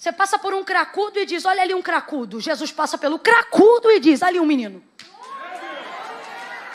Você 0.01 0.11
passa 0.11 0.39
por 0.39 0.51
um 0.51 0.63
cracudo 0.63 1.19
e 1.19 1.27
diz: 1.27 1.45
Olha 1.45 1.61
ali 1.61 1.75
um 1.75 1.81
cracudo. 1.81 2.39
Jesus 2.39 2.71
passa 2.71 2.97
pelo 2.97 3.19
cracudo 3.19 3.91
e 3.91 3.99
diz: 3.99 4.23
Ali 4.23 4.39
um 4.39 4.45
menino. 4.47 4.83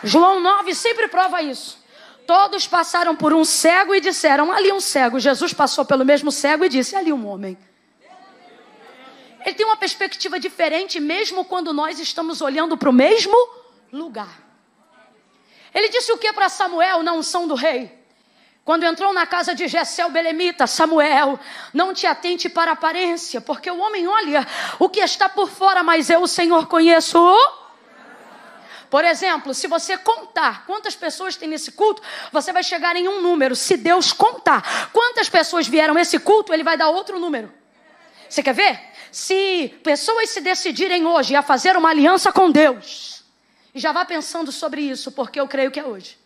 João 0.05 0.39
9 0.39 0.73
sempre 0.77 1.09
prova 1.09 1.43
isso. 1.43 1.77
Todos 2.25 2.69
passaram 2.69 3.17
por 3.17 3.33
um 3.35 3.45
cego 3.45 3.93
e 3.97 4.01
disseram: 4.01 4.53
Ali 4.53 4.71
um 4.71 4.79
cego. 4.79 5.19
Jesus 5.19 5.53
passou 5.53 5.85
pelo 5.85 6.05
mesmo 6.05 6.31
cego 6.31 6.65
e 6.65 6.69
disse: 6.69 6.95
Ali 6.95 7.13
um 7.13 7.27
homem. 7.27 7.59
Ele 9.45 9.55
tem 9.57 9.67
uma 9.67 9.77
perspectiva 9.77 10.39
diferente, 10.39 11.01
mesmo 11.01 11.45
quando 11.45 11.73
nós 11.73 11.99
estamos 11.99 12.41
olhando 12.41 12.79
para 12.79 12.91
o 12.91 12.93
mesmo 12.93 13.37
lugar. 13.93 14.41
Ele 15.75 15.89
disse 15.89 16.13
o 16.13 16.19
que 16.19 16.33
para 16.33 16.49
Samuel 16.49 17.03
na 17.03 17.13
unção 17.13 17.49
do 17.49 17.57
rei? 17.57 17.96
Quando 18.67 18.83
entrou 18.83 19.13
na 19.13 19.25
casa 19.25 19.55
de 19.55 19.69
Jessel 19.69 20.11
Belemita, 20.11 20.67
Samuel, 20.67 21.39
não 21.73 21.95
te 21.95 22.05
atente 22.05 22.49
para 22.49 22.73
a 22.73 22.75
aparência, 22.75 23.41
porque 23.41 23.71
o 23.71 23.79
homem 23.79 24.09
olha 24.09 24.45
o 24.81 24.89
que 24.89 24.99
está 24.99 25.29
por 25.29 25.49
fora, 25.49 25.85
mas 25.85 26.11
eu, 26.11 26.21
o 26.21 26.27
Senhor, 26.27 26.67
conheço. 26.67 27.17
Por 28.91 29.05
exemplo, 29.05 29.55
se 29.55 29.69
você 29.69 29.97
contar 29.97 30.67
quantas 30.67 30.97
pessoas 30.97 31.37
tem 31.37 31.49
nesse 31.49 31.71
culto, 31.71 32.03
você 32.33 32.53
vai 32.53 32.65
chegar 32.65 32.97
em 32.97 33.07
um 33.07 33.23
número. 33.23 33.55
Se 33.55 33.77
Deus 33.77 34.13
contar 34.13 34.91
quantas 34.93 35.29
pessoas 35.29 35.69
vieram 35.69 35.95
nesse 35.95 36.19
culto, 36.19 36.53
Ele 36.53 36.65
vai 36.65 36.77
dar 36.77 36.89
outro 36.89 37.21
número. 37.21 37.55
Você 38.29 38.43
quer 38.43 38.53
ver? 38.53 38.81
Se 39.13 39.77
pessoas 39.85 40.31
se 40.31 40.41
decidirem 40.41 41.07
hoje 41.07 41.37
a 41.37 41.43
fazer 41.43 41.77
uma 41.77 41.91
aliança 41.91 42.33
com 42.33 42.51
Deus, 42.51 43.23
e 43.73 43.79
já 43.79 43.93
vá 43.93 44.05
pensando 44.05 44.51
sobre 44.51 44.81
isso, 44.81 45.13
porque 45.13 45.39
eu 45.39 45.47
creio 45.47 45.71
que 45.71 45.79
é 45.79 45.85
hoje. 45.85 46.26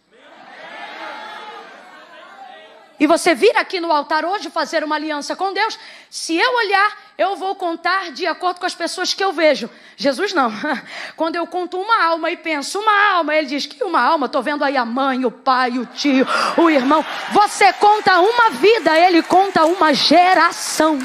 E 3.00 3.06
você 3.06 3.34
vir 3.34 3.56
aqui 3.56 3.80
no 3.80 3.90
altar 3.90 4.26
hoje 4.26 4.50
fazer 4.50 4.84
uma 4.84 4.96
aliança 4.96 5.34
com 5.34 5.54
Deus, 5.54 5.78
se 6.10 6.36
eu 6.36 6.54
olhar, 6.56 6.98
eu 7.16 7.34
vou 7.34 7.54
contar 7.54 8.12
de 8.12 8.26
acordo 8.26 8.60
com 8.60 8.66
as 8.66 8.74
pessoas 8.74 9.14
que 9.14 9.24
eu 9.24 9.32
vejo. 9.32 9.70
Jesus 9.96 10.34
não. 10.34 10.52
Quando 11.16 11.36
eu 11.36 11.46
conto 11.46 11.80
uma 11.80 12.04
alma 12.04 12.30
e 12.30 12.36
penso 12.36 12.78
uma 12.78 13.12
alma, 13.12 13.34
ele 13.34 13.46
diz 13.46 13.64
que 13.64 13.82
uma 13.82 14.02
alma, 14.02 14.26
estou 14.26 14.42
vendo 14.42 14.62
aí 14.62 14.76
a 14.76 14.84
mãe, 14.84 15.24
o 15.24 15.30
pai, 15.30 15.78
o 15.78 15.86
tio, 15.86 16.26
o 16.58 16.68
irmão. 16.68 17.02
Você 17.32 17.72
conta 17.72 18.20
uma 18.20 18.50
vida, 18.50 18.94
ele 18.98 19.22
conta 19.22 19.64
uma 19.64 19.94
geração. 19.94 20.98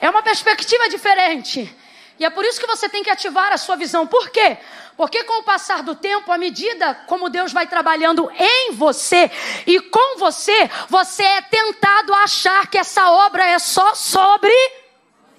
É 0.00 0.10
uma 0.10 0.24
perspectiva 0.24 0.88
diferente. 0.88 1.72
E 2.18 2.24
é 2.24 2.30
por 2.30 2.44
isso 2.44 2.60
que 2.60 2.66
você 2.66 2.88
tem 2.88 3.04
que 3.04 3.10
ativar 3.10 3.52
a 3.52 3.56
sua 3.56 3.76
visão. 3.76 4.08
Por 4.08 4.30
quê? 4.30 4.58
Porque 4.96 5.24
com 5.24 5.40
o 5.40 5.42
passar 5.42 5.82
do 5.82 5.94
tempo, 5.94 6.30
à 6.30 6.38
medida 6.38 6.94
como 7.06 7.30
Deus 7.30 7.52
vai 7.52 7.66
trabalhando 7.66 8.30
em 8.38 8.72
você 8.72 9.30
e 9.66 9.80
com 9.80 10.18
você, 10.18 10.70
você 10.88 11.22
é 11.22 11.42
tentado 11.42 12.12
a 12.14 12.24
achar 12.24 12.68
que 12.68 12.78
essa 12.78 13.10
obra 13.10 13.44
é 13.44 13.58
só 13.58 13.94
sobre 13.94 14.52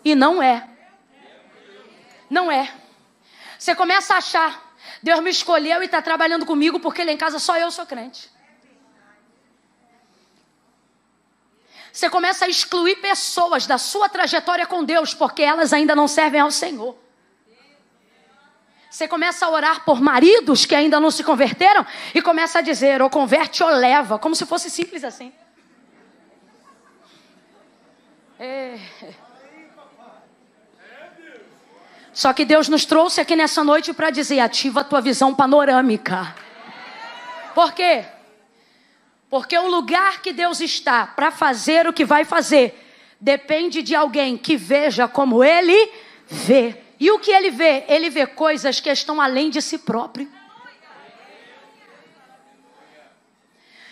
e 0.04 0.16
não 0.16 0.42
é. 0.42 0.68
Não 2.30 2.52
é. 2.52 2.74
Você 3.60 3.76
começa 3.76 4.16
a 4.16 4.18
achar, 4.18 4.76
Deus 5.02 5.20
me 5.20 5.30
escolheu 5.30 5.82
e 5.82 5.86
está 5.86 6.02
trabalhando 6.02 6.46
comigo 6.46 6.80
porque 6.80 7.04
lá 7.06 7.12
em 7.12 7.18
casa 7.18 7.38
só 7.38 7.58
eu 7.58 7.70
sou 7.70 7.86
crente. 7.86 8.30
Você 11.92 12.10
começa 12.10 12.46
a 12.46 12.50
excluir 12.50 12.96
pessoas 12.96 13.68
da 13.68 13.78
sua 13.78 14.10
trajetória 14.10 14.66
com 14.66 14.84
Deus 14.84 15.14
porque 15.14 15.44
elas 15.44 15.72
ainda 15.72 15.96
não 15.96 16.08
servem 16.08 16.42
ao 16.42 16.50
Senhor. 16.50 17.03
Você 18.94 19.08
começa 19.08 19.44
a 19.44 19.50
orar 19.50 19.84
por 19.84 20.00
maridos 20.00 20.68
que 20.68 20.76
ainda 20.76 21.00
não 21.00 21.10
se 21.10 21.24
converteram 21.24 21.84
e 22.14 22.22
começa 22.22 22.60
a 22.60 22.62
dizer, 22.62 23.02
ou 23.02 23.10
converte 23.10 23.64
ou 23.64 23.70
leva, 23.72 24.20
como 24.20 24.36
se 24.36 24.46
fosse 24.46 24.70
simples 24.70 25.04
assim. 25.04 25.34
É. 28.40 28.78
Só 32.14 32.34
que 32.34 32.46
Deus 32.46 32.70
nos 32.70 32.86
trouxe 32.86 33.20
aqui 33.20 33.36
nessa 33.36 33.64
noite 33.64 33.92
para 33.94 34.12
dizer: 34.12 34.40
ativa 34.40 34.82
a 34.82 34.84
tua 34.84 35.02
visão 35.02 35.34
panorâmica. 35.34 36.36
Por 37.56 37.74
quê? 37.74 38.06
Porque 39.28 39.58
o 39.58 39.70
lugar 39.70 40.22
que 40.22 40.32
Deus 40.32 40.62
está 40.62 41.08
para 41.08 41.32
fazer 41.32 41.88
o 41.88 41.94
que 41.94 42.06
vai 42.06 42.24
fazer 42.26 42.80
depende 43.20 43.82
de 43.82 43.96
alguém 43.96 44.38
que 44.38 44.56
veja 44.56 45.08
como 45.08 45.44
Ele 45.44 45.92
vê. 46.28 46.83
E 47.04 47.12
o 47.12 47.20
que 47.20 47.32
ele 47.32 47.52
vê? 47.52 47.84
Ele 47.90 48.10
vê 48.10 48.26
coisas 48.26 48.80
que 48.80 48.90
estão 48.90 49.20
além 49.20 49.50
de 49.50 49.62
si 49.62 49.78
próprio. 49.78 50.32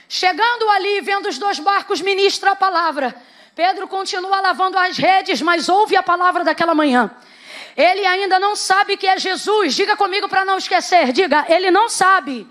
Chegando 0.08 0.70
ali, 0.70 1.02
vendo 1.02 1.28
os 1.28 1.38
dois 1.38 1.60
barcos, 1.60 2.00
ministra 2.00 2.52
a 2.52 2.56
palavra. 2.56 3.14
Pedro 3.54 3.86
continua 3.86 4.40
lavando 4.40 4.78
as 4.78 4.98
redes, 4.98 5.42
mas 5.42 5.68
ouve 5.68 5.98
a 5.98 6.02
palavra 6.02 6.46
daquela 6.46 6.74
manhã. 6.74 7.14
Ele 7.76 8.06
ainda 8.06 8.40
não 8.40 8.56
sabe 8.56 8.96
que 8.96 9.06
é 9.06 9.20
Jesus. 9.20 9.76
Diga 9.76 9.98
comigo 9.98 10.30
para 10.30 10.46
não 10.46 10.58
esquecer. 10.58 11.12
Diga, 11.12 11.46
ele 11.50 11.70
não 11.70 11.90
sabe. 11.90 12.48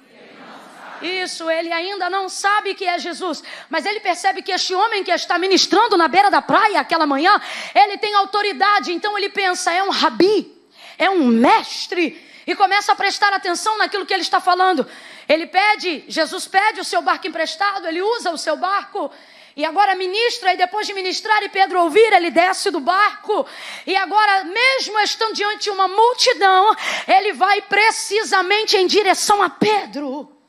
Isso, 1.03 1.49
ele 1.51 1.73
ainda 1.73 2.11
não 2.11 2.29
sabe 2.29 2.75
que 2.75 2.85
é 2.87 2.99
Jesus, 2.99 3.43
mas 3.69 3.87
ele 3.87 4.01
percebe 4.01 4.43
que 4.43 4.53
este 4.53 4.75
homem 4.75 5.03
que 5.03 5.11
está 5.11 5.39
ministrando 5.39 5.97
na 5.97 6.09
beira 6.09 6.31
da 6.31 6.43
praia 6.43 6.81
aquela 6.81 7.07
manhã, 7.07 7.41
ele 7.75 7.97
tem 7.99 8.15
autoridade, 8.15 8.93
então 8.93 9.17
ele 9.17 9.29
pensa, 9.29 9.73
é 9.73 9.83
um 9.83 9.91
rabi, 9.91 10.53
é 10.99 11.09
um 11.09 11.27
mestre, 11.27 12.29
e 12.47 12.55
começa 12.55 12.93
a 12.93 12.97
prestar 12.97 13.33
atenção 13.33 13.79
naquilo 13.79 14.05
que 14.05 14.13
ele 14.13 14.23
está 14.23 14.41
falando. 14.41 14.87
Ele 15.29 15.47
pede, 15.47 16.05
Jesus 16.09 16.47
pede 16.47 16.81
o 16.81 16.85
seu 16.85 17.01
barco 17.01 17.27
emprestado, 17.27 17.87
ele 17.87 18.03
usa 18.03 18.31
o 18.31 18.39
seu 18.39 18.57
barco, 18.57 19.11
e 19.57 19.65
agora 19.65 19.95
ministra, 19.95 20.53
e 20.53 20.57
depois 20.57 20.87
de 20.87 20.95
ministrar 20.95 21.43
e 21.43 21.49
Pedro 21.49 21.81
ouvir, 21.83 22.13
ele 22.13 22.31
desce 22.31 22.71
do 22.71 22.81
barco. 22.81 23.47
E 23.87 23.95
agora, 23.97 24.45
mesmo 24.45 24.99
estando 25.01 25.35
diante 25.35 25.65
de 25.65 25.71
uma 25.71 25.89
multidão, 25.89 26.75
ele 27.07 27.33
vai 27.33 27.61
precisamente 27.63 28.77
em 28.77 28.87
direção 28.87 29.43
a 29.43 29.51
Pedro. 29.51 30.40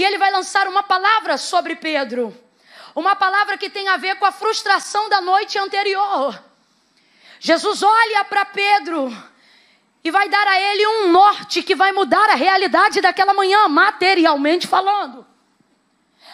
E 0.00 0.04
ele 0.04 0.16
vai 0.16 0.30
lançar 0.30 0.66
uma 0.66 0.82
palavra 0.82 1.36
sobre 1.36 1.76
Pedro. 1.76 2.34
Uma 2.94 3.14
palavra 3.14 3.58
que 3.58 3.68
tem 3.68 3.86
a 3.86 3.98
ver 3.98 4.14
com 4.16 4.24
a 4.24 4.32
frustração 4.32 5.10
da 5.10 5.20
noite 5.20 5.58
anterior. 5.58 6.42
Jesus 7.38 7.82
olha 7.82 8.24
para 8.24 8.46
Pedro 8.46 9.14
e 10.02 10.10
vai 10.10 10.26
dar 10.30 10.48
a 10.48 10.58
ele 10.58 10.86
um 10.86 11.12
norte 11.12 11.62
que 11.62 11.74
vai 11.74 11.92
mudar 11.92 12.30
a 12.30 12.34
realidade 12.34 13.02
daquela 13.02 13.34
manhã, 13.34 13.68
materialmente 13.68 14.66
falando. 14.66 15.26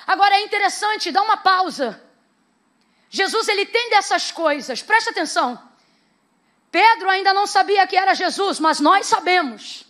Agora 0.06 0.36
é 0.36 0.42
interessante, 0.42 1.10
dá 1.10 1.20
uma 1.22 1.36
pausa. 1.36 2.00
Jesus 3.10 3.48
ele 3.48 3.66
tem 3.66 3.90
dessas 3.90 4.30
coisas, 4.30 4.80
preste 4.80 5.10
atenção. 5.10 5.60
Pedro 6.70 7.10
ainda 7.10 7.34
não 7.34 7.48
sabia 7.48 7.84
que 7.84 7.96
era 7.96 8.14
Jesus, 8.14 8.60
mas 8.60 8.78
nós 8.78 9.06
sabemos. 9.06 9.84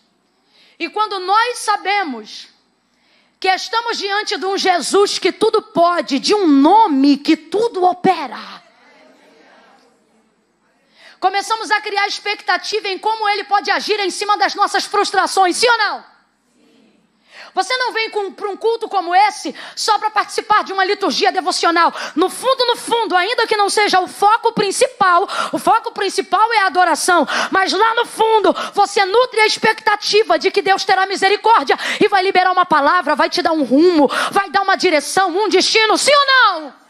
E 0.79 0.89
quando 0.89 1.19
nós 1.19 1.59
sabemos, 1.59 2.56
que 3.47 3.55
estamos 3.55 3.97
diante 3.97 4.37
de 4.37 4.45
um 4.45 4.59
Jesus 4.59 5.21
que 5.21 5.31
tudo 5.31 5.63
pode, 5.63 6.19
de 6.19 6.35
um 6.35 6.49
nome 6.49 7.17
que 7.17 7.37
tudo 7.37 7.85
opera. 7.85 8.37
Começamos 11.21 11.71
a 11.71 11.81
criar 11.81 12.09
expectativa 12.09 12.89
em 12.89 12.99
como 12.99 13.29
ele 13.29 13.45
pode 13.45 13.71
agir 13.71 14.01
em 14.01 14.11
cima 14.11 14.37
das 14.37 14.57
nossas 14.57 14.85
frustrações, 14.85 15.57
sim 15.57 15.69
ou 15.69 15.79
não? 15.79 16.16
Você 17.57 17.75
não 17.79 17.91
vem 17.91 18.11
para 18.11 18.51
um 18.51 18.57
culto 18.57 18.87
como 18.87 19.15
esse 19.15 19.55
só 19.75 19.99
para 19.99 20.11
participar 20.11 20.63
de 20.63 20.75
uma 20.75 20.85
liturgia 20.85 21.33
devocional. 21.33 21.91
No 22.15 22.29
fundo, 22.29 22.67
no 22.67 22.77
fundo, 22.77 23.17
ainda 23.17 23.47
que 23.47 23.57
não 23.57 23.71
seja 23.71 23.99
o 23.99 24.07
foco 24.07 24.53
principal, 24.53 25.27
o 25.51 25.59
foco 25.59 25.91
principal 25.91 26.53
é 26.53 26.59
a 26.59 26.67
adoração. 26.67 27.27
Mas 27.51 27.73
lá 27.73 27.95
no 27.95 28.05
fundo, 28.05 28.55
você 28.75 29.03
nutre 29.07 29.41
a 29.41 29.47
expectativa 29.47 30.39
de 30.39 30.51
que 30.51 30.61
Deus 30.61 30.85
terá 30.85 31.07
misericórdia 31.07 31.79
e 31.99 32.07
vai 32.09 32.23
liberar 32.23 32.53
uma 32.53 32.67
palavra, 32.67 33.15
vai 33.15 33.31
te 33.31 33.41
dar 33.41 33.53
um 33.53 33.65
rumo, 33.65 34.07
vai 34.31 34.51
dar 34.51 34.61
uma 34.61 34.77
direção, 34.77 35.31
um 35.31 35.49
destino, 35.49 35.97
sim 35.97 36.13
ou 36.13 36.27
não? 36.27 36.86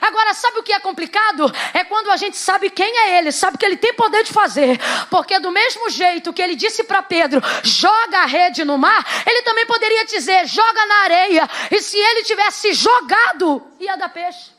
Agora, 0.00 0.32
sabe 0.32 0.58
o 0.58 0.62
que 0.62 0.72
é 0.72 0.80
complicado? 0.80 1.52
É 1.74 1.84
quando 1.84 2.10
a 2.10 2.16
gente 2.16 2.36
sabe 2.36 2.70
quem 2.70 2.96
é 2.96 3.18
ele, 3.18 3.30
sabe 3.30 3.58
que 3.58 3.64
ele 3.64 3.76
tem 3.76 3.92
poder 3.92 4.24
de 4.24 4.32
fazer. 4.32 4.78
Porque 5.10 5.38
do 5.38 5.50
mesmo 5.50 5.90
jeito 5.90 6.32
que 6.32 6.40
ele 6.40 6.56
disse 6.56 6.82
para 6.84 7.02
Pedro, 7.02 7.40
joga 7.62 8.20
a 8.20 8.26
rede 8.26 8.64
no 8.64 8.78
mar, 8.78 9.04
ele 9.26 9.42
também 9.42 9.66
poderia 9.66 10.04
dizer, 10.04 10.46
joga 10.46 10.86
na 10.86 10.94
areia. 11.02 11.48
E 11.70 11.80
se 11.80 11.98
ele 11.98 12.22
tivesse 12.24 12.72
jogado, 12.72 13.62
ia 13.78 13.96
dar 13.96 14.08
peixe. 14.08 14.50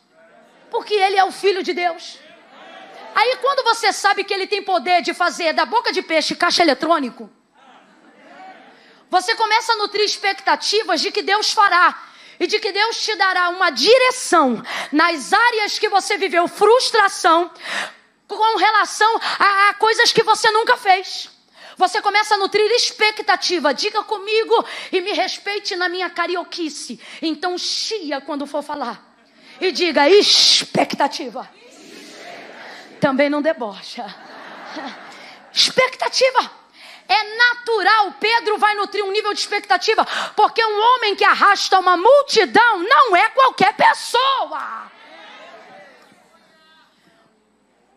Porque 0.70 0.94
ele 0.94 1.18
é 1.18 1.24
o 1.24 1.32
filho 1.32 1.64
de 1.64 1.74
Deus. 1.74 2.20
Aí 3.16 3.38
quando 3.42 3.64
você 3.64 3.92
sabe 3.92 4.24
que 4.24 4.34
ele 4.34 4.48
tem 4.48 4.62
poder 4.62 5.02
de 5.02 5.14
fazer 5.14 5.54
da 5.54 5.66
boca 5.66 5.92
de 5.92 6.02
peixe 6.02 6.36
caixa 6.36 6.62
eletrônico, 6.62 7.30
você 9.10 9.36
começa 9.36 9.74
a 9.74 9.76
nutrir 9.76 10.06
expectativas 10.06 11.02
de 11.02 11.12
que 11.12 11.22
Deus 11.22 11.52
fará 11.52 12.11
e 12.42 12.48
de 12.48 12.60
que 12.60 12.72
Deus 12.72 13.00
te 13.04 13.16
dará 13.16 13.50
uma 13.50 13.70
direção 13.70 14.64
nas 14.92 15.32
áreas 15.32 15.78
que 15.78 15.88
você 15.88 16.18
viveu 16.18 16.48
frustração 16.48 17.52
com 18.28 18.58
relação 18.58 19.22
a, 19.38 19.70
a 19.70 19.74
coisas 19.76 20.12
que 20.12 20.24
você 20.24 20.50
nunca 20.50 20.76
fez. 20.76 21.30
Você 21.78 22.02
começa 22.02 22.34
a 22.34 22.38
nutrir 22.40 22.66
expectativa. 22.72 23.76
Diga 23.76 24.04
comigo 24.04 24.66
e 24.92 25.02
me 25.02 25.12
respeite 25.12 25.76
na 25.76 25.88
minha 25.88 26.10
carioquice. 26.10 27.00
Então, 27.22 27.60
chia 27.60 28.20
quando 28.20 28.48
for 28.48 28.64
falar. 28.64 29.16
E 29.60 29.72
diga 29.72 30.10
expectativa. 30.10 31.48
Também 33.00 33.30
não 33.30 33.44
debocha. 33.44 34.04
expectativa. 35.54 36.61
É 37.12 37.36
natural, 37.36 38.14
Pedro 38.22 38.58
vai 38.58 38.74
nutrir 38.74 39.04
um 39.04 39.12
nível 39.12 39.34
de 39.34 39.42
expectativa, 39.42 40.08
porque 40.34 40.64
um 40.64 40.80
homem 40.82 41.14
que 41.14 41.26
arrasta 41.26 41.78
uma 41.78 41.98
multidão 41.98 42.80
não 42.84 43.14
é 43.14 43.28
qualquer 43.32 43.74
pessoa. 43.74 44.90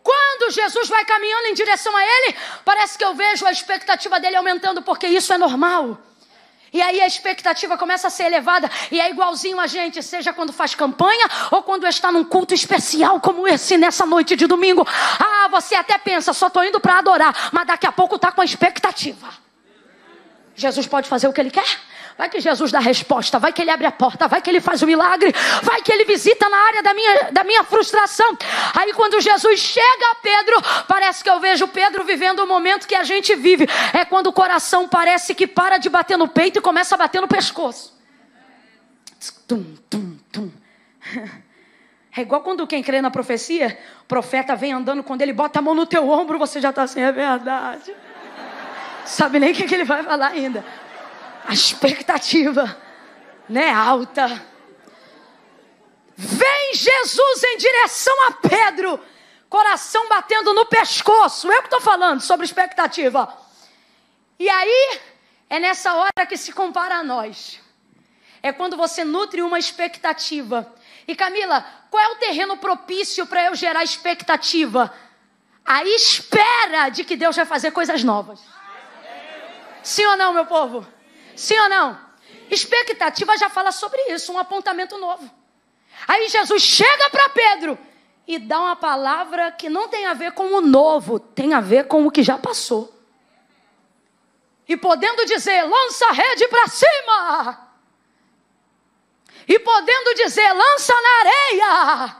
Quando 0.03 0.51
Jesus 0.51 0.89
vai 0.89 1.05
caminhando 1.05 1.47
em 1.47 1.53
direção 1.53 1.95
a 1.95 2.05
ele, 2.05 2.35
parece 2.65 2.97
que 2.97 3.05
eu 3.05 3.15
vejo 3.15 3.45
a 3.45 3.51
expectativa 3.53 4.19
dele 4.19 4.35
aumentando, 4.35 4.81
porque 4.81 5.07
isso 5.07 5.31
é 5.31 5.37
normal. 5.37 5.97
E 6.75 6.81
aí 6.81 6.99
a 6.99 7.07
expectativa 7.07 7.77
começa 7.77 8.07
a 8.07 8.09
ser 8.09 8.25
elevada. 8.25 8.69
E 8.91 8.99
é 8.99 9.09
igualzinho 9.09 9.57
a 9.61 9.65
gente, 9.65 10.03
seja 10.03 10.33
quando 10.33 10.51
faz 10.51 10.75
campanha 10.75 11.25
ou 11.49 11.63
quando 11.63 11.87
está 11.87 12.11
num 12.11 12.25
culto 12.25 12.53
especial 12.53 13.17
como 13.21 13.47
esse 13.47 13.77
nessa 13.77 14.05
noite 14.05 14.35
de 14.35 14.45
domingo. 14.45 14.85
Ah, 15.17 15.47
você 15.49 15.73
até 15.73 15.97
pensa, 15.97 16.33
só 16.33 16.47
estou 16.47 16.65
indo 16.65 16.77
para 16.81 16.97
adorar, 16.97 17.49
mas 17.53 17.65
daqui 17.65 17.87
a 17.87 17.93
pouco 17.93 18.17
está 18.17 18.29
com 18.29 18.41
a 18.41 18.43
expectativa. 18.43 19.29
Jesus 20.53 20.85
pode 20.85 21.07
fazer 21.07 21.29
o 21.29 21.31
que 21.33 21.39
ele 21.39 21.49
quer? 21.49 21.63
Vai 22.17 22.29
que 22.29 22.39
Jesus 22.39 22.71
dá 22.71 22.79
resposta, 22.79 23.37
vai 23.37 23.51
que 23.51 23.61
ele 23.61 23.71
abre 23.71 23.85
a 23.85 23.91
porta, 23.91 24.25
vai 24.25 24.41
que 24.41 24.49
ele 24.49 24.61
faz 24.61 24.81
o 24.81 24.87
milagre, 24.87 25.33
vai 25.61 25.81
que 25.81 25.91
ele 25.91 26.05
visita 26.05 26.47
na 26.47 26.57
área 26.57 26.81
da 26.81 26.93
minha, 26.93 27.31
da 27.31 27.43
minha 27.43 27.63
frustração. 27.65 28.37
Aí 28.73 28.93
quando 28.93 29.19
Jesus 29.19 29.59
chega 29.59 30.11
a 30.11 30.15
Pedro, 30.15 30.55
parece 30.87 31.21
que 31.21 31.29
eu 31.29 31.41
vejo 31.41 31.67
Pedro 31.67 32.05
vivendo 32.05 32.39
o 32.39 32.47
momento 32.47 32.87
que 32.87 32.95
a 32.95 33.03
gente 33.03 33.35
vive. 33.35 33.67
É 33.93 34.05
quando 34.05 34.27
o 34.27 34.33
coração 34.33 34.87
parece 34.87 35.35
que 35.35 35.45
para 35.45 35.77
de 35.77 35.89
bater 35.89 36.17
no 36.17 36.29
peito 36.29 36.59
e 36.59 36.61
começa 36.61 36.95
a 36.95 36.97
bater 36.97 37.19
no 37.19 37.27
pescoço. 37.27 37.93
Tum, 39.45 39.75
tum, 39.89 40.17
tum. 40.31 40.51
É 42.17 42.21
igual 42.21 42.39
quando 42.39 42.65
quem 42.65 42.81
crê 42.81 43.01
na 43.01 43.11
profecia, 43.11 43.77
o 44.03 44.05
profeta 44.05 44.55
vem 44.55 44.71
andando, 44.71 45.03
quando 45.03 45.21
ele 45.21 45.33
bota 45.33 45.59
a 45.59 45.61
mão 45.61 45.75
no 45.75 45.85
teu 45.85 46.09
ombro, 46.09 46.39
você 46.39 46.61
já 46.61 46.69
está 46.69 46.83
assim, 46.83 47.01
é 47.01 47.11
verdade. 47.11 47.93
Sabe 49.03 49.37
nem 49.37 49.51
o 49.51 49.53
que, 49.53 49.65
que 49.65 49.75
ele 49.75 49.83
vai 49.83 50.01
falar 50.01 50.27
ainda. 50.27 50.63
A 51.47 51.53
expectativa, 51.53 52.75
né, 53.47 53.69
alta. 53.69 54.43
Vem 56.17 56.73
Jesus 56.73 57.43
em 57.43 57.57
direção 57.57 58.27
a 58.27 58.31
Pedro, 58.31 58.99
coração 59.47 60.09
batendo 60.09 60.53
no 60.53 60.65
pescoço. 60.65 61.51
Eu 61.51 61.59
que 61.59 61.67
estou 61.67 61.81
falando 61.81 62.21
sobre 62.21 62.45
expectativa. 62.45 63.31
E 64.39 64.49
aí, 64.49 64.99
é 65.49 65.59
nessa 65.59 65.93
hora 65.93 66.25
que 66.27 66.35
se 66.35 66.51
compara 66.51 66.95
a 66.95 67.03
nós. 67.03 67.59
É 68.41 68.51
quando 68.51 68.75
você 68.75 69.03
nutre 69.03 69.41
uma 69.41 69.59
expectativa. 69.59 70.73
E 71.07 71.15
Camila, 71.15 71.63
qual 71.91 72.03
é 72.03 72.07
o 72.09 72.15
terreno 72.15 72.57
propício 72.57 73.27
para 73.27 73.45
eu 73.45 73.55
gerar 73.55 73.83
expectativa? 73.83 74.91
A 75.63 75.83
espera 75.83 76.89
de 76.89 77.03
que 77.03 77.15
Deus 77.15 77.35
vai 77.35 77.45
fazer 77.45 77.71
coisas 77.71 78.03
novas. 78.03 78.39
Sim 79.83 80.05
ou 80.07 80.17
não, 80.17 80.33
meu 80.33 80.45
povo? 80.45 80.94
Sim 81.35 81.59
ou 81.59 81.69
não? 81.69 81.99
Expectativa 82.49 83.37
já 83.37 83.49
fala 83.49 83.71
sobre 83.71 83.99
isso, 84.13 84.31
um 84.31 84.39
apontamento 84.39 84.97
novo. 84.97 85.29
Aí 86.07 86.27
Jesus 86.29 86.61
chega 86.61 87.09
para 87.09 87.29
Pedro 87.29 87.77
e 88.27 88.39
dá 88.39 88.59
uma 88.59 88.75
palavra 88.75 89.51
que 89.51 89.69
não 89.69 89.87
tem 89.87 90.05
a 90.05 90.13
ver 90.13 90.31
com 90.33 90.47
o 90.53 90.61
novo, 90.61 91.19
tem 91.19 91.53
a 91.53 91.61
ver 91.61 91.87
com 91.87 92.05
o 92.05 92.11
que 92.11 92.23
já 92.23 92.37
passou. 92.37 92.93
E 94.67 94.75
podendo 94.75 95.25
dizer, 95.25 95.63
lança 95.63 96.07
a 96.07 96.11
rede 96.11 96.47
para 96.47 96.67
cima. 96.67 97.69
E 99.47 99.59
podendo 99.59 100.15
dizer, 100.15 100.51
lança 100.53 100.93
na 100.93 101.19
areia. 101.19 102.15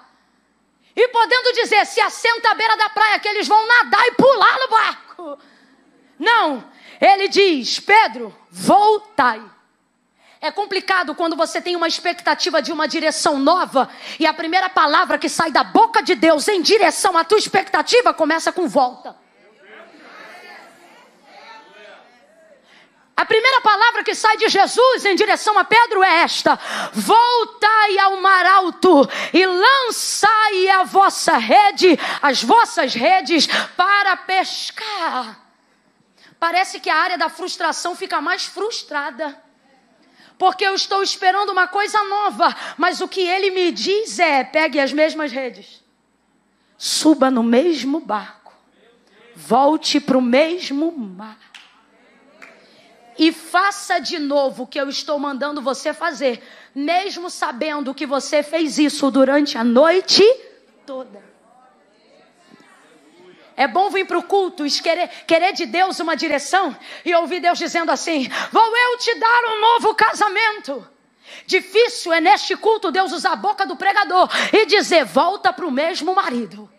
E 0.95 1.07
podendo 1.07 1.53
dizer, 1.53 1.85
se 1.85 1.99
assenta 1.99 2.51
à 2.51 2.53
beira 2.53 2.77
da 2.77 2.89
praia, 2.89 3.19
que 3.19 3.27
eles 3.27 3.47
vão 3.47 3.67
nadar 3.67 4.05
e 4.07 4.11
pular 4.11 4.59
no 4.59 4.67
barco. 4.69 5.39
Não, 6.19 6.71
ele 6.99 7.27
diz, 7.27 7.79
Pedro, 7.79 8.35
voltai. 8.49 9.41
É 10.41 10.51
complicado 10.51 11.15
quando 11.15 11.35
você 11.35 11.59
tem 11.59 11.75
uma 11.75 11.87
expectativa 11.87 12.61
de 12.61 12.71
uma 12.71 12.87
direção 12.87 13.39
nova 13.39 13.89
e 14.19 14.27
a 14.27 14.33
primeira 14.33 14.69
palavra 14.69 15.17
que 15.17 15.27
sai 15.27 15.51
da 15.51 15.63
boca 15.63 16.03
de 16.03 16.13
Deus 16.13 16.47
em 16.47 16.61
direção 16.61 17.17
à 17.17 17.23
tua 17.23 17.39
expectativa 17.39 18.13
começa 18.13 18.51
com 18.51 18.67
volta. 18.67 19.15
A 23.17 23.25
primeira 23.25 23.61
palavra 23.61 24.03
que 24.03 24.13
sai 24.13 24.35
de 24.35 24.49
Jesus 24.49 25.05
em 25.05 25.15
direção 25.15 25.57
a 25.57 25.63
Pedro 25.63 26.03
é 26.03 26.23
esta: 26.23 26.59
Voltai 26.91 27.97
ao 27.97 28.17
mar 28.17 28.45
alto 28.45 29.09
e 29.33 29.45
lançai 29.45 30.69
a 30.69 30.83
vossa 30.83 31.37
rede, 31.37 31.97
as 32.21 32.43
vossas 32.43 32.93
redes, 32.93 33.47
para 33.77 34.17
pescar. 34.17 35.44
Parece 36.39 36.79
que 36.79 36.89
a 36.89 36.95
área 36.95 37.17
da 37.17 37.29
frustração 37.29 37.95
fica 37.95 38.21
mais 38.21 38.45
frustrada. 38.45 39.41
Porque 40.37 40.65
eu 40.65 40.75
estou 40.75 41.01
esperando 41.01 41.51
uma 41.51 41.67
coisa 41.67 42.03
nova, 42.03 42.53
mas 42.77 42.99
o 42.99 43.07
que 43.07 43.21
ele 43.21 43.51
me 43.51 43.71
diz 43.71 44.19
é: 44.19 44.43
pegue 44.43 44.79
as 44.79 44.91
mesmas 44.91 45.31
redes, 45.31 45.81
suba 46.77 47.31
no 47.31 47.41
mesmo 47.41 48.01
barco, 48.01 48.53
volte 49.33 49.99
para 49.99 50.17
o 50.17 50.21
mesmo 50.21 50.91
mar 50.91 51.39
e 53.17 53.31
faça 53.31 53.99
de 53.99 54.19
novo 54.19 54.63
o 54.63 54.67
que 54.67 54.79
eu 54.79 54.89
estou 54.89 55.17
mandando 55.17 55.61
você 55.61 55.93
fazer, 55.93 56.43
mesmo 56.73 57.29
sabendo 57.29 57.93
que 57.93 58.05
você 58.05 58.43
fez 58.43 58.77
isso 58.77 59.09
durante 59.09 59.57
a 59.57 59.63
noite 59.63 60.23
toda. 60.85 61.34
É 63.57 63.67
bom 63.67 63.89
vir 63.89 64.05
para 64.05 64.17
o 64.17 64.23
culto, 64.23 64.65
querer, 64.83 65.07
querer 65.25 65.53
de 65.53 65.65
Deus 65.65 65.99
uma 65.99 66.15
direção 66.15 66.75
e 67.05 67.13
ouvir 67.15 67.39
Deus 67.39 67.57
dizendo 67.57 67.91
assim: 67.91 68.29
Vou 68.51 68.77
eu 68.77 68.97
te 68.97 69.15
dar 69.15 69.43
um 69.49 69.61
novo 69.61 69.95
casamento. 69.95 70.87
Difícil 71.45 72.13
é 72.13 72.19
neste 72.19 72.55
culto 72.55 72.91
Deus 72.91 73.11
usar 73.11 73.31
a 73.31 73.35
boca 73.35 73.65
do 73.65 73.75
pregador 73.75 74.29
e 74.51 74.65
dizer: 74.65 75.05
Volta 75.05 75.53
para 75.53 75.65
o 75.65 75.71
mesmo 75.71 76.13
marido. 76.13 76.69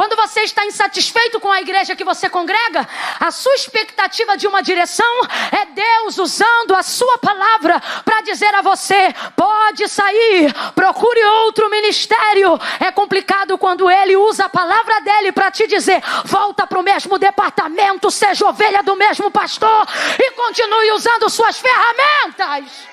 Quando 0.00 0.16
você 0.16 0.40
está 0.44 0.64
insatisfeito 0.64 1.38
com 1.40 1.52
a 1.52 1.60
igreja 1.60 1.94
que 1.94 2.02
você 2.02 2.30
congrega, 2.30 2.88
a 3.20 3.30
sua 3.30 3.54
expectativa 3.54 4.34
de 4.34 4.46
uma 4.46 4.62
direção 4.62 5.14
é 5.52 5.66
Deus 5.66 6.16
usando 6.16 6.74
a 6.74 6.82
sua 6.82 7.18
palavra 7.18 7.78
para 8.02 8.22
dizer 8.22 8.54
a 8.54 8.62
você: 8.62 9.14
pode 9.36 9.86
sair, 9.88 10.54
procure 10.74 11.22
outro 11.44 11.68
ministério. 11.68 12.58
É 12.80 12.90
complicado 12.90 13.58
quando 13.58 13.90
ele 13.90 14.16
usa 14.16 14.46
a 14.46 14.48
palavra 14.48 15.02
dele 15.02 15.32
para 15.32 15.50
te 15.50 15.66
dizer: 15.66 16.02
volta 16.24 16.66
para 16.66 16.80
o 16.80 16.82
mesmo 16.82 17.18
departamento, 17.18 18.10
seja 18.10 18.48
ovelha 18.48 18.82
do 18.82 18.96
mesmo 18.96 19.30
pastor 19.30 19.86
e 20.18 20.30
continue 20.30 20.92
usando 20.92 21.28
suas 21.28 21.58
ferramentas. 21.58 22.88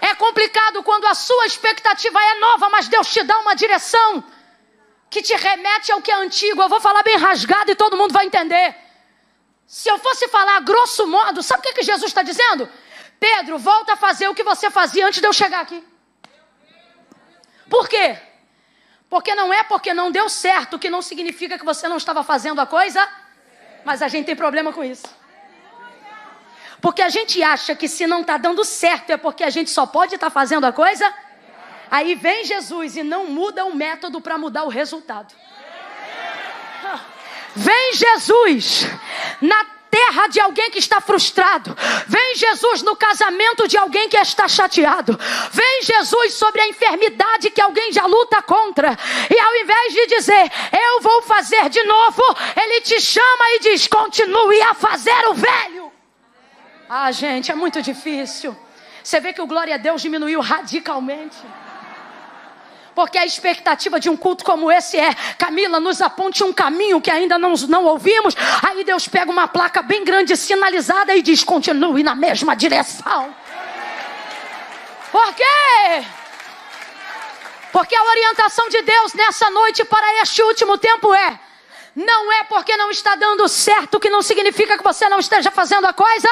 É 0.00 0.14
complicado 0.14 0.82
quando 0.82 1.04
a 1.04 1.12
sua 1.14 1.44
expectativa 1.44 2.18
é 2.18 2.38
nova, 2.38 2.70
mas 2.70 2.88
Deus 2.88 3.12
te 3.12 3.22
dá 3.22 3.36
uma 3.40 3.54
direção 3.54 4.24
que 5.10 5.22
te 5.22 5.34
remete 5.34 5.92
ao 5.92 6.02
que 6.02 6.10
é 6.10 6.14
antigo. 6.14 6.62
Eu 6.62 6.68
vou 6.68 6.80
falar 6.80 7.02
bem 7.02 7.16
rasgado 7.16 7.70
e 7.70 7.74
todo 7.74 7.96
mundo 7.96 8.12
vai 8.12 8.26
entender. 8.26 8.74
Se 9.66 9.88
eu 9.88 9.98
fosse 9.98 10.28
falar 10.28 10.60
grosso 10.60 11.06
modo, 11.06 11.42
sabe 11.42 11.60
o 11.60 11.62
que, 11.62 11.72
que 11.74 11.82
Jesus 11.82 12.10
está 12.10 12.22
dizendo? 12.22 12.68
Pedro, 13.18 13.58
volta 13.58 13.94
a 13.94 13.96
fazer 13.96 14.28
o 14.28 14.34
que 14.34 14.44
você 14.44 14.70
fazia 14.70 15.06
antes 15.06 15.20
de 15.20 15.26
eu 15.26 15.32
chegar 15.32 15.60
aqui. 15.60 15.82
Por 17.68 17.88
quê? 17.88 18.16
Porque 19.08 19.34
não 19.34 19.52
é 19.52 19.62
porque 19.64 19.94
não 19.94 20.10
deu 20.10 20.28
certo 20.28 20.78
que 20.78 20.90
não 20.90 21.02
significa 21.02 21.58
que 21.58 21.64
você 21.64 21.88
não 21.88 21.96
estava 21.96 22.22
fazendo 22.22 22.60
a 22.60 22.66
coisa, 22.66 23.08
mas 23.84 24.02
a 24.02 24.08
gente 24.08 24.26
tem 24.26 24.36
problema 24.36 24.72
com 24.72 24.84
isso. 24.84 25.06
Porque 26.80 27.02
a 27.02 27.08
gente 27.08 27.42
acha 27.42 27.74
que 27.74 27.88
se 27.88 28.06
não 28.06 28.20
está 28.20 28.36
dando 28.36 28.64
certo 28.64 29.10
é 29.10 29.16
porque 29.16 29.42
a 29.42 29.50
gente 29.50 29.70
só 29.70 29.86
pode 29.86 30.14
estar 30.14 30.26
tá 30.26 30.30
fazendo 30.30 30.64
a 30.66 30.72
coisa 30.72 31.12
Aí 31.90 32.14
vem 32.14 32.44
Jesus 32.44 32.96
e 32.96 33.02
não 33.02 33.26
muda 33.26 33.64
o 33.64 33.74
método 33.74 34.20
para 34.20 34.36
mudar 34.36 34.64
o 34.64 34.68
resultado. 34.68 35.34
Vem 37.54 37.94
Jesus 37.94 38.86
na 39.40 39.64
terra 39.90 40.26
de 40.26 40.38
alguém 40.40 40.70
que 40.70 40.78
está 40.78 41.00
frustrado. 41.00 41.74
Vem 42.06 42.36
Jesus 42.36 42.82
no 42.82 42.94
casamento 42.94 43.66
de 43.66 43.78
alguém 43.78 44.08
que 44.08 44.16
está 44.18 44.46
chateado. 44.46 45.18
Vem 45.52 45.82
Jesus 45.82 46.34
sobre 46.34 46.60
a 46.60 46.68
enfermidade 46.68 47.50
que 47.50 47.60
alguém 47.60 47.92
já 47.92 48.04
luta 48.04 48.42
contra. 48.42 48.96
E 49.30 49.38
ao 49.38 49.56
invés 49.56 49.92
de 49.94 50.06
dizer, 50.06 50.52
eu 50.72 51.00
vou 51.00 51.22
fazer 51.22 51.68
de 51.70 51.82
novo, 51.84 52.22
ele 52.60 52.82
te 52.82 53.00
chama 53.00 53.44
e 53.54 53.60
diz, 53.60 53.86
continue 53.86 54.60
a 54.60 54.74
fazer 54.74 55.28
o 55.28 55.34
velho. 55.34 55.92
Ah, 56.88 57.10
gente, 57.10 57.50
é 57.50 57.54
muito 57.54 57.80
difícil. 57.80 58.56
Você 59.02 59.18
vê 59.18 59.32
que 59.32 59.40
o 59.40 59.46
glória 59.46 59.74
a 59.76 59.78
Deus 59.78 60.02
diminuiu 60.02 60.40
radicalmente. 60.40 61.36
Porque 62.96 63.18
a 63.18 63.26
expectativa 63.26 64.00
de 64.00 64.08
um 64.08 64.16
culto 64.16 64.42
como 64.42 64.72
esse 64.72 64.98
é, 64.98 65.12
Camila, 65.36 65.78
nos 65.78 66.00
aponte 66.00 66.42
um 66.42 66.50
caminho 66.50 66.98
que 66.98 67.10
ainda 67.10 67.38
não, 67.38 67.52
não 67.68 67.84
ouvimos. 67.84 68.34
Aí 68.66 68.82
Deus 68.84 69.06
pega 69.06 69.30
uma 69.30 69.46
placa 69.46 69.82
bem 69.82 70.02
grande, 70.02 70.34
sinalizada, 70.34 71.14
e 71.14 71.20
diz: 71.20 71.44
continue 71.44 72.02
na 72.02 72.14
mesma 72.14 72.56
direção. 72.56 73.36
Por 75.12 75.34
quê? 75.34 76.06
Porque 77.70 77.94
a 77.94 78.02
orientação 78.02 78.66
de 78.70 78.80
Deus 78.80 79.12
nessa 79.12 79.50
noite 79.50 79.84
para 79.84 80.22
este 80.22 80.42
último 80.42 80.78
tempo 80.78 81.14
é: 81.14 81.38
não 81.94 82.32
é 82.32 82.44
porque 82.44 82.78
não 82.78 82.90
está 82.90 83.14
dando 83.14 83.46
certo 83.46 84.00
que 84.00 84.08
não 84.08 84.22
significa 84.22 84.78
que 84.78 84.82
você 84.82 85.06
não 85.06 85.18
esteja 85.18 85.50
fazendo 85.50 85.84
a 85.84 85.92
coisa, 85.92 86.30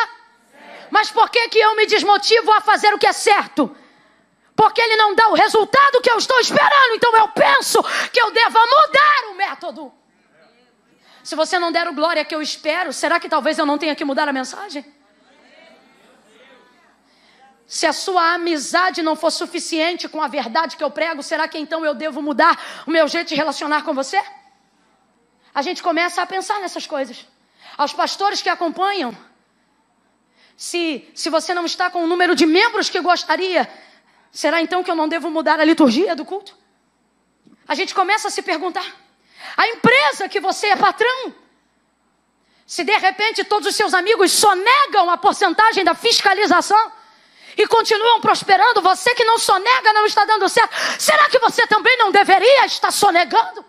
mas 0.91 1.11
por 1.11 1.29
que, 1.29 1.47
que 1.51 1.59
eu 1.59 1.77
me 1.77 1.85
desmotivo 1.85 2.51
a 2.53 2.62
fazer 2.62 2.95
o 2.95 2.99
que 2.99 3.07
é 3.07 3.12
certo? 3.12 3.77
Porque 4.57 4.81
ele 4.81 4.97
não 4.97 5.15
dá 5.15 5.29
o 5.29 5.35
resultado 5.35 6.01
que 6.01 6.11
eu 6.11 6.19
estou 6.19 6.39
esperando. 6.41 6.95
Então 6.95 7.17
eu 7.17 7.29
penso 7.29 7.83
que 8.13 8.21
eu 8.21 8.31
deva 8.31 8.61
mudar 8.61 9.31
o 9.31 9.35
método. 9.35 9.93
Se 11.23 11.35
você 11.35 11.59
não 11.59 11.73
der 11.73 11.89
o 11.89 11.95
glória 11.95 12.25
que 12.25 12.35
eu 12.35 12.43
espero, 12.43 12.93
será 12.93 13.19
que 13.19 13.29
talvez 13.29 13.59
eu 13.59 13.67
não 13.67 13.79
tenha 13.79 13.95
que 13.95 14.05
mudar 14.05 14.29
a 14.29 14.33
mensagem? 14.33 14.85
Se 17.67 17.87
a 17.87 17.93
sua 17.93 18.35
amizade 18.35 19.03
não 19.03 19.17
for 19.17 19.31
suficiente 19.31 20.09
com 20.09 20.23
a 20.23 20.29
verdade 20.29 20.77
que 20.77 20.85
eu 20.85 20.91
prego, 20.91 21.23
será 21.23 21.49
que 21.49 21.59
então 21.59 21.85
eu 21.85 21.95
devo 21.95 22.21
mudar 22.23 22.63
o 22.87 22.91
meu 22.91 23.09
jeito 23.09 23.29
de 23.29 23.35
relacionar 23.35 23.83
com 23.83 23.95
você? 23.95 24.23
A 25.55 25.63
gente 25.63 25.83
começa 25.83 26.21
a 26.21 26.27
pensar 26.27 26.61
nessas 26.61 26.87
coisas. 26.87 27.27
Aos 27.77 27.93
pastores 27.93 28.43
que 28.43 28.51
acompanham, 28.51 29.17
se, 30.57 31.09
se 31.15 31.31
você 31.31 31.55
não 31.55 31.65
está 31.65 31.91
com 31.91 32.05
o 32.05 32.07
número 32.07 32.37
de 32.37 32.47
membros 32.47 32.91
que 32.91 33.01
gostaria, 33.01 33.69
Será 34.35 34.61
então 34.61 34.82
que 34.82 34.91
eu 34.91 34.97
não 34.97 35.07
devo 35.07 35.30
mudar 35.30 35.61
a 35.61 35.64
liturgia 35.64 36.16
do 36.16 36.24
culto? 36.24 36.59
A 37.68 37.74
gente 37.76 37.95
começa 37.95 38.26
a 38.26 38.30
se 38.32 38.43
perguntar. 38.43 38.85
A 39.57 39.68
empresa 39.68 40.28
que 40.28 40.41
você 40.41 40.66
é 40.66 40.76
patrão, 40.76 41.32
Se 42.66 42.82
de 42.82 42.97
repente 42.97 43.45
todos 43.45 43.68
os 43.68 43.76
seus 43.76 43.93
amigos 43.93 44.32
sonegam 44.32 45.11
a 45.11 45.18
porcentagem 45.18 45.85
da 45.85 45.95
fiscalização 45.95 46.93
e 47.59 47.66
continuam 47.66 48.22
prosperando, 48.22 48.80
você 48.80 49.14
que 49.14 49.22
não 49.22 49.39
sonega 49.39 49.93
não 49.93 50.07
está 50.07 50.24
dando 50.24 50.49
certo, 50.49 50.74
será 50.99 51.28
que 51.28 51.39
você 51.39 51.66
também 51.66 51.97
não 51.99 52.11
deveria 52.11 52.64
estar 52.64 52.91
sonegando? 52.91 53.62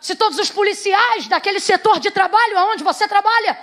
Se 0.00 0.14
todos 0.14 0.38
os 0.38 0.50
policiais 0.50 1.26
daquele 1.26 1.58
setor 1.58 1.98
de 1.98 2.12
trabalho 2.12 2.56
aonde 2.56 2.84
você 2.84 3.08
trabalha 3.08 3.58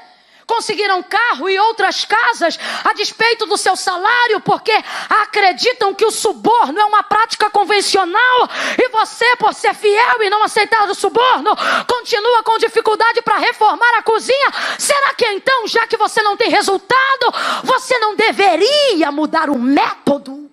conseguiram 0.47 1.03
carro 1.03 1.49
e 1.49 1.59
outras 1.59 2.05
casas 2.05 2.57
a 2.83 2.93
despeito 2.93 3.45
do 3.45 3.57
seu 3.57 3.75
salário, 3.75 4.39
porque 4.39 4.73
acreditam 5.09 5.93
que 5.93 6.05
o 6.05 6.11
suborno 6.11 6.79
é 6.79 6.85
uma 6.85 7.03
prática 7.03 7.49
convencional 7.49 8.49
e 8.77 8.89
você, 8.89 9.35
por 9.35 9.53
ser 9.53 9.75
fiel 9.75 10.23
e 10.23 10.29
não 10.29 10.41
aceitar 10.43 10.89
o 10.89 10.95
suborno, 10.95 11.55
continua 11.85 12.41
com 12.43 12.57
dificuldade 12.57 13.21
para 13.21 13.37
reformar 13.37 13.97
a 13.97 14.01
cozinha. 14.01 14.51
Será 14.79 15.13
que 15.13 15.25
então, 15.25 15.67
já 15.67 15.85
que 15.85 15.97
você 15.97 16.21
não 16.23 16.37
tem 16.37 16.49
resultado, 16.49 17.33
você 17.63 17.99
não 17.99 18.15
deveria 18.15 19.11
mudar 19.11 19.49
o 19.49 19.59
método? 19.59 20.49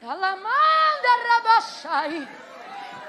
Ela 0.00 0.36
manda 0.36 1.08
rabaixai. 1.28 2.28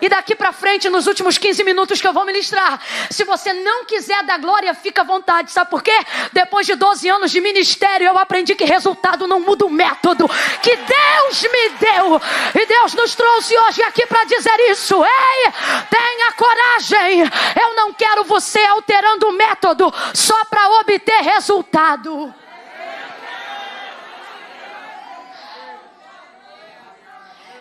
E 0.01 0.07
daqui 0.07 0.35
para 0.35 0.51
frente, 0.51 0.89
nos 0.89 1.07
últimos 1.07 1.37
15 1.37 1.63
minutos 1.63 1.99
que 1.99 2.07
eu 2.07 2.13
vou 2.13 2.25
ministrar, 2.25 2.81
se 3.09 3.23
você 3.23 3.51
não 3.53 3.85
quiser 3.85 4.23
dar 4.23 4.39
glória, 4.39 4.73
fica 4.73 5.01
à 5.01 5.05
vontade. 5.05 5.51
Sabe 5.51 5.69
por 5.69 5.83
quê? 5.83 5.97
Depois 6.31 6.65
de 6.65 6.75
12 6.75 7.09
anos 7.09 7.31
de 7.31 7.41
ministério, 7.41 8.07
eu 8.07 8.17
aprendi 8.17 8.55
que 8.55 8.65
resultado 8.65 9.27
não 9.27 9.39
muda 9.39 9.65
o 9.65 9.69
método 9.69 10.29
que 10.61 10.75
Deus 10.75 11.43
me 11.43 11.69
deu. 11.79 12.21
E 12.55 12.65
Deus 12.65 12.93
nos 12.93 13.15
trouxe 13.15 13.57
hoje 13.57 13.83
aqui 13.83 14.05
para 14.05 14.23
dizer 14.25 14.57
isso. 14.71 14.95
Ei, 15.03 15.51
tenha 15.89 16.31
coragem. 16.33 17.21
Eu 17.61 17.75
não 17.75 17.93
quero 17.93 18.23
você 18.23 18.59
alterando 18.59 19.27
o 19.27 19.33
método 19.33 19.93
só 20.13 20.45
para 20.45 20.69
obter 20.79 21.21
resultado. 21.21 22.33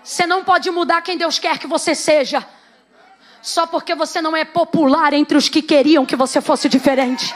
Você 0.08 0.26
não 0.26 0.42
pode 0.42 0.70
mudar 0.70 1.02
quem 1.02 1.18
Deus 1.18 1.38
quer 1.38 1.58
que 1.58 1.66
você 1.66 1.94
seja. 1.94 2.42
Só 3.42 3.66
porque 3.66 3.94
você 3.94 4.22
não 4.22 4.34
é 4.34 4.42
popular 4.42 5.12
entre 5.12 5.36
os 5.36 5.50
que 5.50 5.60
queriam 5.60 6.06
que 6.06 6.16
você 6.16 6.40
fosse 6.40 6.66
diferente. 6.66 7.34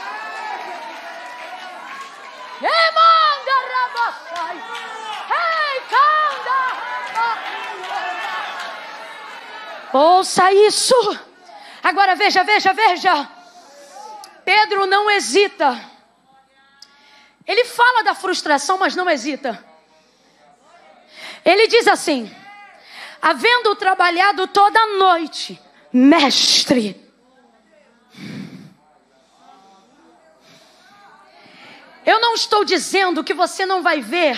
Ouça 9.93 10.51
isso. 10.51 11.19
Agora 11.83 12.15
veja, 12.15 12.43
veja, 12.43 12.73
veja. 12.73 13.29
Pedro 14.43 14.87
não 14.87 15.11
hesita. 15.11 15.79
Ele 17.45 17.65
fala 17.65 18.03
da 18.03 18.15
frustração, 18.15 18.79
mas 18.79 18.95
não 18.95 19.07
hesita. 19.07 19.63
Ele 21.45 21.67
diz 21.67 21.87
assim: 21.87 22.35
havendo 23.23 23.73
trabalhado 23.73 24.45
toda 24.47 24.77
a 24.77 24.97
noite, 24.97 25.57
mestre. 25.93 27.01
Eu 32.05 32.19
não 32.19 32.33
estou 32.33 32.65
dizendo 32.65 33.23
que 33.23 33.33
você 33.33 33.65
não 33.65 33.81
vai 33.81 34.01
ver 34.01 34.37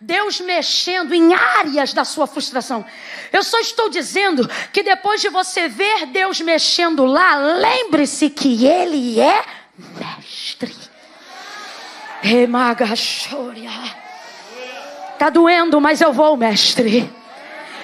Deus 0.00 0.40
mexendo 0.40 1.12
em 1.12 1.34
áreas 1.34 1.92
da 1.92 2.04
sua 2.04 2.28
frustração. 2.28 2.86
Eu 3.32 3.42
só 3.42 3.58
estou 3.58 3.88
dizendo 3.88 4.48
que 4.72 4.84
depois 4.84 5.20
de 5.20 5.28
você 5.28 5.68
ver 5.68 6.06
Deus 6.06 6.40
mexendo 6.40 7.04
lá, 7.04 7.34
lembre-se 7.34 8.30
que 8.30 8.64
Ele 8.64 9.18
é 9.18 9.44
mestre. 9.98 10.76
Está 15.14 15.28
doendo, 15.28 15.80
mas 15.80 16.00
eu 16.00 16.12
vou, 16.12 16.36
mestre. 16.36 17.21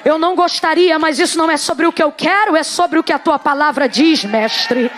Eu 0.08 0.16
não 0.16 0.34
gostaria, 0.34 0.98
mas 0.98 1.18
isso 1.18 1.36
não 1.36 1.50
é 1.50 1.58
sobre 1.58 1.86
o 1.86 1.92
que 1.92 2.02
eu 2.02 2.10
quero, 2.10 2.56
é 2.56 2.62
sobre 2.62 2.98
o 2.98 3.02
que 3.02 3.12
a 3.12 3.18
tua 3.18 3.38
palavra 3.38 3.86
diz, 3.86 4.24
mestre. 4.24 4.90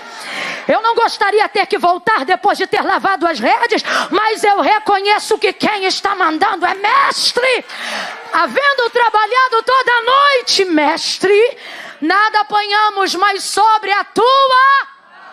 Eu 0.68 0.80
não 0.82 0.94
gostaria 0.94 1.48
ter 1.48 1.66
que 1.66 1.78
voltar 1.78 2.24
depois 2.24 2.56
de 2.56 2.64
ter 2.64 2.80
lavado 2.80 3.26
as 3.26 3.40
redes, 3.40 3.82
mas 4.08 4.44
eu 4.44 4.60
reconheço 4.60 5.36
que 5.36 5.52
quem 5.52 5.84
está 5.84 6.14
mandando 6.14 6.64
é 6.64 6.74
mestre. 6.74 7.64
Havendo 8.32 8.90
trabalhado 8.90 9.62
toda 9.64 9.90
a 9.90 10.02
noite, 10.02 10.64
mestre, 10.66 11.58
nada 12.00 12.42
apanhamos, 12.42 13.12
mas 13.16 13.42
sobre 13.42 13.90
a 13.90 14.04
tua 14.04 14.86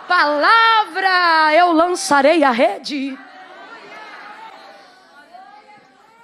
palavra 0.08 1.54
eu 1.54 1.72
lançarei 1.72 2.44
a 2.44 2.50
rede. 2.50 3.16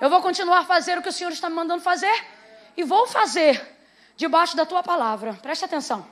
Eu 0.02 0.10
vou 0.10 0.24
continuar 0.24 0.62
a 0.62 0.66
fazer 0.66 0.98
o 0.98 1.04
que 1.04 1.10
o 1.10 1.14
Senhor 1.14 1.32
está 1.32 1.52
me 1.52 1.56
mandando 1.56 1.84
fazer 1.84 2.33
e 2.76 2.84
vou 2.84 3.08
fazer 3.08 3.76
debaixo 4.16 4.56
da 4.56 4.66
tua 4.66 4.84
palavra. 4.84 5.34
Preste 5.42 5.66
atenção. 5.66 6.06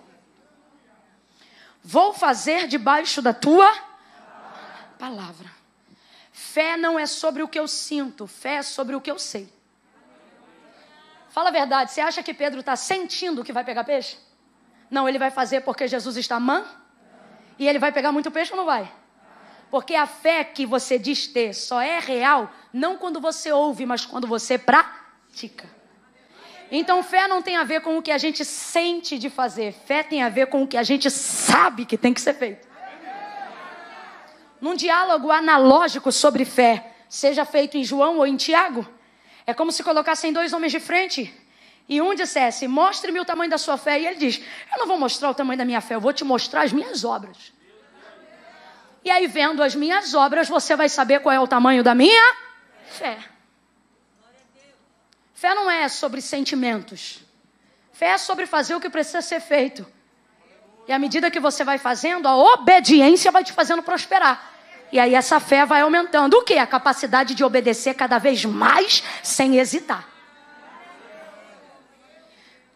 Vou 1.84 2.14
fazer 2.14 2.68
debaixo 2.68 3.22
da 3.22 3.34
tua 3.34 3.72
palavra. 5.00 5.50
Fé 6.32 6.78
não 6.78 7.00
é 7.00 7.06
sobre 7.06 7.42
o 7.42 7.48
que 7.48 7.60
eu 7.60 7.68
sinto, 7.68 8.28
fé 8.28 8.56
é 8.56 8.62
sobre 8.62 8.96
o 8.96 9.02
que 9.02 9.10
eu 9.10 9.18
sei. 9.18 9.52
Fala 11.30 11.50
a 11.50 11.52
verdade, 11.52 11.92
você 11.92 12.02
acha 12.02 12.22
que 12.22 12.34
Pedro 12.34 12.60
está 12.60 12.76
sentindo 12.76 13.44
que 13.44 13.54
vai 13.54 13.64
pegar 13.64 13.84
peixe? 13.84 14.18
Não, 14.90 15.08
ele 15.08 15.18
vai 15.18 15.32
fazer 15.32 15.62
porque 15.62 15.88
Jesus 15.88 16.18
está 16.18 16.40
man? 16.40 16.66
E 17.58 17.68
ele 17.68 17.80
vai 17.80 17.92
pegar 17.92 18.12
muito 18.12 18.30
peixe 18.30 18.52
ou 18.52 18.58
não 18.58 18.66
vai? 18.66 18.92
Porque 19.70 19.96
a 19.96 20.06
fé 20.06 20.44
que 20.44 20.66
você 20.66 21.00
diz 21.00 21.28
ter 21.28 21.54
só 21.54 21.82
é 21.82 22.00
real 22.00 22.52
não 22.74 22.98
quando 22.98 23.22
você 23.22 23.52
ouve, 23.52 23.86
mas 23.86 24.06
quando 24.06 24.28
você 24.28 24.58
pratica. 24.58 25.81
Então, 26.72 27.04
fé 27.04 27.28
não 27.28 27.42
tem 27.42 27.58
a 27.58 27.66
ver 27.66 27.82
com 27.82 27.98
o 27.98 28.02
que 28.02 28.12
a 28.12 28.18
gente 28.18 28.46
sente 28.46 29.20
de 29.20 29.30
fazer, 29.30 29.74
fé 29.74 30.02
tem 30.02 30.24
a 30.24 30.30
ver 30.30 30.48
com 30.48 30.64
o 30.64 30.68
que 30.68 30.78
a 30.78 30.84
gente 30.84 31.12
sabe 31.12 31.86
que 31.86 31.98
tem 31.98 32.14
que 32.14 32.22
ser 32.22 32.34
feito. 32.34 32.66
Num 34.62 34.76
diálogo 34.76 35.30
analógico 35.32 36.12
sobre 36.12 36.46
fé, 36.46 36.94
seja 37.10 37.44
feito 37.44 37.78
em 37.78 37.84
João 37.84 38.18
ou 38.18 38.26
em 38.26 38.38
Tiago, 38.38 38.88
é 39.46 39.54
como 39.54 39.72
se 39.72 39.84
colocassem 39.84 40.32
dois 40.32 40.54
homens 40.54 40.72
de 40.72 40.80
frente 40.80 41.34
e 41.90 42.02
um 42.02 42.16
dissesse: 42.16 42.70
Mostre-me 42.70 43.20
o 43.20 43.26
tamanho 43.26 43.50
da 43.50 43.58
sua 43.58 43.78
fé. 43.78 44.00
E 44.00 44.08
ele 44.08 44.16
diz: 44.16 44.42
Eu 44.72 44.80
não 44.80 44.88
vou 44.88 44.98
mostrar 44.98 45.30
o 45.30 45.34
tamanho 45.34 45.58
da 45.58 45.66
minha 45.66 45.82
fé, 45.82 45.96
eu 45.96 46.00
vou 46.00 46.14
te 46.14 46.24
mostrar 46.24 46.62
as 46.62 46.72
minhas 46.72 47.04
obras. 47.04 47.52
E 49.04 49.10
aí, 49.10 49.28
vendo 49.28 49.62
as 49.62 49.76
minhas 49.76 50.14
obras, 50.14 50.48
você 50.48 50.76
vai 50.76 50.88
saber 50.88 51.20
qual 51.20 51.34
é 51.34 51.40
o 51.40 51.48
tamanho 51.48 51.84
da 51.84 51.94
minha 51.94 52.36
fé. 52.86 53.18
Fé 55.42 55.56
não 55.56 55.72
é 55.72 55.90
sobre 55.90 56.22
sentimentos. 56.22 57.18
Fé 57.92 58.10
é 58.10 58.18
sobre 58.20 58.46
fazer 58.46 58.76
o 58.76 58.80
que 58.80 58.92
precisa 58.92 59.24
ser 59.24 59.40
feito. 59.40 59.84
E 60.88 60.94
à 60.94 61.00
medida 61.00 61.32
que 61.32 61.40
você 61.40 61.64
vai 61.64 61.80
fazendo, 61.80 62.28
a 62.28 62.36
obediência 62.36 63.32
vai 63.32 63.44
te 63.44 63.52
fazendo 63.52 63.82
prosperar. 63.82 64.52
E 64.92 65.00
aí 65.00 65.16
essa 65.16 65.40
fé 65.40 65.66
vai 65.66 65.82
aumentando. 65.82 66.36
O 66.36 66.44
que? 66.44 66.60
A 66.60 66.68
capacidade 66.68 67.34
de 67.34 67.44
obedecer 67.44 67.96
cada 67.96 68.20
vez 68.20 68.46
mais 68.46 69.04
sem 69.24 69.58
hesitar. 69.58 70.08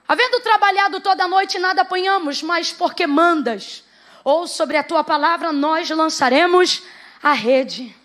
Havendo 0.07 0.39
trabalhado 0.39 0.99
toda 1.01 1.28
noite, 1.28 1.59
nada 1.59 1.84
apanhamos, 1.84 2.41
mas 2.41 2.74
porque 2.74 3.05
mandas, 3.05 3.84
ou 4.24 4.47
sobre 4.47 4.76
a 4.76 4.84
tua 4.84 5.03
palavra, 5.03 5.51
nós 5.51 5.88
lançaremos 5.91 6.82
a 7.22 7.32
rede. 7.32 7.95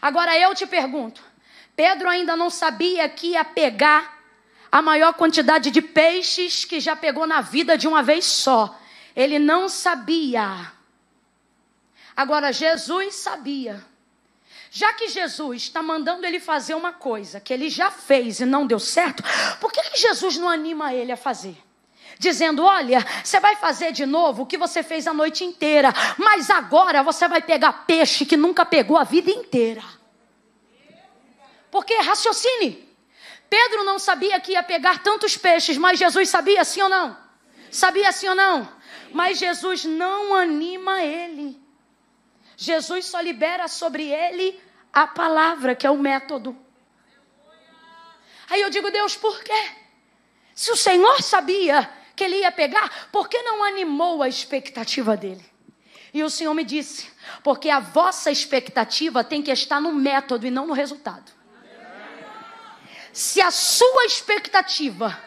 Agora 0.00 0.36
eu 0.36 0.52
te 0.52 0.66
pergunto: 0.66 1.22
Pedro 1.74 2.08
ainda 2.08 2.36
não 2.36 2.50
sabia 2.50 3.08
que 3.08 3.28
ia 3.28 3.44
pegar 3.44 4.20
a 4.70 4.80
maior 4.80 5.14
quantidade 5.14 5.70
de 5.70 5.82
peixes 5.82 6.64
que 6.64 6.80
já 6.80 6.96
pegou 6.96 7.26
na 7.26 7.40
vida 7.40 7.76
de 7.76 7.88
uma 7.88 8.02
vez 8.02 8.24
só. 8.24 8.78
Ele 9.14 9.38
não 9.38 9.68
sabia. 9.68 10.72
Agora, 12.16 12.52
Jesus 12.52 13.14
sabia. 13.16 13.84
Já 14.70 14.92
que 14.94 15.08
Jesus 15.08 15.64
está 15.64 15.82
mandando 15.82 16.26
ele 16.26 16.40
fazer 16.40 16.74
uma 16.74 16.94
coisa 16.94 17.38
que 17.38 17.52
ele 17.52 17.68
já 17.68 17.90
fez 17.90 18.40
e 18.40 18.46
não 18.46 18.66
deu 18.66 18.78
certo, 18.78 19.22
por 19.60 19.70
que, 19.70 19.82
que 19.82 19.98
Jesus 19.98 20.38
não 20.38 20.48
anima 20.48 20.94
ele 20.94 21.12
a 21.12 21.16
fazer? 21.16 21.56
Dizendo: 22.18 22.64
Olha, 22.64 23.04
você 23.22 23.38
vai 23.38 23.56
fazer 23.56 23.92
de 23.92 24.06
novo 24.06 24.42
o 24.42 24.46
que 24.46 24.56
você 24.56 24.82
fez 24.82 25.06
a 25.06 25.12
noite 25.12 25.44
inteira, 25.44 25.92
mas 26.16 26.48
agora 26.48 27.02
você 27.02 27.28
vai 27.28 27.42
pegar 27.42 27.84
peixe 27.84 28.24
que 28.24 28.36
nunca 28.36 28.64
pegou 28.64 28.96
a 28.96 29.04
vida 29.04 29.30
inteira. 29.30 29.82
Porque 31.72 31.94
raciocine. 31.94 32.86
Pedro 33.48 33.82
não 33.82 33.98
sabia 33.98 34.38
que 34.38 34.52
ia 34.52 34.62
pegar 34.62 35.02
tantos 35.02 35.38
peixes, 35.38 35.78
mas 35.78 35.98
Jesus 35.98 36.28
sabia 36.28 36.62
sim 36.64 36.82
ou 36.82 36.88
não? 36.88 37.16
Sabia 37.70 38.12
sim 38.12 38.28
ou 38.28 38.34
não? 38.34 38.70
Mas 39.10 39.38
Jesus 39.38 39.86
não 39.86 40.34
anima 40.34 41.02
ele. 41.02 41.58
Jesus 42.58 43.06
só 43.06 43.20
libera 43.20 43.68
sobre 43.68 44.06
ele 44.06 44.60
a 44.92 45.06
palavra, 45.06 45.74
que 45.74 45.86
é 45.86 45.90
o 45.90 45.96
método. 45.96 46.54
Aí 48.50 48.60
eu 48.60 48.68
digo, 48.68 48.90
Deus, 48.90 49.16
por 49.16 49.42
quê? 49.42 49.70
Se 50.54 50.70
o 50.70 50.76
Senhor 50.76 51.22
sabia 51.22 51.90
que 52.14 52.22
ele 52.22 52.40
ia 52.40 52.52
pegar, 52.52 53.08
por 53.10 53.30
que 53.30 53.40
não 53.42 53.64
animou 53.64 54.22
a 54.22 54.28
expectativa 54.28 55.16
dele? 55.16 55.44
E 56.12 56.22
o 56.22 56.28
Senhor 56.28 56.52
me 56.52 56.64
disse: 56.64 57.10
porque 57.42 57.70
a 57.70 57.80
vossa 57.80 58.30
expectativa 58.30 59.24
tem 59.24 59.40
que 59.40 59.50
estar 59.50 59.80
no 59.80 59.92
método 59.92 60.46
e 60.46 60.50
não 60.50 60.66
no 60.66 60.74
resultado. 60.74 61.40
Se 63.12 63.40
a 63.40 63.50
sua 63.50 64.04
expectativa 64.06 65.18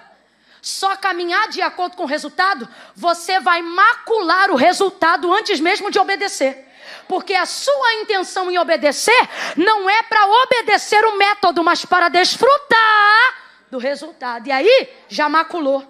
só 0.62 0.96
caminhar 0.96 1.48
de 1.50 1.62
acordo 1.62 1.96
com 1.96 2.04
o 2.04 2.08
resultado, 2.08 2.68
você 2.96 3.40
vai 3.40 3.62
macular 3.62 4.50
o 4.50 4.56
resultado 4.56 5.32
antes 5.32 5.60
mesmo 5.60 5.92
de 5.92 6.00
obedecer. 6.00 6.66
Porque 7.08 7.36
a 7.36 7.46
sua 7.46 7.94
intenção 8.02 8.50
em 8.50 8.58
obedecer 8.58 9.30
não 9.56 9.88
é 9.88 10.02
para 10.02 10.26
obedecer 10.26 11.06
o 11.06 11.18
método, 11.18 11.64
mas 11.64 11.86
para 11.86 12.10
desfrutar 12.10 13.36
do 13.70 13.78
resultado. 13.78 14.48
E 14.48 14.52
aí 14.52 14.90
já 15.08 15.30
maculou. 15.30 15.86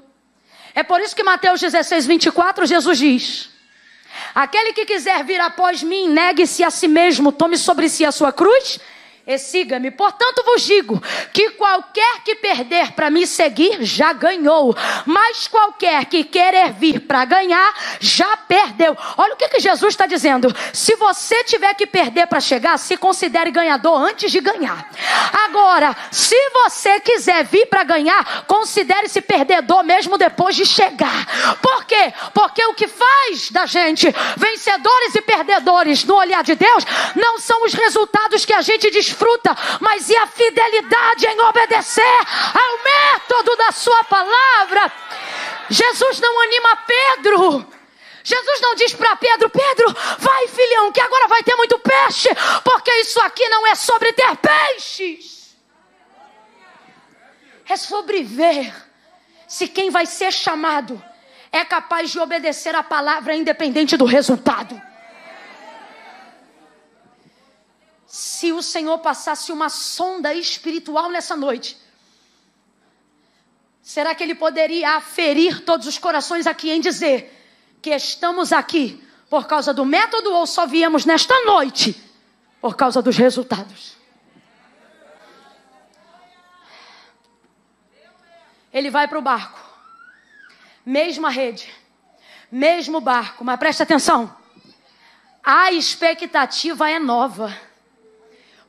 É 0.73 0.83
por 0.83 0.99
isso 0.99 1.15
que 1.15 1.23
Mateus 1.23 1.61
16, 1.61 2.05
24, 2.05 2.65
Jesus 2.65 2.97
diz: 2.97 3.49
Aquele 4.33 4.73
que 4.73 4.85
quiser 4.85 5.23
vir 5.23 5.39
após 5.39 5.81
mim, 5.81 6.09
negue-se 6.09 6.65
a 6.65 6.69
si 6.69 6.89
mesmo, 6.89 7.31
tome 7.31 7.57
sobre 7.57 7.87
si 7.87 8.03
a 8.03 8.11
sua 8.11 8.33
cruz 8.33 8.77
e 9.27 9.39
siga-me. 9.39 9.89
Portanto, 9.89 10.43
vos 10.45 10.61
digo 10.61 11.01
que 11.33 11.51
qualquer 11.51 12.21
que 12.23 12.35
perder 12.35 12.91
para 12.91 13.09
me 13.09 13.25
seguir 13.25 13.83
já 13.83 14.13
ganhou, 14.13 14.75
mas 15.05 15.47
qualquer 15.47 16.05
que 16.05 16.23
querer 16.23 16.73
vir 16.73 16.99
para 17.01 17.25
ganhar 17.25 17.73
já 17.99 18.37
perdeu. 18.37 18.95
Olha 19.17 19.33
o 19.33 19.37
que, 19.37 19.49
que 19.49 19.59
Jesus 19.59 19.93
está 19.93 20.05
dizendo: 20.05 20.53
se 20.71 20.95
você 20.95 21.43
tiver 21.43 21.73
que 21.73 21.87
perder 21.87 22.27
para 22.27 22.39
chegar, 22.39 22.77
se 22.77 22.97
considere 22.97 23.49
ganhador 23.49 23.99
antes 23.99 24.31
de 24.31 24.39
ganhar. 24.39 24.89
Agora, 25.45 25.95
se 26.11 26.37
você 26.51 26.99
quiser 26.99 27.45
vir 27.45 27.65
para 27.65 27.83
ganhar, 27.83 28.45
considere-se 28.45 29.21
perdedor 29.21 29.83
mesmo 29.83 30.17
depois 30.17 30.55
de 30.55 30.65
chegar. 30.65 31.57
Por 31.61 31.85
quê? 31.85 32.13
Porque 32.33 32.63
o 32.65 32.75
que 32.75 32.87
faz 32.87 33.49
da 33.49 33.65
gente 33.65 34.13
vencedores 34.37 35.15
e 35.15 35.21
perdedores 35.21 36.03
no 36.03 36.15
olhar 36.15 36.43
de 36.43 36.53
Deus 36.53 36.85
não 37.15 37.39
são 37.39 37.63
os 37.65 37.73
resultados 37.73 38.45
que 38.45 38.53
a 38.53 38.61
gente 38.61 38.91
desfruta 38.91 39.14
desfruta, 39.15 39.55
mas 39.79 40.09
e 40.09 40.15
a 40.17 40.27
fidelidade 40.27 41.25
em 41.25 41.39
obedecer 41.41 42.19
ao 42.53 42.83
método 42.83 43.55
da 43.55 43.71
Sua 43.71 44.03
palavra? 44.03 44.91
Jesus 45.69 46.19
não 46.19 46.41
anima 46.41 46.75
Pedro. 46.75 47.67
Jesus 48.23 48.61
não 48.61 48.75
diz 48.75 48.93
para 48.93 49.15
Pedro: 49.15 49.49
Pedro, 49.49 49.95
vai 50.19 50.47
filhão, 50.47 50.91
que 50.91 50.99
agora 50.99 51.27
vai 51.27 51.41
ter 51.43 51.55
muito 51.55 51.79
peixe, 51.79 52.29
porque 52.63 52.91
isso 52.95 53.19
aqui 53.21 53.47
não 53.49 53.65
é 53.65 53.75
sobre 53.75 54.11
ter 54.13 54.35
peixes, 54.37 55.55
é 57.67 57.77
sobre 57.77 58.23
ver 58.23 58.73
se 59.47 59.67
quem 59.67 59.89
vai 59.89 60.05
ser 60.05 60.31
chamado 60.31 61.01
é 61.51 61.63
capaz 61.63 62.11
de 62.11 62.19
obedecer 62.19 62.75
a 62.75 62.83
palavra 62.83 63.35
independente 63.35 63.95
do 63.95 64.05
resultado. 64.05 64.79
Se 68.15 68.53
o 68.53 68.61
Senhor 68.61 68.97
passasse 68.99 69.51
uma 69.51 69.67
sonda 69.67 70.33
espiritual 70.33 71.09
nessa 71.09 71.35
noite, 71.35 71.77
será 73.81 74.15
que 74.15 74.23
Ele 74.23 74.33
poderia 74.33 74.95
aferir 74.95 75.65
todos 75.65 75.85
os 75.85 75.97
corações 75.97 76.47
aqui 76.47 76.71
em 76.71 76.79
dizer 76.79 77.77
que 77.81 77.89
estamos 77.89 78.53
aqui 78.53 79.05
por 79.29 79.47
causa 79.47 79.73
do 79.73 79.83
método 79.83 80.31
ou 80.31 80.47
só 80.47 80.65
viemos 80.65 81.03
nesta 81.03 81.43
noite 81.43 82.01
por 82.61 82.77
causa 82.77 83.01
dos 83.01 83.17
resultados? 83.17 83.97
Ele 88.71 88.89
vai 88.89 89.09
para 89.09 89.19
o 89.19 89.21
barco, 89.21 89.59
mesma 90.85 91.29
rede, 91.29 91.69
mesmo 92.49 93.01
barco, 93.01 93.43
mas 93.43 93.59
presta 93.59 93.83
atenção, 93.83 94.33
a 95.43 95.73
expectativa 95.73 96.89
é 96.89 96.97
nova. 96.97 97.74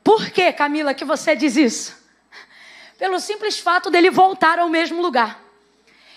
Por 0.06 0.30
que, 0.30 0.52
Camila, 0.52 0.94
que 0.94 1.04
você 1.04 1.34
diz 1.34 1.56
isso? 1.56 2.00
Pelo 2.96 3.18
simples 3.18 3.58
fato 3.58 3.90
dele 3.90 4.08
voltar 4.08 4.56
ao 4.60 4.68
mesmo 4.68 5.02
lugar. 5.02 5.42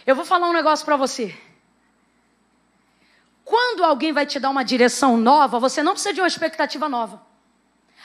Eu 0.06 0.16
vou 0.16 0.24
falar 0.24 0.48
um 0.48 0.54
negócio 0.54 0.86
para 0.86 0.96
você. 0.96 1.36
Quando 3.44 3.84
alguém 3.84 4.14
vai 4.14 4.28
te 4.28 4.40
dar 4.40 4.52
uma 4.52 4.64
direção 4.64 5.18
nova, 5.18 5.58
você 5.58 5.82
não 5.82 5.94
precisa 5.94 6.14
de 6.14 6.22
uma 6.22 6.28
expectativa 6.28 6.88
nova. 6.88 7.20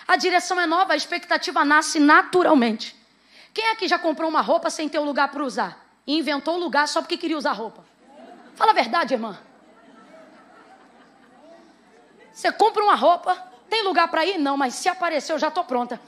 A 0.08 0.16
direção 0.16 0.58
é 0.58 0.64
nova, 0.64 0.94
a 0.94 0.96
expectativa 0.96 1.62
nasce 1.66 2.00
naturalmente. 2.00 2.96
Quem 3.52 3.68
aqui 3.68 3.86
já 3.86 3.98
comprou 3.98 4.30
uma 4.30 4.40
roupa 4.40 4.70
sem 4.70 4.88
ter 4.88 4.98
um 4.98 5.04
lugar 5.04 5.28
para 5.28 5.44
usar? 5.44 5.86
E 6.06 6.16
inventou 6.16 6.54
um 6.54 6.60
lugar 6.60 6.88
só 6.88 7.02
porque 7.02 7.18
queria 7.18 7.36
usar 7.36 7.52
roupa? 7.52 7.84
Fala 8.54 8.70
a 8.70 8.74
verdade, 8.74 9.12
irmã. 9.12 9.38
Você 12.32 12.50
compra 12.50 12.82
uma 12.82 12.94
roupa, 12.94 13.52
tem 13.74 13.82
lugar 13.82 14.06
para 14.06 14.24
ir? 14.24 14.38
Não, 14.38 14.56
mas 14.56 14.74
se 14.74 14.88
aparecer 14.88 15.32
eu 15.32 15.38
já 15.38 15.48
estou 15.48 15.64
pronta. 15.64 16.00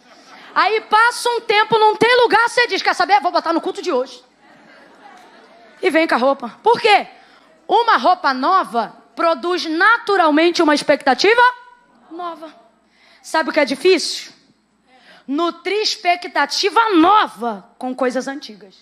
Aí 0.54 0.82
passa 0.82 1.28
um 1.30 1.40
tempo, 1.40 1.76
não 1.78 1.96
tem 1.96 2.16
lugar, 2.22 2.48
você 2.48 2.68
diz: 2.68 2.80
Quer 2.80 2.94
saber? 2.94 3.20
Vou 3.20 3.32
botar 3.32 3.52
no 3.52 3.60
culto 3.60 3.82
de 3.82 3.90
hoje. 3.90 4.24
E 5.82 5.90
vem 5.90 6.06
com 6.06 6.14
a 6.14 6.18
roupa. 6.18 6.56
Por 6.62 6.80
quê? 6.80 7.08
Uma 7.66 7.96
roupa 7.96 8.32
nova 8.32 8.96
produz 9.16 9.66
naturalmente 9.66 10.62
uma 10.62 10.74
expectativa 10.74 11.42
nova. 12.10 12.54
Sabe 13.20 13.50
o 13.50 13.52
que 13.52 13.58
é 13.58 13.64
difícil? 13.64 14.32
Nutrir 15.26 15.82
expectativa 15.82 16.90
nova 16.90 17.68
com 17.76 17.92
coisas 17.92 18.28
antigas. 18.28 18.76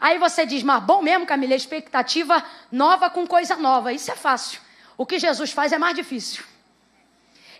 Aí 0.00 0.16
você 0.16 0.46
diz, 0.46 0.62
mas 0.62 0.82
bom 0.82 1.02
mesmo, 1.02 1.26
Camila, 1.26 1.54
expectativa 1.54 2.42
nova 2.72 3.10
com 3.10 3.26
coisa 3.26 3.56
nova. 3.56 3.92
Isso 3.92 4.10
é 4.10 4.16
fácil. 4.16 4.60
O 4.96 5.04
que 5.04 5.18
Jesus 5.18 5.52
faz 5.52 5.72
é 5.72 5.78
mais 5.78 5.94
difícil. 5.94 6.42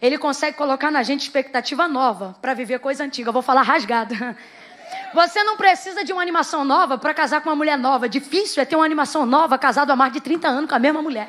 Ele 0.01 0.17
consegue 0.17 0.57
colocar 0.57 0.91
na 0.91 1.03
gente 1.03 1.23
expectativa 1.23 1.89
nova 1.89 2.37
para 2.41 2.55
viver 2.55 2.79
coisa 2.79 3.05
antiga. 3.05 3.29
Eu 3.29 3.33
vou 3.33 3.43
falar 3.43 3.63
rasgada. 3.63 4.15
Você 5.13 5.43
não 5.43 5.57
precisa 5.57 6.05
de 6.05 6.13
uma 6.13 6.23
animação 6.23 6.65
nova 6.65 6.97
para 6.97 7.13
casar 7.13 7.41
com 7.41 7.49
uma 7.49 7.57
mulher 7.57 7.77
nova. 7.77 8.09
Difícil 8.09 8.63
é 8.63 8.67
ter 8.67 8.77
uma 8.77 8.85
animação 8.85 9.27
nova 9.27 9.59
casado 9.59 9.91
há 9.91 9.97
mais 9.97 10.13
de 10.13 10.21
30 10.21 10.49
anos 10.49 10.69
com 10.71 10.77
a 10.77 10.79
mesma 10.79 11.03
mulher. 11.03 11.29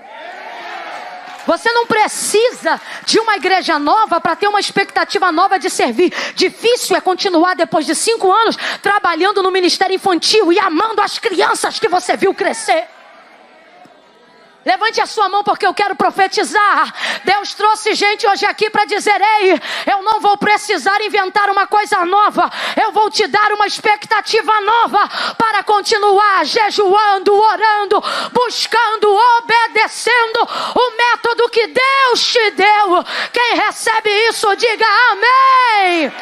Você 1.48 1.72
não 1.72 1.88
precisa 1.88 2.80
de 3.06 3.20
uma 3.20 3.36
igreja 3.36 3.80
nova 3.80 4.22
para 4.22 4.36
ter 4.36 4.48
uma 4.48 4.60
expectativa 4.60 5.32
nova 5.32 5.58
de 5.58 5.70
servir. 5.70 6.14
Difícil 6.36 6.96
é 6.96 7.02
continuar 7.02 7.56
depois 7.56 7.86
de 7.88 7.96
cinco 7.96 8.32
anos 8.32 8.56
trabalhando 8.84 9.42
no 9.42 9.50
ministério 9.50 9.96
infantil 9.96 10.54
e 10.54 10.60
amando 10.60 11.02
as 11.02 11.18
crianças 11.18 11.80
que 11.80 11.88
você 11.88 12.16
viu 12.16 12.34
crescer. 12.36 12.88
Levante 14.70 15.02
a 15.02 15.08
sua 15.08 15.28
mão 15.28 15.44
porque 15.44 15.66
eu 15.66 15.74
quero 15.74 15.96
profetizar. 15.96 16.94
Deus 17.26 17.56
trouxe 17.56 17.96
gente 17.96 18.28
hoje 18.28 18.46
aqui 18.46 18.70
para 18.70 18.86
dizer: 18.86 19.20
Ei, 19.20 19.60
eu 19.92 20.04
não 20.04 20.22
vou 20.22 20.38
precisar 20.38 21.02
inventar 21.02 21.50
uma 21.50 21.66
coisa 21.66 22.06
nova. 22.06 22.48
Eu 22.80 22.92
vou 22.92 23.10
te 23.10 23.26
dar 23.26 23.52
uma 23.52 23.66
expectativa 23.66 24.62
nova 24.62 25.10
para 25.36 25.64
continuar 25.64 26.46
jejuando, 26.46 27.34
orando, 27.34 28.04
buscando, 28.32 29.12
obedecendo 29.40 30.48
o 30.76 30.98
método 30.98 31.50
que 31.50 31.66
Deus 31.66 32.28
te 32.28 32.52
deu. 32.52 33.04
Quem 33.34 33.56
recebe 33.56 34.12
isso, 34.28 34.56
diga 34.56 34.86
amém. 35.14 36.14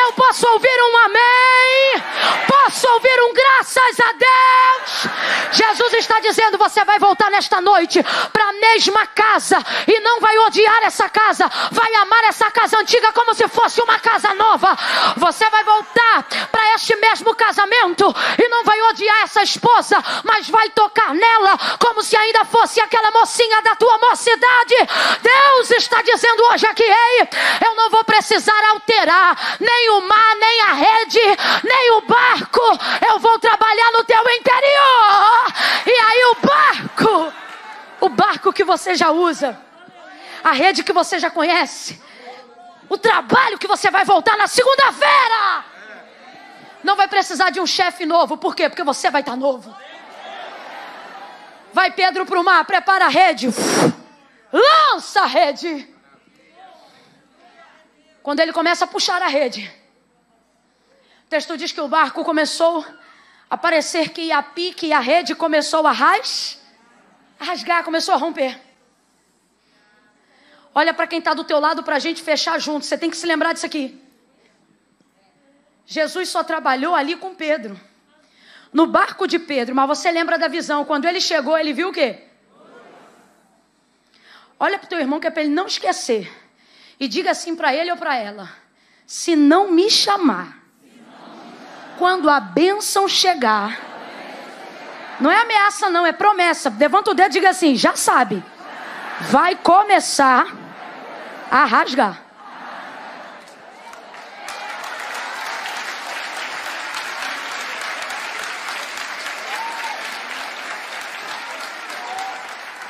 Eu 0.00 0.12
posso 0.12 0.46
ouvir 0.46 0.78
um 0.88 0.96
amém. 0.98 2.02
Posso 2.46 2.88
ouvir 2.92 3.20
um 3.24 3.34
graças 3.34 3.98
a 3.98 4.12
Deus. 4.12 5.12
Jesus 5.50 5.94
está 5.94 6.20
dizendo: 6.20 6.56
Você 6.58 6.84
vai 6.84 7.00
voltar 7.00 7.28
nesta 7.28 7.60
noite 7.60 7.87
noite 7.88 8.04
para 8.32 8.48
a 8.48 8.52
mesma 8.52 9.06
casa 9.06 9.64
e 9.86 10.00
não 10.00 10.20
vai 10.20 10.36
odiar 10.40 10.82
essa 10.84 11.08
casa, 11.08 11.50
vai 11.72 11.94
amar 11.94 12.24
essa 12.24 12.50
casa 12.50 12.78
antiga 12.78 13.12
como 13.12 13.34
se 13.34 13.48
fosse 13.48 13.80
uma 13.80 13.98
casa 13.98 14.34
nova. 14.34 14.76
Você 15.16 15.48
vai 15.48 15.64
voltar 15.64 16.24
para 16.52 16.74
este 16.74 16.94
mesmo 16.96 17.34
casamento 17.34 18.14
e 18.38 18.48
não 18.48 18.62
vai 18.64 18.80
odiar 18.82 19.22
essa 19.22 19.42
esposa, 19.42 20.02
mas 20.24 20.48
vai 20.50 20.68
tocar 20.70 21.14
nela 21.14 21.58
como 21.78 22.02
se 22.02 22.16
ainda 22.16 22.44
fosse 22.44 22.80
aquela 22.80 23.10
mocinha 23.10 23.62
da 23.62 23.74
tua 23.74 23.98
mocidade. 23.98 24.74
Deus 25.22 25.70
está 25.70 26.02
dizendo 26.02 26.42
hoje 26.52 26.66
aqui, 26.66 26.84
ei, 26.84 27.28
eu 27.66 27.74
não 27.74 27.90
vou 27.90 28.04
precisar 28.04 28.62
alterar 28.70 29.56
nem 29.60 29.90
o 29.90 30.00
mar, 30.02 30.36
nem 30.36 30.60
a 30.60 30.72
rede, 30.74 31.20
nem 31.64 31.92
o 31.92 32.00
barco. 32.02 32.60
Eu 33.08 33.18
vou 33.18 33.38
trabalhar 33.38 33.90
no 33.92 34.04
teu 34.04 34.22
interior. 34.30 35.46
E 35.86 35.90
aí 35.90 36.24
o 36.24 36.46
barco 36.46 37.47
o 38.00 38.08
barco 38.08 38.52
que 38.52 38.64
você 38.64 38.94
já 38.94 39.10
usa, 39.10 39.60
a 40.42 40.52
rede 40.52 40.84
que 40.84 40.92
você 40.92 41.18
já 41.18 41.30
conhece, 41.30 42.00
o 42.88 42.96
trabalho 42.96 43.58
que 43.58 43.66
você 43.66 43.90
vai 43.90 44.04
voltar 44.04 44.36
na 44.36 44.46
segunda-feira. 44.46 45.64
Não 46.82 46.96
vai 46.96 47.08
precisar 47.08 47.50
de 47.50 47.60
um 47.60 47.66
chefe 47.66 48.06
novo, 48.06 48.36
por 48.36 48.54
quê? 48.54 48.68
Porque 48.68 48.84
você 48.84 49.10
vai 49.10 49.20
estar 49.20 49.36
novo. 49.36 49.74
Vai 51.72 51.90
Pedro 51.90 52.24
para 52.24 52.40
o 52.40 52.44
mar, 52.44 52.64
prepara 52.64 53.06
a 53.06 53.08
rede, 53.08 53.48
lança 54.52 55.22
a 55.22 55.26
rede. 55.26 55.88
Quando 58.22 58.40
ele 58.40 58.52
começa 58.52 58.84
a 58.84 58.88
puxar 58.88 59.20
a 59.22 59.26
rede, 59.26 59.70
o 61.26 61.28
texto 61.28 61.56
diz 61.56 61.72
que 61.72 61.80
o 61.80 61.88
barco 61.88 62.24
começou 62.24 62.86
a 63.50 63.56
parecer 63.56 64.10
que 64.10 64.30
a 64.30 64.42
pique 64.42 64.86
e 64.86 64.92
a 64.92 65.00
rede 65.00 65.34
começou 65.34 65.86
a 65.86 65.92
raiz 65.92 66.58
a 67.38 67.44
rasgar, 67.44 67.84
começou 67.84 68.14
a 68.14 68.18
romper. 68.18 68.60
Olha 70.74 70.92
para 70.94 71.06
quem 71.06 71.18
está 71.18 71.34
do 71.34 71.44
teu 71.44 71.58
lado 71.58 71.82
para 71.82 71.96
a 71.96 71.98
gente 71.98 72.22
fechar 72.22 72.58
junto. 72.60 72.84
Você 72.84 72.96
tem 72.96 73.10
que 73.10 73.16
se 73.16 73.26
lembrar 73.26 73.52
disso 73.52 73.66
aqui. 73.66 74.00
Jesus 75.86 76.28
só 76.28 76.44
trabalhou 76.44 76.94
ali 76.94 77.16
com 77.16 77.34
Pedro. 77.34 77.78
No 78.72 78.86
barco 78.86 79.26
de 79.26 79.38
Pedro, 79.38 79.74
mas 79.74 79.88
você 79.88 80.10
lembra 80.10 80.38
da 80.38 80.46
visão. 80.46 80.84
Quando 80.84 81.06
ele 81.06 81.20
chegou, 81.20 81.56
ele 81.56 81.72
viu 81.72 81.88
o 81.88 81.92
quê? 81.92 82.24
Olha 84.60 84.78
para 84.78 84.86
o 84.86 84.88
teu 84.88 84.98
irmão 84.98 85.18
que 85.18 85.26
é 85.26 85.30
para 85.30 85.42
ele 85.42 85.54
não 85.54 85.66
esquecer. 85.66 86.30
E 87.00 87.08
diga 87.08 87.30
assim 87.30 87.56
para 87.56 87.74
ele 87.74 87.90
ou 87.90 87.96
para 87.96 88.16
ela: 88.16 88.50
se 89.06 89.34
não 89.34 89.70
me 89.70 89.88
chamar, 89.90 90.62
quando 91.96 92.28
a 92.28 92.38
bênção 92.38 93.08
chegar, 93.08 93.87
não 95.20 95.30
é 95.30 95.42
ameaça, 95.42 95.90
não, 95.90 96.06
é 96.06 96.12
promessa. 96.12 96.72
Levanta 96.78 97.10
o 97.10 97.14
dedo 97.14 97.30
e 97.30 97.32
diga 97.32 97.50
assim: 97.50 97.74
já 97.74 97.96
sabe, 97.96 98.42
vai 99.30 99.56
começar 99.56 100.46
a 101.50 101.64
rasgar. 101.64 102.22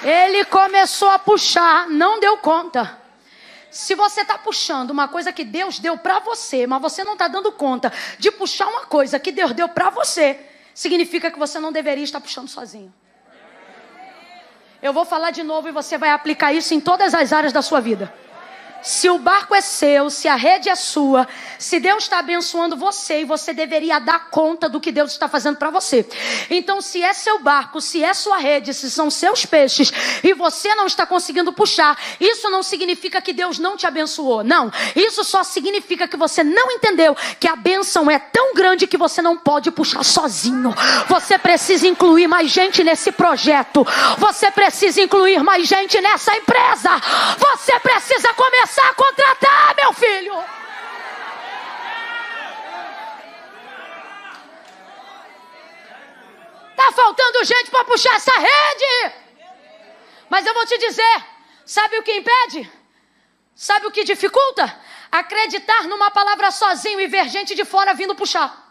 Ele 0.03 0.45
começou 0.45 1.11
a 1.11 1.19
puxar, 1.19 1.89
não 1.89 2.21
deu 2.21 2.39
conta. 2.39 2.99
Se 3.71 3.95
você 3.95 4.23
está 4.23 4.39
puxando 4.39 4.91
uma 4.91 5.07
coisa 5.07 5.33
que 5.33 5.45
Deus 5.45 5.79
deu 5.79 5.99
para 5.99 6.19
você, 6.21 6.67
mas 6.67 6.81
você 6.81 7.05
não 7.05 7.13
está 7.13 7.29
dando 7.29 7.53
conta 7.53 7.93
de 8.19 8.31
puxar 8.31 8.69
uma 8.69 8.87
coisa 8.87 9.19
que 9.19 9.31
Deus 9.31 9.53
deu 9.53 9.69
para 9.69 9.91
você, 9.91 10.41
significa 10.79 11.29
que 11.29 11.41
você 11.41 11.59
não 11.59 11.73
deveria 11.73 12.05
estar 12.05 12.21
puxando 12.21 12.47
sozinho. 12.47 12.95
Eu 14.81 14.93
vou 14.93 15.05
falar 15.05 15.33
de 15.33 15.43
novo 15.43 15.69
e 15.69 15.73
você 15.73 15.99
vai 15.99 16.11
aplicar 16.11 16.53
isso 16.53 16.73
em 16.73 16.79
todas 16.81 17.15
as 17.15 17.33
áreas 17.33 17.53
da 17.53 17.61
sua 17.61 17.81
vida. 17.81 18.15
Se 18.83 19.11
o 19.11 19.19
barco 19.19 19.55
é 19.55 19.61
seu, 19.61 20.09
se 20.09 20.29
a 20.29 20.37
rede 20.37 20.69
é 20.69 20.75
sua, 20.77 21.27
se 21.59 21.81
Deus 21.81 22.05
está 22.05 22.21
abençoando 22.21 22.77
você 22.77 23.23
e 23.23 23.25
você 23.25 23.53
deveria 23.53 23.99
dar 23.99 24.31
conta 24.31 24.69
do 24.69 24.81
que 24.81 24.93
Deus 24.93 25.11
está 25.11 25.29
fazendo 25.29 25.57
para 25.57 25.71
você. 25.71 26.09
Então, 26.49 26.81
se 26.81 27.03
é 27.03 27.13
seu 27.13 27.41
barco, 27.41 27.81
se 27.81 28.05
é 28.05 28.15
sua 28.15 28.39
rede, 28.39 28.73
se 28.73 28.91
são 28.91 29.11
seus 29.11 29.45
peixes 29.45 29.93
e 30.23 30.33
você 30.33 30.75
não 30.77 30.87
está 30.87 31.05
conseguindo 31.05 31.53
puxar, 31.53 31.99
isso 32.21 32.49
não 32.49 32.63
significa 32.63 33.21
que 33.21 33.33
Deus 33.33 33.59
não 33.59 33.77
te 33.77 33.87
abençoou. 33.87 34.45
Não. 34.45 34.71
Isso 34.95 35.25
só 35.25 35.43
significa 35.43 36.07
que 36.07 36.17
você 36.17 36.45
não 36.45 36.71
entendeu 36.71 37.17
que 37.41 37.49
a 37.49 37.57
benção 37.57 38.11
é 38.11 38.19
tão 38.19 38.55
grande 38.55 38.87
que 38.87 38.97
você 38.97 39.21
não 39.21 39.37
pode 39.37 39.71
puxar 39.71 40.05
sozinho. 40.05 40.73
Você 41.09 41.37
precisa 41.37 41.87
incluir 41.87 42.29
mais 42.29 42.51
gente 42.51 42.85
nesse 42.85 43.11
projeto. 43.11 43.87
Você 44.19 44.51
precisa 44.51 45.01
incluir 45.01 45.43
mais 45.43 45.67
gente 45.67 46.01
nessa 46.01 46.37
empresa. 46.37 46.91
Você 47.39 47.79
precisa 47.81 48.33
começar 48.35 48.68
começar 48.69 48.89
a 48.91 48.95
contratar, 48.95 49.75
meu 49.77 49.93
filho. 49.95 50.35
Tá 56.77 56.93
faltando 56.93 57.45
gente 57.45 57.71
para 57.71 57.85
puxar 57.85 58.15
essa 58.15 58.33
rede. 58.33 59.15
Mas 60.29 60.47
eu 60.47 60.53
vou 60.53 60.67
te 60.67 60.77
dizer, 60.79 61.25
sabe 61.65 61.99
o 61.99 62.03
que 62.03 62.13
impede? 62.13 62.71
Sabe 63.55 63.87
o 63.87 63.91
que 63.91 64.05
dificulta? 64.05 64.79
Acreditar 65.11 65.85
numa 65.85 66.11
palavra 66.11 66.51
sozinho 66.51 67.01
e 67.01 67.07
ver 67.07 67.29
gente 67.29 67.55
de 67.55 67.65
fora 67.65 67.95
vindo 67.95 68.15
puxar. 68.15 68.67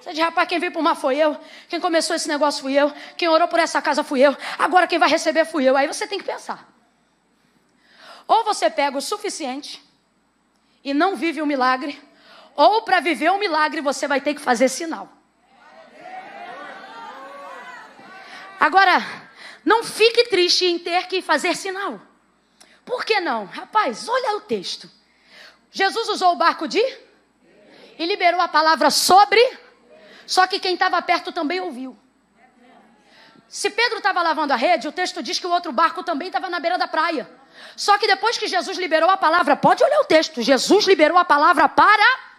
Você 0.00 0.12
diz, 0.12 0.24
rapaz, 0.24 0.48
quem 0.48 0.58
veio 0.58 0.72
por 0.72 0.82
mar 0.82 0.94
foi 0.94 1.16
eu. 1.16 1.36
Quem 1.68 1.80
começou 1.80 2.16
esse 2.16 2.28
negócio 2.28 2.62
fui 2.62 2.74
eu. 2.74 2.92
Quem 3.16 3.28
orou 3.28 3.48
por 3.48 3.58
essa 3.58 3.82
casa 3.82 4.02
fui 4.02 4.20
eu. 4.20 4.36
Agora 4.58 4.86
quem 4.86 4.98
vai 4.98 5.08
receber 5.08 5.44
fui 5.44 5.64
eu. 5.64 5.76
Aí 5.76 5.86
você 5.86 6.06
tem 6.06 6.18
que 6.18 6.24
pensar. 6.24 6.72
Ou 8.32 8.44
você 8.44 8.70
pega 8.70 8.96
o 8.96 9.02
suficiente 9.02 9.84
e 10.82 10.94
não 10.94 11.14
vive 11.16 11.42
o 11.42 11.46
milagre, 11.46 12.02
ou 12.56 12.80
para 12.80 12.98
viver 12.98 13.30
o 13.30 13.36
milagre 13.38 13.82
você 13.82 14.08
vai 14.08 14.22
ter 14.22 14.32
que 14.32 14.40
fazer 14.40 14.70
sinal. 14.70 15.06
Agora, 18.58 19.04
não 19.62 19.84
fique 19.84 20.30
triste 20.30 20.64
em 20.64 20.78
ter 20.78 21.08
que 21.08 21.20
fazer 21.20 21.54
sinal. 21.54 22.00
Por 22.86 23.04
que 23.04 23.20
não? 23.20 23.44
Rapaz, 23.44 24.08
olha 24.08 24.36
o 24.38 24.40
texto. 24.40 24.90
Jesus 25.70 26.08
usou 26.08 26.32
o 26.32 26.36
barco 26.36 26.66
de 26.66 26.82
e 27.98 28.06
liberou 28.06 28.40
a 28.40 28.48
palavra 28.48 28.88
sobre, 28.88 29.42
só 30.26 30.46
que 30.46 30.58
quem 30.58 30.72
estava 30.72 31.02
perto 31.02 31.32
também 31.32 31.60
ouviu. 31.60 31.94
Se 33.46 33.68
Pedro 33.68 33.98
estava 33.98 34.22
lavando 34.22 34.54
a 34.54 34.56
rede, 34.56 34.88
o 34.88 34.92
texto 34.92 35.22
diz 35.22 35.38
que 35.38 35.46
o 35.46 35.50
outro 35.50 35.70
barco 35.70 36.02
também 36.02 36.28
estava 36.28 36.48
na 36.48 36.58
beira 36.58 36.78
da 36.78 36.88
praia. 36.88 37.41
Só 37.76 37.98
que 37.98 38.06
depois 38.06 38.36
que 38.38 38.46
Jesus 38.46 38.78
liberou 38.78 39.08
a 39.10 39.16
palavra, 39.16 39.56
pode 39.56 39.82
olhar 39.82 40.00
o 40.00 40.04
texto, 40.04 40.42
Jesus 40.42 40.86
liberou 40.86 41.18
a 41.18 41.24
palavra 41.24 41.68
para. 41.68 42.32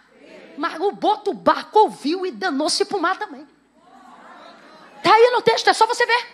Mas 0.56 0.80
o 0.80 0.92
boto 0.92 1.32
barco 1.32 1.80
ouviu 1.80 2.24
e 2.24 2.30
danou-se 2.30 2.84
para 2.84 2.96
o 2.96 3.00
mar 3.00 3.16
também. 3.16 3.46
Está 4.98 5.12
aí 5.12 5.30
no 5.32 5.42
texto, 5.42 5.68
é 5.68 5.72
só 5.72 5.86
você 5.86 6.06
ver. 6.06 6.26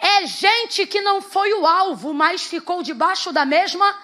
É 0.00 0.26
gente 0.26 0.86
que 0.86 1.00
não 1.02 1.20
foi 1.20 1.52
o 1.52 1.66
alvo, 1.66 2.14
mas 2.14 2.42
ficou 2.42 2.82
debaixo 2.82 3.32
da 3.32 3.44
mesma 3.44 3.94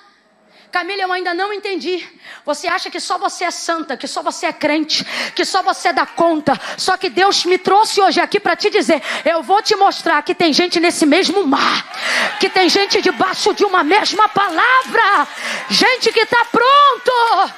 Camila, 0.70 1.02
eu 1.02 1.12
ainda 1.12 1.32
não 1.32 1.52
entendi. 1.52 2.06
Você 2.44 2.66
acha 2.68 2.90
que 2.90 3.00
só 3.00 3.18
você 3.18 3.44
é 3.44 3.50
santa, 3.50 3.96
que 3.96 4.06
só 4.06 4.22
você 4.22 4.46
é 4.46 4.52
crente, 4.52 5.04
que 5.34 5.44
só 5.44 5.62
você 5.62 5.92
dá 5.92 6.04
conta. 6.04 6.58
Só 6.76 6.96
que 6.96 7.08
Deus 7.08 7.44
me 7.44 7.56
trouxe 7.58 8.00
hoje 8.00 8.20
aqui 8.20 8.38
para 8.40 8.56
te 8.56 8.68
dizer: 8.68 9.02
eu 9.24 9.42
vou 9.42 9.62
te 9.62 9.74
mostrar 9.76 10.22
que 10.22 10.34
tem 10.34 10.52
gente 10.52 10.80
nesse 10.80 11.06
mesmo 11.06 11.46
mar, 11.46 12.36
que 12.40 12.48
tem 12.48 12.68
gente 12.68 13.00
debaixo 13.00 13.54
de 13.54 13.64
uma 13.64 13.82
mesma 13.82 14.28
palavra, 14.28 15.28
gente 15.70 16.12
que 16.12 16.20
está 16.20 16.44
pronto. 16.46 17.52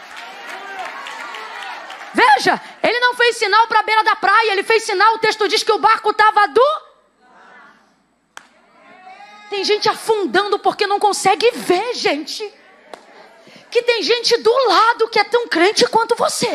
Veja, 2.15 2.61
ele 2.83 3.01
não 3.01 3.15
fez 3.15 3.37
sinal 3.37 3.67
para 3.67 3.81
a 3.81 3.83
beira 3.83 4.03
da 4.03 4.17
praia, 4.17 4.53
ele 4.53 4.63
fez 4.63 4.83
sinal. 4.83 5.15
O 5.15 5.19
texto 5.19 5.49
diz 5.49 5.63
que 5.63 5.73
o 5.73 5.79
barco 5.79 6.11
estava 6.11 6.47
do. 6.49 6.89
Tem 9.51 9.65
gente 9.65 9.89
afundando 9.89 10.59
porque 10.59 10.87
não 10.87 10.99
consegue 10.99 11.51
ver, 11.53 11.95
gente 11.95 12.58
que 13.71 13.83
tem 13.83 14.03
gente 14.03 14.37
do 14.39 14.53
lado 14.69 15.09
que 15.09 15.19
é 15.19 15.25
tão 15.25 15.47
crente 15.49 15.87
quanto 15.87 16.15
você. 16.17 16.49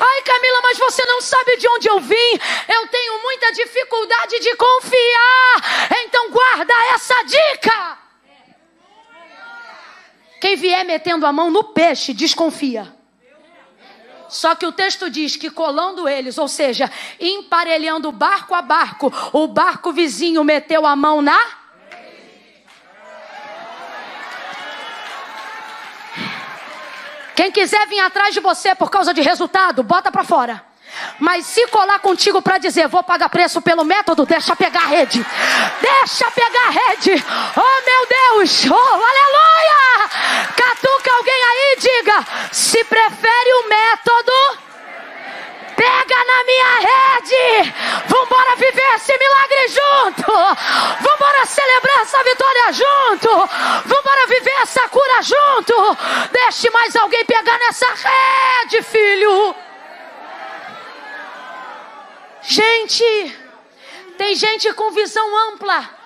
Ai, 0.00 0.22
Camila, 0.22 0.60
mas 0.62 0.78
você 0.78 1.04
não 1.06 1.20
sabe 1.20 1.56
de 1.56 1.68
onde 1.68 1.88
eu 1.88 1.98
vim. 1.98 2.40
Eu 2.68 2.86
tenho 2.86 3.22
muita 3.22 3.50
dificuldade 3.52 4.38
de 4.38 4.54
confiar. 4.54 5.88
Então 6.04 6.30
guarda 6.30 6.74
essa 6.94 7.22
dica. 7.24 7.98
Quem 10.40 10.54
vier 10.54 10.84
metendo 10.84 11.26
a 11.26 11.32
mão 11.32 11.50
no 11.50 11.64
peixe, 11.64 12.14
desconfia. 12.14 12.96
Só 14.28 14.54
que 14.54 14.66
o 14.66 14.72
texto 14.72 15.10
diz 15.10 15.36
que 15.36 15.50
colando 15.50 16.08
eles, 16.08 16.38
ou 16.38 16.46
seja, 16.46 16.90
emparelhando 17.18 18.12
barco 18.12 18.54
a 18.54 18.62
barco, 18.62 19.12
o 19.32 19.48
barco 19.48 19.90
vizinho 19.90 20.44
meteu 20.44 20.86
a 20.86 20.94
mão 20.94 21.22
na 21.22 21.57
Quem 27.38 27.52
quiser 27.52 27.86
vir 27.86 28.00
atrás 28.00 28.34
de 28.34 28.40
você 28.40 28.74
por 28.74 28.90
causa 28.90 29.14
de 29.14 29.20
resultado, 29.20 29.84
bota 29.84 30.10
para 30.10 30.24
fora. 30.24 30.60
Mas 31.20 31.46
se 31.46 31.68
colar 31.68 32.00
contigo 32.00 32.42
para 32.42 32.58
dizer, 32.58 32.88
vou 32.88 33.00
pagar 33.00 33.28
preço 33.28 33.62
pelo 33.62 33.84
método, 33.84 34.26
deixa 34.26 34.56
pegar 34.56 34.82
a 34.82 34.86
rede. 34.88 35.24
Deixa 35.80 36.28
pegar 36.32 36.66
a 36.66 36.70
rede. 36.70 37.24
Oh 37.56 37.82
meu 37.86 38.42
Deus. 38.42 38.64
Oh, 38.68 38.74
aleluia. 38.74 40.08
Catuca 40.56 41.12
alguém 41.12 41.42
aí 41.44 41.76
e 41.76 41.80
diga, 41.80 42.26
se 42.50 42.82
prefere 42.82 43.52
o 43.52 43.68
método, 43.68 44.32
pega 45.76 46.16
na 46.26 46.42
minha 46.42 46.72
rede. 46.90 47.72
Vambora 48.08 48.56
viver 48.56 48.94
esse 48.96 49.16
milagre 49.16 49.68
junto. 49.68 50.32
Essa 52.18 52.24
vitória 52.24 52.72
junto. 52.72 53.28
Vambora 53.84 54.26
viver 54.26 54.62
essa 54.62 54.88
cura 54.88 55.22
junto. 55.22 55.74
Deixe 56.32 56.68
mais 56.70 56.96
alguém 56.96 57.24
pegar 57.24 57.58
nessa 57.58 57.86
rede, 57.86 58.82
filho. 58.82 59.54
Gente, 62.42 63.38
tem 64.16 64.34
gente 64.34 64.72
com 64.72 64.90
visão 64.90 65.50
ampla 65.50 65.96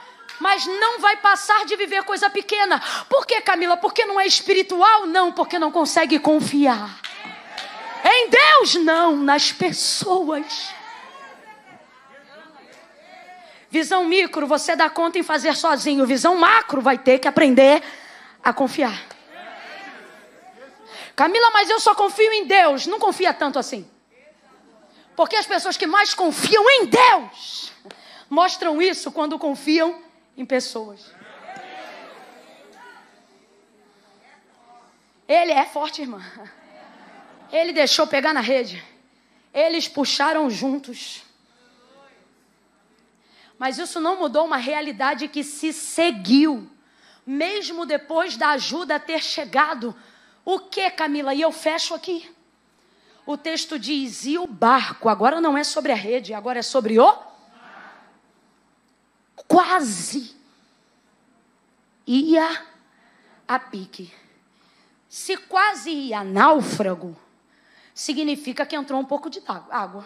mas 0.41 0.67
não 0.67 0.99
vai 0.99 1.17
passar 1.19 1.65
de 1.67 1.77
viver 1.77 2.03
coisa 2.03 2.29
pequena. 2.29 2.83
Por 3.09 3.25
que, 3.25 3.41
Camila? 3.43 3.77
Porque 3.77 4.05
não 4.05 4.19
é 4.19 4.27
espiritual? 4.27 5.07
Não, 5.07 5.31
porque 5.31 5.57
não 5.57 5.71
consegue 5.71 6.19
confiar. 6.19 6.99
Em 8.05 8.29
Deus, 8.29 8.75
não, 8.75 9.17
nas 9.17 9.53
pessoas. 9.53 10.75
Visão 13.73 14.05
micro, 14.05 14.47
você 14.47 14.77
dá 14.77 14.91
conta 14.91 15.19
em 15.19 15.23
fazer 15.23 15.57
sozinho. 15.57 16.07
Visão 16.07 16.37
macro, 16.37 16.83
vai 16.83 16.99
ter 16.99 17.19
que 17.19 17.27
aprender 17.27 17.83
a 18.45 18.53
confiar. 18.53 19.03
Camila, 21.17 21.51
mas 21.53 21.71
eu 21.71 21.81
só 21.81 21.95
confio 21.95 22.31
em 22.35 22.45
Deus. 22.45 22.87
Não 22.87 22.99
confia 22.99 23.33
tanto 23.33 23.59
assim. 23.59 23.91
Porque 25.17 25.37
as 25.37 25.47
pessoas 25.47 25.79
que 25.79 25.87
mais 25.87 26.13
confiam 26.13 26.69
em 26.69 26.85
Deus 26.85 27.73
mostram 28.29 28.83
isso 28.83 29.11
quando 29.11 29.39
confiam 29.39 30.03
em 30.37 30.45
pessoas. 30.45 31.11
Ele 35.27 35.53
é 35.53 35.65
forte, 35.65 36.03
irmã. 36.03 36.23
Ele 37.51 37.73
deixou 37.73 38.07
pegar 38.07 38.35
na 38.35 38.43
rede. 38.43 38.85
Eles 39.55 39.89
puxaram 39.89 40.51
juntos. 40.51 41.23
Mas 43.63 43.79
isso 43.79 44.01
não 44.01 44.19
mudou 44.19 44.45
uma 44.45 44.57
realidade 44.57 45.29
que 45.29 45.45
se 45.45 45.73
seguiu, 45.73 46.69
mesmo 47.25 47.87
depois 47.87 48.37
da 48.37 48.49
ajuda 48.49 48.99
ter 48.99 49.23
chegado. 49.23 49.95
O 50.45 50.59
que, 50.59 50.91
Camila? 50.91 51.33
E 51.33 51.43
eu 51.43 51.53
fecho 51.53 51.95
aqui. 51.95 52.29
O 53.25 53.37
texto 53.37 53.79
diz: 53.79 54.27
e 54.27 54.37
o 54.37 54.49
barco? 54.49 55.09
Agora 55.09 55.41
não 55.41 55.57
é 55.57 55.63
sobre 55.63 55.93
a 55.93 55.95
rede, 55.95 56.35
agora 56.35 56.59
é 56.59 56.63
sobre 56.63 56.99
o. 56.99 57.17
Quase 59.47 60.35
ia 62.05 62.67
a 63.47 63.61
pique. 63.61 64.13
Se 65.09 65.37
quase 65.37 65.89
ia 65.89 66.25
náufrago, 66.25 67.17
significa 67.95 68.67
que 68.67 68.75
entrou 68.75 69.01
um 69.01 69.05
pouco 69.05 69.31
de 69.31 69.41
água. 69.47 70.05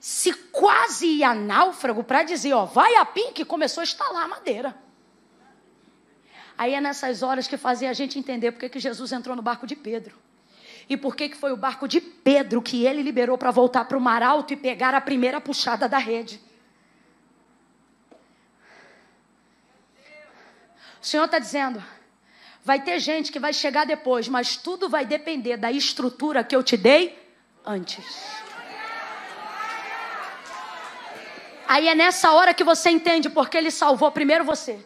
Se 0.00 0.32
quase 0.32 1.06
ia 1.06 1.34
náufrago, 1.34 2.04
para 2.04 2.22
dizer, 2.22 2.52
ó, 2.52 2.64
vai 2.64 2.94
a 2.96 3.04
pique, 3.04 3.44
começou 3.44 3.80
a 3.80 3.84
estalar 3.84 4.24
a 4.24 4.28
madeira. 4.28 4.76
Aí 6.56 6.74
é 6.74 6.80
nessas 6.80 7.22
horas 7.22 7.46
que 7.46 7.56
fazia 7.56 7.90
a 7.90 7.92
gente 7.92 8.18
entender 8.18 8.52
por 8.52 8.68
que 8.68 8.78
Jesus 8.78 9.12
entrou 9.12 9.36
no 9.36 9.42
barco 9.42 9.66
de 9.66 9.76
Pedro. 9.76 10.16
E 10.88 10.96
por 10.96 11.14
que 11.14 11.34
foi 11.34 11.52
o 11.52 11.56
barco 11.56 11.86
de 11.86 12.00
Pedro 12.00 12.62
que 12.62 12.84
ele 12.84 13.02
liberou 13.02 13.36
para 13.36 13.50
voltar 13.50 13.84
para 13.84 13.98
o 13.98 14.00
mar 14.00 14.22
alto 14.22 14.52
e 14.52 14.56
pegar 14.56 14.94
a 14.94 15.00
primeira 15.00 15.40
puxada 15.40 15.88
da 15.88 15.98
rede. 15.98 16.40
O 21.00 21.06
Senhor 21.06 21.26
está 21.26 21.38
dizendo: 21.38 21.82
Vai 22.64 22.82
ter 22.82 22.98
gente 22.98 23.30
que 23.30 23.38
vai 23.38 23.52
chegar 23.52 23.86
depois, 23.86 24.28
mas 24.28 24.56
tudo 24.56 24.88
vai 24.88 25.04
depender 25.04 25.56
da 25.56 25.70
estrutura 25.70 26.42
que 26.42 26.56
eu 26.56 26.62
te 26.62 26.76
dei 26.76 27.18
antes. 27.64 28.47
Aí 31.68 31.86
é 31.86 31.94
nessa 31.94 32.32
hora 32.32 32.54
que 32.54 32.64
você 32.64 32.88
entende 32.88 33.28
porque 33.28 33.58
ele 33.58 33.70
salvou 33.70 34.10
primeiro 34.10 34.42
você. 34.42 34.78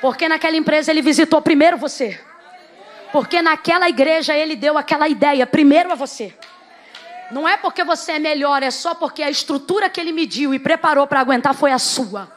Porque 0.00 0.28
naquela 0.28 0.56
empresa 0.56 0.92
ele 0.92 1.02
visitou 1.02 1.42
primeiro 1.42 1.76
você. 1.76 2.20
Porque 3.10 3.42
naquela 3.42 3.88
igreja 3.88 4.36
ele 4.36 4.54
deu 4.54 4.78
aquela 4.78 5.08
ideia 5.08 5.44
primeiro 5.44 5.90
a 5.90 5.96
você. 5.96 6.32
Não 7.32 7.48
é 7.48 7.56
porque 7.56 7.82
você 7.82 8.12
é 8.12 8.18
melhor, 8.18 8.62
é 8.62 8.70
só 8.70 8.94
porque 8.94 9.22
a 9.22 9.30
estrutura 9.30 9.90
que 9.90 10.00
ele 10.00 10.12
mediu 10.12 10.54
e 10.54 10.58
preparou 10.58 11.06
para 11.06 11.18
aguentar 11.18 11.52
foi 11.52 11.72
a 11.72 11.78
sua. 11.78 12.30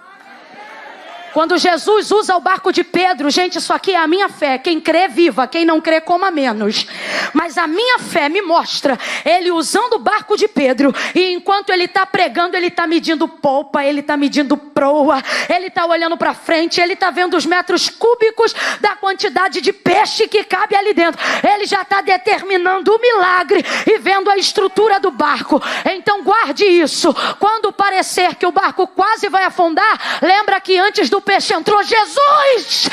Quando 1.34 1.58
Jesus 1.58 2.12
usa 2.12 2.36
o 2.36 2.40
barco 2.40 2.72
de 2.72 2.84
Pedro, 2.84 3.30
gente, 3.30 3.58
isso 3.58 3.74
aqui 3.74 3.94
é 3.94 3.98
a 3.98 4.08
minha 4.08 4.30
fé. 4.30 4.58
Quem 4.58 4.80
crê, 4.80 5.08
viva. 5.08 5.48
Quem 5.48 5.66
não 5.66 5.80
crê, 5.80 6.02
coma 6.02 6.32
menos. 6.32 6.88
Mas 7.34 7.58
a 7.58 7.68
minha 7.68 8.00
fé 8.00 8.30
me 8.30 8.42
mostra 8.42 8.98
ele 9.24 9.52
usando 9.52 9.94
o 9.94 10.00
barco 10.00 10.36
de 10.38 10.48
Pedro. 10.48 10.94
E 11.14 11.34
enquanto 11.34 11.70
ele 11.70 11.86
está 11.86 12.06
pregando, 12.06 12.56
ele 12.56 12.68
está 12.68 12.88
medindo 12.88 13.28
polpa, 13.28 13.84
ele 13.84 14.00
está 14.00 14.18
medindo 14.18 14.58
proa, 14.58 15.22
ele 15.50 15.68
está 15.68 15.86
olhando 15.86 16.18
para 16.18 16.34
frente, 16.34 16.82
ele 16.82 16.94
está 16.94 17.10
vendo 17.12 17.36
os 17.36 17.46
metros 17.46 17.90
cúbicos 17.90 18.54
da 18.80 18.96
quantidade 18.96 19.62
de 19.62 19.74
peixe 19.74 20.28
que 20.28 20.44
cabe 20.44 20.76
ali 20.76 20.94
dentro. 20.94 21.22
Ele 21.44 21.66
já 21.66 21.82
está 21.82 22.02
determinando 22.02 22.94
o 22.94 23.00
milagre 23.00 23.64
e 23.86 23.98
vendo 23.98 24.30
a 24.30 24.38
estrutura 24.38 25.00
do 25.00 25.12
barco. 25.12 25.62
Então 25.86 26.24
guarde 26.24 26.66
isso. 26.66 27.14
Quando 27.40 27.72
parecer 27.72 28.36
que 28.36 28.46
o 28.46 28.52
barco 28.52 28.88
quase 28.88 29.30
vai 29.30 29.44
afundar, 29.44 30.20
lembra 30.22 30.60
que 30.60 30.78
antes 30.78 31.10
do 31.10 31.17
peixe 31.22 31.54
entrou 31.54 31.82
Jesus. 31.84 32.90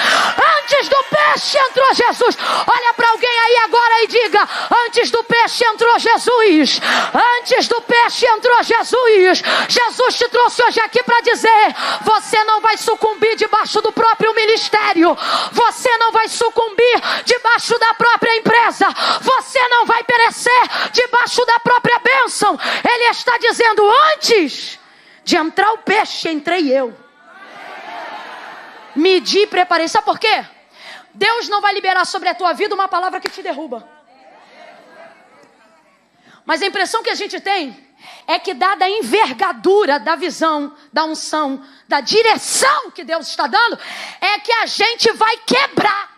Antes 0.58 0.88
do 0.88 1.04
peixe 1.04 1.58
entrou 1.58 1.94
Jesus. 1.94 2.36
Olha 2.66 2.94
para 2.94 3.10
alguém 3.10 3.38
aí 3.38 3.56
agora 3.64 4.02
e 4.02 4.06
diga: 4.06 4.48
Antes 4.86 5.10
do 5.10 5.22
peixe 5.24 5.64
entrou 5.64 5.98
Jesus. 5.98 6.80
Antes 7.38 7.68
do 7.68 7.80
peixe 7.82 8.26
entrou 8.26 8.62
Jesus. 8.62 9.42
Jesus 9.68 10.14
te 10.16 10.28
trouxe 10.28 10.62
hoje 10.62 10.80
aqui 10.80 11.02
para 11.02 11.20
dizer: 11.20 11.74
Você 12.02 12.42
não 12.44 12.60
vai 12.60 12.76
sucumbir 12.76 13.36
debaixo 13.36 13.80
do 13.80 13.92
próprio 13.92 14.34
ministério. 14.34 15.16
Você 15.52 15.96
não 15.98 16.12
vai 16.12 16.28
sucumbir 16.28 17.02
debaixo 17.24 17.78
da 17.78 17.94
própria 17.94 18.36
empresa. 18.36 18.86
Você 19.20 19.68
não 19.68 19.86
vai 19.86 20.02
perecer 20.04 20.90
debaixo 20.92 21.44
da 21.46 21.58
própria 21.60 21.98
bênção. 21.98 22.58
Ele 22.88 23.04
está 23.04 23.36
dizendo: 23.38 23.88
Antes 24.14 24.78
de 25.24 25.36
entrar 25.36 25.72
o 25.72 25.78
peixe, 25.78 26.28
entrei 26.30 26.70
eu 26.70 27.03
medir, 28.94 29.48
preparei. 29.48 29.88
Sabe 29.88 30.04
por 30.04 30.18
quê? 30.18 30.44
Deus 31.12 31.48
não 31.48 31.60
vai 31.60 31.72
liberar 31.72 32.04
sobre 32.04 32.28
a 32.28 32.34
tua 32.34 32.52
vida 32.52 32.74
uma 32.74 32.88
palavra 32.88 33.20
que 33.20 33.28
te 33.28 33.42
derruba. 33.42 33.88
Mas 36.44 36.60
a 36.60 36.66
impressão 36.66 37.02
que 37.02 37.10
a 37.10 37.14
gente 37.14 37.40
tem 37.40 37.84
é 38.26 38.38
que, 38.38 38.52
dada 38.52 38.84
a 38.84 38.90
envergadura 38.90 39.98
da 39.98 40.16
visão, 40.16 40.76
da 40.92 41.04
unção, 41.04 41.64
da 41.88 42.00
direção 42.00 42.90
que 42.90 43.04
Deus 43.04 43.28
está 43.28 43.46
dando, 43.46 43.78
é 44.20 44.38
que 44.40 44.52
a 44.52 44.66
gente 44.66 45.10
vai 45.12 45.36
quebrar. 45.38 46.12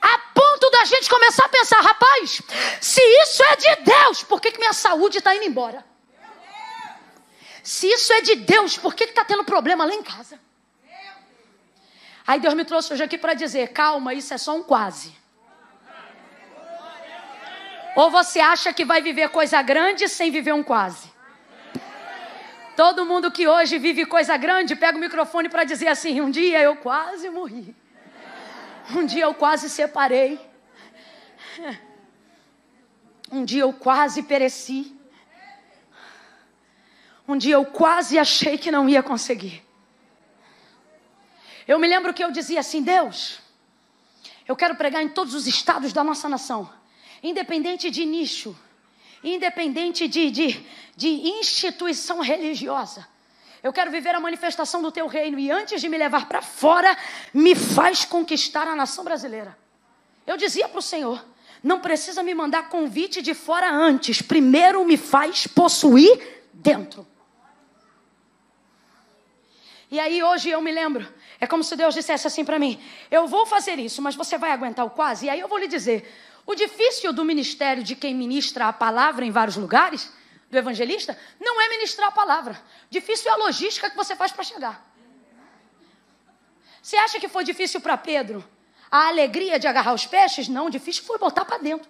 A 0.00 0.18
ponto 0.34 0.68
da 0.70 0.84
gente 0.84 1.08
começar 1.08 1.44
a 1.44 1.48
pensar, 1.48 1.80
rapaz, 1.80 2.42
se 2.80 3.00
isso 3.00 3.42
é 3.44 3.56
de 3.56 3.76
Deus, 3.82 4.24
por 4.24 4.40
que, 4.40 4.50
que 4.50 4.58
minha 4.58 4.72
saúde 4.72 5.18
está 5.18 5.34
indo 5.34 5.44
embora? 5.44 5.91
Se 7.62 7.86
isso 7.86 8.12
é 8.12 8.20
de 8.20 8.36
Deus, 8.36 8.76
por 8.76 8.94
que 8.94 9.04
está 9.04 9.24
tendo 9.24 9.44
problema 9.44 9.84
lá 9.84 9.94
em 9.94 10.02
casa? 10.02 10.38
Aí 12.26 12.40
Deus 12.40 12.54
me 12.54 12.64
trouxe 12.64 12.92
hoje 12.92 13.02
aqui 13.02 13.18
para 13.18 13.34
dizer: 13.34 13.68
calma, 13.68 14.14
isso 14.14 14.34
é 14.34 14.38
só 14.38 14.56
um 14.56 14.62
quase. 14.62 15.14
Ou 17.94 18.10
você 18.10 18.40
acha 18.40 18.72
que 18.72 18.84
vai 18.84 19.02
viver 19.02 19.28
coisa 19.28 19.60
grande 19.60 20.08
sem 20.08 20.30
viver 20.30 20.52
um 20.52 20.62
quase? 20.62 21.12
Todo 22.74 23.04
mundo 23.04 23.30
que 23.30 23.46
hoje 23.46 23.78
vive 23.78 24.06
coisa 24.06 24.36
grande 24.36 24.74
pega 24.74 24.96
o 24.96 25.00
microfone 25.00 25.48
para 25.48 25.64
dizer 25.64 25.88
assim: 25.88 26.20
um 26.20 26.30
dia 26.30 26.60
eu 26.60 26.76
quase 26.76 27.28
morri. 27.28 27.76
Um 28.90 29.04
dia 29.04 29.24
eu 29.24 29.34
quase 29.34 29.68
separei. 29.68 30.40
Um 33.30 33.44
dia 33.44 33.62
eu 33.62 33.72
quase 33.72 34.22
pereci. 34.22 34.91
Um 37.32 37.38
dia 37.38 37.54
eu 37.54 37.64
quase 37.64 38.18
achei 38.18 38.58
que 38.58 38.70
não 38.70 38.86
ia 38.86 39.02
conseguir. 39.02 39.64
Eu 41.66 41.78
me 41.78 41.88
lembro 41.88 42.12
que 42.12 42.22
eu 42.22 42.30
dizia 42.30 42.60
assim: 42.60 42.82
Deus, 42.82 43.38
eu 44.46 44.54
quero 44.54 44.74
pregar 44.74 45.02
em 45.02 45.08
todos 45.08 45.32
os 45.32 45.46
estados 45.46 45.94
da 45.94 46.04
nossa 46.04 46.28
nação, 46.28 46.68
independente 47.22 47.90
de 47.90 48.04
nicho, 48.04 48.54
independente 49.24 50.06
de, 50.06 50.30
de, 50.30 50.66
de 50.94 51.08
instituição 51.08 52.20
religiosa. 52.20 53.08
Eu 53.62 53.72
quero 53.72 53.90
viver 53.90 54.14
a 54.14 54.20
manifestação 54.20 54.82
do 54.82 54.92
teu 54.92 55.06
reino 55.06 55.38
e 55.38 55.50
antes 55.50 55.80
de 55.80 55.88
me 55.88 55.96
levar 55.96 56.28
para 56.28 56.42
fora, 56.42 56.94
me 57.32 57.54
faz 57.54 58.04
conquistar 58.04 58.68
a 58.68 58.76
nação 58.76 59.04
brasileira. 59.04 59.56
Eu 60.26 60.36
dizia 60.36 60.68
para 60.68 60.80
o 60.80 60.82
Senhor: 60.82 61.24
não 61.62 61.80
precisa 61.80 62.22
me 62.22 62.34
mandar 62.34 62.68
convite 62.68 63.22
de 63.22 63.32
fora 63.32 63.72
antes, 63.72 64.20
primeiro 64.20 64.84
me 64.84 64.98
faz 64.98 65.46
possuir 65.46 66.42
dentro. 66.52 67.10
E 69.92 70.00
aí 70.00 70.22
hoje 70.22 70.48
eu 70.48 70.62
me 70.62 70.72
lembro, 70.72 71.06
é 71.38 71.46
como 71.46 71.62
se 71.62 71.76
Deus 71.76 71.94
dissesse 71.94 72.26
assim 72.26 72.46
para 72.46 72.58
mim: 72.58 72.82
eu 73.10 73.28
vou 73.28 73.44
fazer 73.44 73.78
isso, 73.78 74.00
mas 74.00 74.14
você 74.14 74.38
vai 74.38 74.50
aguentar 74.50 74.86
o 74.86 74.90
quase? 74.90 75.26
E 75.26 75.28
aí 75.28 75.38
eu 75.38 75.46
vou 75.46 75.58
lhe 75.58 75.68
dizer: 75.68 76.10
o 76.46 76.54
difícil 76.54 77.12
do 77.12 77.22
ministério 77.22 77.82
de 77.82 77.94
quem 77.94 78.14
ministra 78.14 78.68
a 78.68 78.72
palavra 78.72 79.22
em 79.22 79.30
vários 79.30 79.58
lugares, 79.58 80.10
do 80.50 80.56
evangelista, 80.56 81.18
não 81.38 81.60
é 81.60 81.68
ministrar 81.68 82.08
a 82.08 82.10
palavra. 82.12 82.58
Difícil 82.88 83.30
é 83.30 83.34
a 83.34 83.36
logística 83.36 83.90
que 83.90 83.96
você 83.96 84.16
faz 84.16 84.32
para 84.32 84.42
chegar. 84.44 84.82
Você 86.80 86.96
acha 86.96 87.20
que 87.20 87.28
foi 87.28 87.44
difícil 87.44 87.78
para 87.78 87.98
Pedro 87.98 88.42
a 88.90 89.08
alegria 89.08 89.58
de 89.58 89.66
agarrar 89.66 89.92
os 89.92 90.06
peixes? 90.06 90.48
Não, 90.48 90.70
difícil 90.70 91.04
foi 91.04 91.18
botar 91.18 91.44
para 91.44 91.58
dentro. 91.58 91.86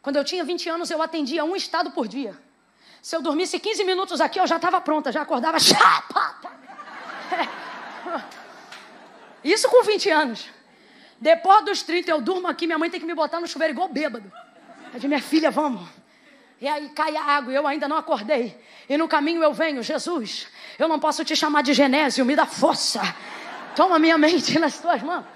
Quando 0.00 0.16
eu 0.16 0.24
tinha 0.24 0.44
20 0.44 0.68
anos, 0.68 0.88
eu 0.88 1.02
atendia 1.02 1.44
um 1.44 1.56
estado 1.56 1.90
por 1.90 2.06
dia. 2.06 2.43
Se 3.04 3.14
eu 3.14 3.20
dormisse 3.20 3.60
15 3.60 3.84
minutos 3.84 4.18
aqui, 4.18 4.40
eu 4.40 4.46
já 4.46 4.56
estava 4.56 4.80
pronta, 4.80 5.12
já 5.12 5.20
acordava. 5.20 5.58
Chapa! 5.60 6.36
Isso 9.44 9.68
com 9.68 9.84
20 9.84 10.08
anos. 10.08 10.46
Depois 11.20 11.66
dos 11.66 11.82
30, 11.82 12.10
eu 12.10 12.22
durmo 12.22 12.48
aqui, 12.48 12.64
minha 12.66 12.78
mãe 12.78 12.88
tem 12.88 12.98
que 12.98 13.04
me 13.04 13.14
botar 13.14 13.40
no 13.40 13.46
chuveiro 13.46 13.74
igual 13.74 13.88
bêbado. 13.88 14.32
Eu 14.94 14.98
digo, 14.98 15.08
minha 15.08 15.20
filha, 15.20 15.50
vamos. 15.50 15.86
E 16.58 16.66
aí 16.66 16.88
cai 16.88 17.14
a 17.14 17.22
água, 17.22 17.52
eu 17.52 17.66
ainda 17.66 17.86
não 17.86 17.98
acordei. 17.98 18.58
E 18.88 18.96
no 18.96 19.06
caminho 19.06 19.42
eu 19.42 19.52
venho, 19.52 19.82
Jesus, 19.82 20.46
eu 20.78 20.88
não 20.88 20.98
posso 20.98 21.22
te 21.26 21.36
chamar 21.36 21.62
de 21.62 21.74
Genésio, 21.74 22.24
me 22.24 22.34
dá 22.34 22.46
força. 22.46 23.02
Toma 23.76 23.98
minha 23.98 24.16
mente 24.16 24.56
nas 24.58 24.78
tuas 24.78 25.02
mãos. 25.02 25.26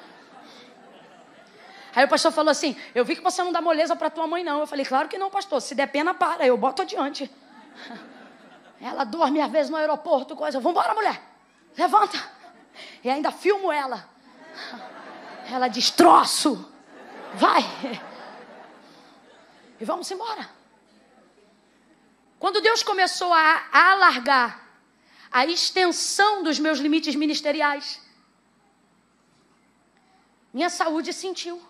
Aí 1.95 2.07
o 2.07 2.09
pastor 2.09 2.33
falou 2.33 2.51
assim: 2.51 2.75
Eu 2.95 3.05
vi 3.05 3.15
que 3.15 3.23
você 3.23 3.43
não 3.43 3.53
dá 3.53 3.61
moleza 3.61 3.95
para 3.95 4.09
tua 4.09 4.27
mãe, 4.27 4.43
não. 4.43 4.61
Eu 4.61 4.67
falei: 4.67 4.87
Claro 4.87 5.07
que 5.07 5.19
não, 5.19 5.29
pastor. 5.29 5.61
Se 5.61 5.75
der 5.75 5.89
pena, 5.89 6.15
para. 6.15 6.47
Eu 6.47 6.57
boto 6.57 6.81
adiante. 6.81 7.31
Ela 8.81 9.05
dorme 9.05 9.41
às 9.41 9.51
vezes 9.51 9.71
no 9.71 9.77
aeroporto, 9.77 10.37
coisa. 10.37 10.61
Vambora, 10.61 10.95
mulher. 10.95 11.21
Levanta. 11.77 12.19
E 13.03 13.11
ainda 13.11 13.33
filmo 13.33 13.73
ela. 13.73 14.09
Ela 15.51 15.69
destroço. 15.69 16.71
Vai. 17.35 17.63
E 19.81 19.85
vamos 19.85 20.11
embora. 20.11 20.49
Quando 22.37 22.61
Deus 22.61 22.83
começou 22.83 23.33
a 23.33 23.69
alargar 23.73 24.61
a 25.31 25.47
extensão 25.47 26.43
dos 26.43 26.59
meus 26.59 26.81
limites 26.81 27.15
ministeriais, 27.15 28.01
minha 30.53 30.71
saúde 30.71 31.13
sentiu. 31.13 31.63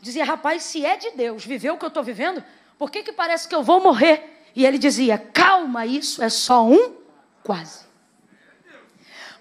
Dizia, 0.00 0.24
rapaz, 0.24 0.62
se 0.62 0.84
é 0.84 0.96
de 0.96 1.10
Deus 1.10 1.44
viver 1.44 1.70
o 1.70 1.78
que 1.78 1.84
eu 1.84 1.88
estou 1.88 2.02
vivendo, 2.02 2.42
por 2.78 2.90
que, 2.90 3.02
que 3.02 3.12
parece 3.12 3.48
que 3.48 3.54
eu 3.54 3.62
vou 3.62 3.80
morrer? 3.80 4.35
E 4.56 4.64
ele 4.64 4.78
dizia, 4.78 5.18
calma, 5.18 5.84
isso 5.84 6.22
é 6.22 6.30
só 6.30 6.64
um 6.64 6.96
quase. 7.42 7.84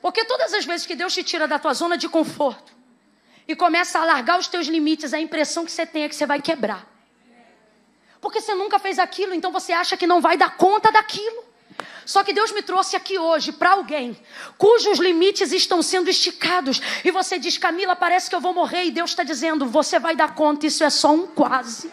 Porque 0.02 0.26
todas 0.26 0.54
as 0.54 0.66
vezes 0.66 0.86
que 0.86 0.94
Deus 0.94 1.14
te 1.14 1.24
tira 1.24 1.48
da 1.48 1.58
tua 1.58 1.74
zona 1.74 1.98
de 1.98 2.10
conforto 2.10 2.74
e 3.48 3.56
começa 3.56 3.98
a 3.98 4.02
alargar 4.02 4.38
os 4.38 4.48
teus 4.48 4.68
limites, 4.68 5.14
a 5.14 5.20
impressão 5.20 5.64
que 5.64 5.72
você 5.72 5.86
tem 5.86 6.04
é 6.04 6.10
que 6.10 6.16
você 6.16 6.26
vai 6.26 6.42
quebrar. 6.42 6.86
Porque 8.20 8.42
você 8.42 8.54
nunca 8.54 8.78
fez 8.78 9.00
aquilo, 9.00 9.34
então 9.34 9.54
você 9.54 9.72
acha 9.72 9.96
que 9.96 10.06
não 10.06 10.20
vai 10.20 10.36
dar 10.36 10.58
conta 10.58 10.92
daquilo. 10.92 11.46
Só 12.06 12.22
que 12.22 12.34
Deus 12.34 12.52
me 12.52 12.62
trouxe 12.62 12.96
aqui 12.98 13.18
hoje 13.18 13.54
para 13.54 13.72
alguém 13.72 14.18
cujos 14.58 15.00
limites 15.00 15.54
estão 15.54 15.82
sendo 15.82 16.10
esticados. 16.10 16.82
E 17.06 17.10
você 17.10 17.40
diz, 17.40 17.58
Camila, 17.58 17.96
parece 17.96 18.30
que 18.30 18.36
eu 18.36 18.42
vou 18.42 18.54
morrer. 18.54 18.84
E 18.84 18.92
Deus 18.92 19.12
está 19.12 19.24
dizendo, 19.24 19.66
você 19.66 19.98
vai 19.98 20.14
dar 20.14 20.36
conta, 20.36 20.68
isso 20.68 20.84
é 20.84 20.90
só 20.90 21.14
um 21.14 21.26
quase. 21.26 21.90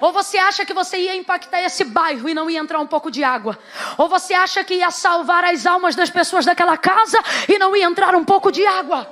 Ou 0.00 0.12
você 0.12 0.38
acha 0.38 0.64
que 0.64 0.72
você 0.72 0.96
ia 0.98 1.16
impactar 1.16 1.60
esse 1.60 1.84
bairro 1.84 2.28
e 2.28 2.34
não 2.34 2.48
ia 2.48 2.58
entrar 2.58 2.78
um 2.78 2.86
pouco 2.86 3.10
de 3.10 3.24
água? 3.24 3.58
Ou 3.96 4.08
você 4.08 4.34
acha 4.34 4.62
que 4.62 4.74
ia 4.74 4.90
salvar 4.90 5.44
as 5.44 5.66
almas 5.66 5.94
das 5.94 6.10
pessoas 6.10 6.44
daquela 6.44 6.76
casa 6.76 7.18
e 7.48 7.58
não 7.58 7.74
ia 7.74 7.84
entrar 7.84 8.14
um 8.14 8.24
pouco 8.24 8.52
de 8.52 8.64
água? 8.64 9.10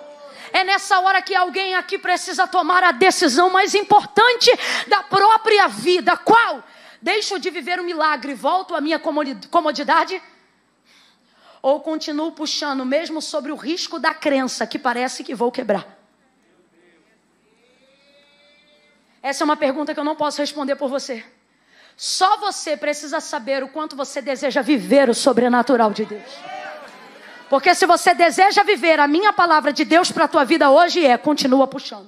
É 0.53 0.63
nessa 0.65 1.01
hora 1.01 1.21
que 1.21 1.35
alguém 1.35 1.75
aqui 1.75 1.99
precisa 1.99 2.47
tomar 2.47 2.83
a 2.85 2.93
decisão 2.93 3.51
mais 3.51 3.75
importante 3.75 4.51
da 4.87 5.03
própria 5.03 5.67
vida. 5.69 6.17
Qual? 6.17 6.63
Deixo 7.03 7.39
de 7.39 7.51
viver 7.51 7.81
o 7.81 7.85
milagre 7.85 8.33
e 8.33 8.35
volto 8.35 8.75
à 8.75 8.81
minha 8.81 8.99
comodidade? 8.99 10.23
Ou 11.61 11.81
continuo 11.81 12.33
puxando, 12.33 12.87
mesmo 12.87 13.21
sobre 13.21 13.51
o 13.51 13.57
risco 13.57 13.99
da 13.99 14.15
crença 14.15 14.67
que 14.67 14.79
parece 14.79 15.25
que 15.25 15.35
vou 15.35 15.51
quebrar? 15.51 15.96
Essa 19.29 19.43
é 19.43 19.45
uma 19.45 19.57
pergunta 19.57 19.93
que 19.93 19.99
eu 19.99 20.05
não 20.05 20.15
posso 20.15 20.41
responder 20.41 20.77
por 20.77 20.89
você. 20.89 21.25
Só 21.97 22.37
você 22.37 22.77
precisa 22.77 23.19
saber 23.19 23.61
o 23.61 23.67
quanto 23.67 23.97
você 23.97 24.23
deseja 24.23 24.63
viver 24.63 25.11
o 25.11 25.15
sobrenatural 25.15 25.91
de 25.91 26.05
Deus. 26.05 26.31
Porque 27.51 27.75
se 27.75 27.87
você 27.87 28.15
deseja 28.15 28.63
viver 28.63 29.01
a 29.01 29.09
minha 29.09 29.33
palavra 29.33 29.73
de 29.73 29.85
Deus 29.85 30.13
para 30.13 30.27
a 30.27 30.29
tua 30.29 30.45
vida 30.45 30.71
hoje 30.71 31.05
é 31.05 31.19
continua 31.19 31.67
puxando. 31.67 32.07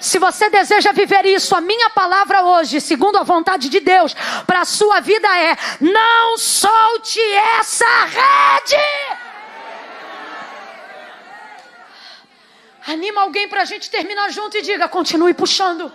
Se 0.00 0.18
você 0.18 0.50
deseja 0.50 0.90
viver 0.90 1.24
isso, 1.24 1.54
a 1.54 1.60
minha 1.60 1.88
palavra 1.90 2.42
hoje, 2.42 2.80
segundo 2.80 3.16
a 3.16 3.22
vontade 3.22 3.68
de 3.68 3.78
Deus, 3.78 4.12
para 4.44 4.62
a 4.62 4.64
sua 4.64 4.98
vida 4.98 5.28
é: 5.38 5.56
não 5.80 6.36
solte 6.36 7.20
essa 7.60 8.04
rede. 8.06 9.25
Anima 12.86 13.22
alguém 13.22 13.48
para 13.48 13.62
a 13.62 13.64
gente 13.64 13.90
terminar 13.90 14.30
junto 14.30 14.56
e 14.56 14.62
diga: 14.62 14.88
continue 14.88 15.34
puxando. 15.34 15.92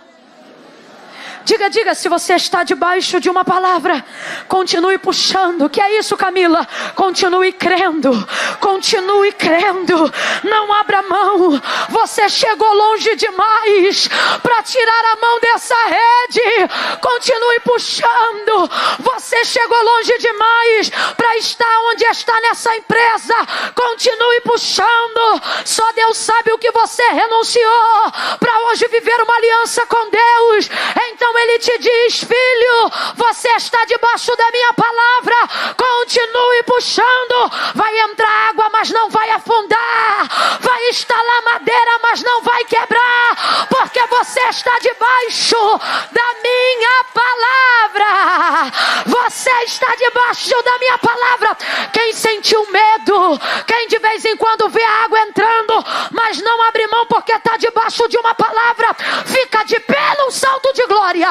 Diga, 1.44 1.68
diga, 1.68 1.94
se 1.94 2.08
você 2.08 2.34
está 2.34 2.62
debaixo 2.62 3.20
de 3.20 3.28
uma 3.28 3.44
palavra, 3.44 4.04
continue 4.48 4.98
puxando. 4.98 5.68
Que 5.68 5.80
é 5.80 5.98
isso, 5.98 6.16
Camila? 6.16 6.66
Continue 6.94 7.52
crendo. 7.52 8.12
Continue 8.60 9.32
crendo. 9.32 10.12
Não 10.44 10.72
abra 10.72 11.02
mão. 11.02 11.60
Você 11.88 12.28
chegou 12.28 12.72
longe 12.72 13.16
demais 13.16 14.08
para 14.42 14.62
tirar 14.62 15.04
a 15.12 15.16
mão 15.16 15.40
dessa 15.40 15.74
rede. 15.86 16.68
Continue 17.00 17.60
puxando. 17.60 18.70
Você 19.00 19.44
chegou 19.44 19.82
longe 19.82 20.18
demais 20.18 20.90
para 21.16 21.36
estar 21.38 21.78
onde 21.90 22.04
está 22.04 22.40
nessa 22.40 22.76
empresa. 22.76 23.34
Continue 23.74 24.40
puxando. 24.42 25.42
Só 25.64 25.90
Deus 25.92 26.16
sabe 26.18 26.52
o 26.52 26.58
que 26.58 26.70
você 26.70 27.02
renunciou 27.02 28.12
para 28.38 28.60
hoje 28.66 28.86
viver 28.88 29.20
uma 29.20 29.36
aliança 29.36 29.84
com 29.86 30.10
Deus. 30.10 30.70
Então 31.08 31.31
então 31.32 31.40
ele 31.40 31.58
te 31.58 31.78
diz: 31.78 32.24
Filho, 32.24 32.90
você 33.14 33.48
está 33.56 33.82
debaixo 33.86 34.36
da 34.36 34.50
minha 34.50 34.72
palavra, 34.74 35.74
continue 35.78 36.62
puxando. 36.64 37.50
Vai 37.74 37.98
entrar 38.00 38.50
água, 38.50 38.68
mas 38.70 38.90
não 38.90 39.08
vai 39.08 39.30
afundar. 39.30 40.28
Vai 40.60 40.88
instalar 40.90 41.42
madeira, 41.44 41.98
mas 42.02 42.22
não 42.22 42.42
vai 42.42 42.64
quebrar, 42.66 43.66
porque 43.70 44.06
você 44.08 44.40
está 44.50 44.78
debaixo 44.78 45.80
da 46.12 46.34
minha 46.42 47.04
palavra. 47.14 48.72
Você 49.06 49.50
está 49.64 49.94
debaixo 49.96 50.62
da 50.62 50.78
minha 50.78 50.98
palavra. 50.98 51.56
Quem 51.94 52.12
sentiu 52.12 52.70
medo, 52.70 53.40
quem 53.66 53.88
de 53.88 53.98
vez 53.98 54.24
em 54.26 54.36
quando 54.36 54.68
vê 54.68 54.82
a 54.82 55.04
água 55.04 55.20
entrando, 55.20 55.84
mas 56.10 56.42
não 56.42 56.62
abre 56.64 56.86
mão 56.88 57.06
porque 57.06 57.32
está 57.32 57.56
debaixo 57.56 58.06
de 58.08 58.18
uma 58.18 58.34
palavra, 58.34 58.94
fica 59.24 59.64
de 59.64 59.80
pé 59.80 60.16
num 60.18 60.30
salto 60.30 60.72
de 60.74 60.86
glória 60.86 61.21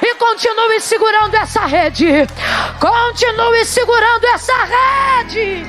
e 0.00 0.14
continue 0.16 0.80
segurando 0.80 1.36
essa 1.36 1.66
rede. 1.66 2.26
Continue 2.78 3.64
segurando 3.64 4.26
essa 4.26 4.54
rede. 4.64 5.66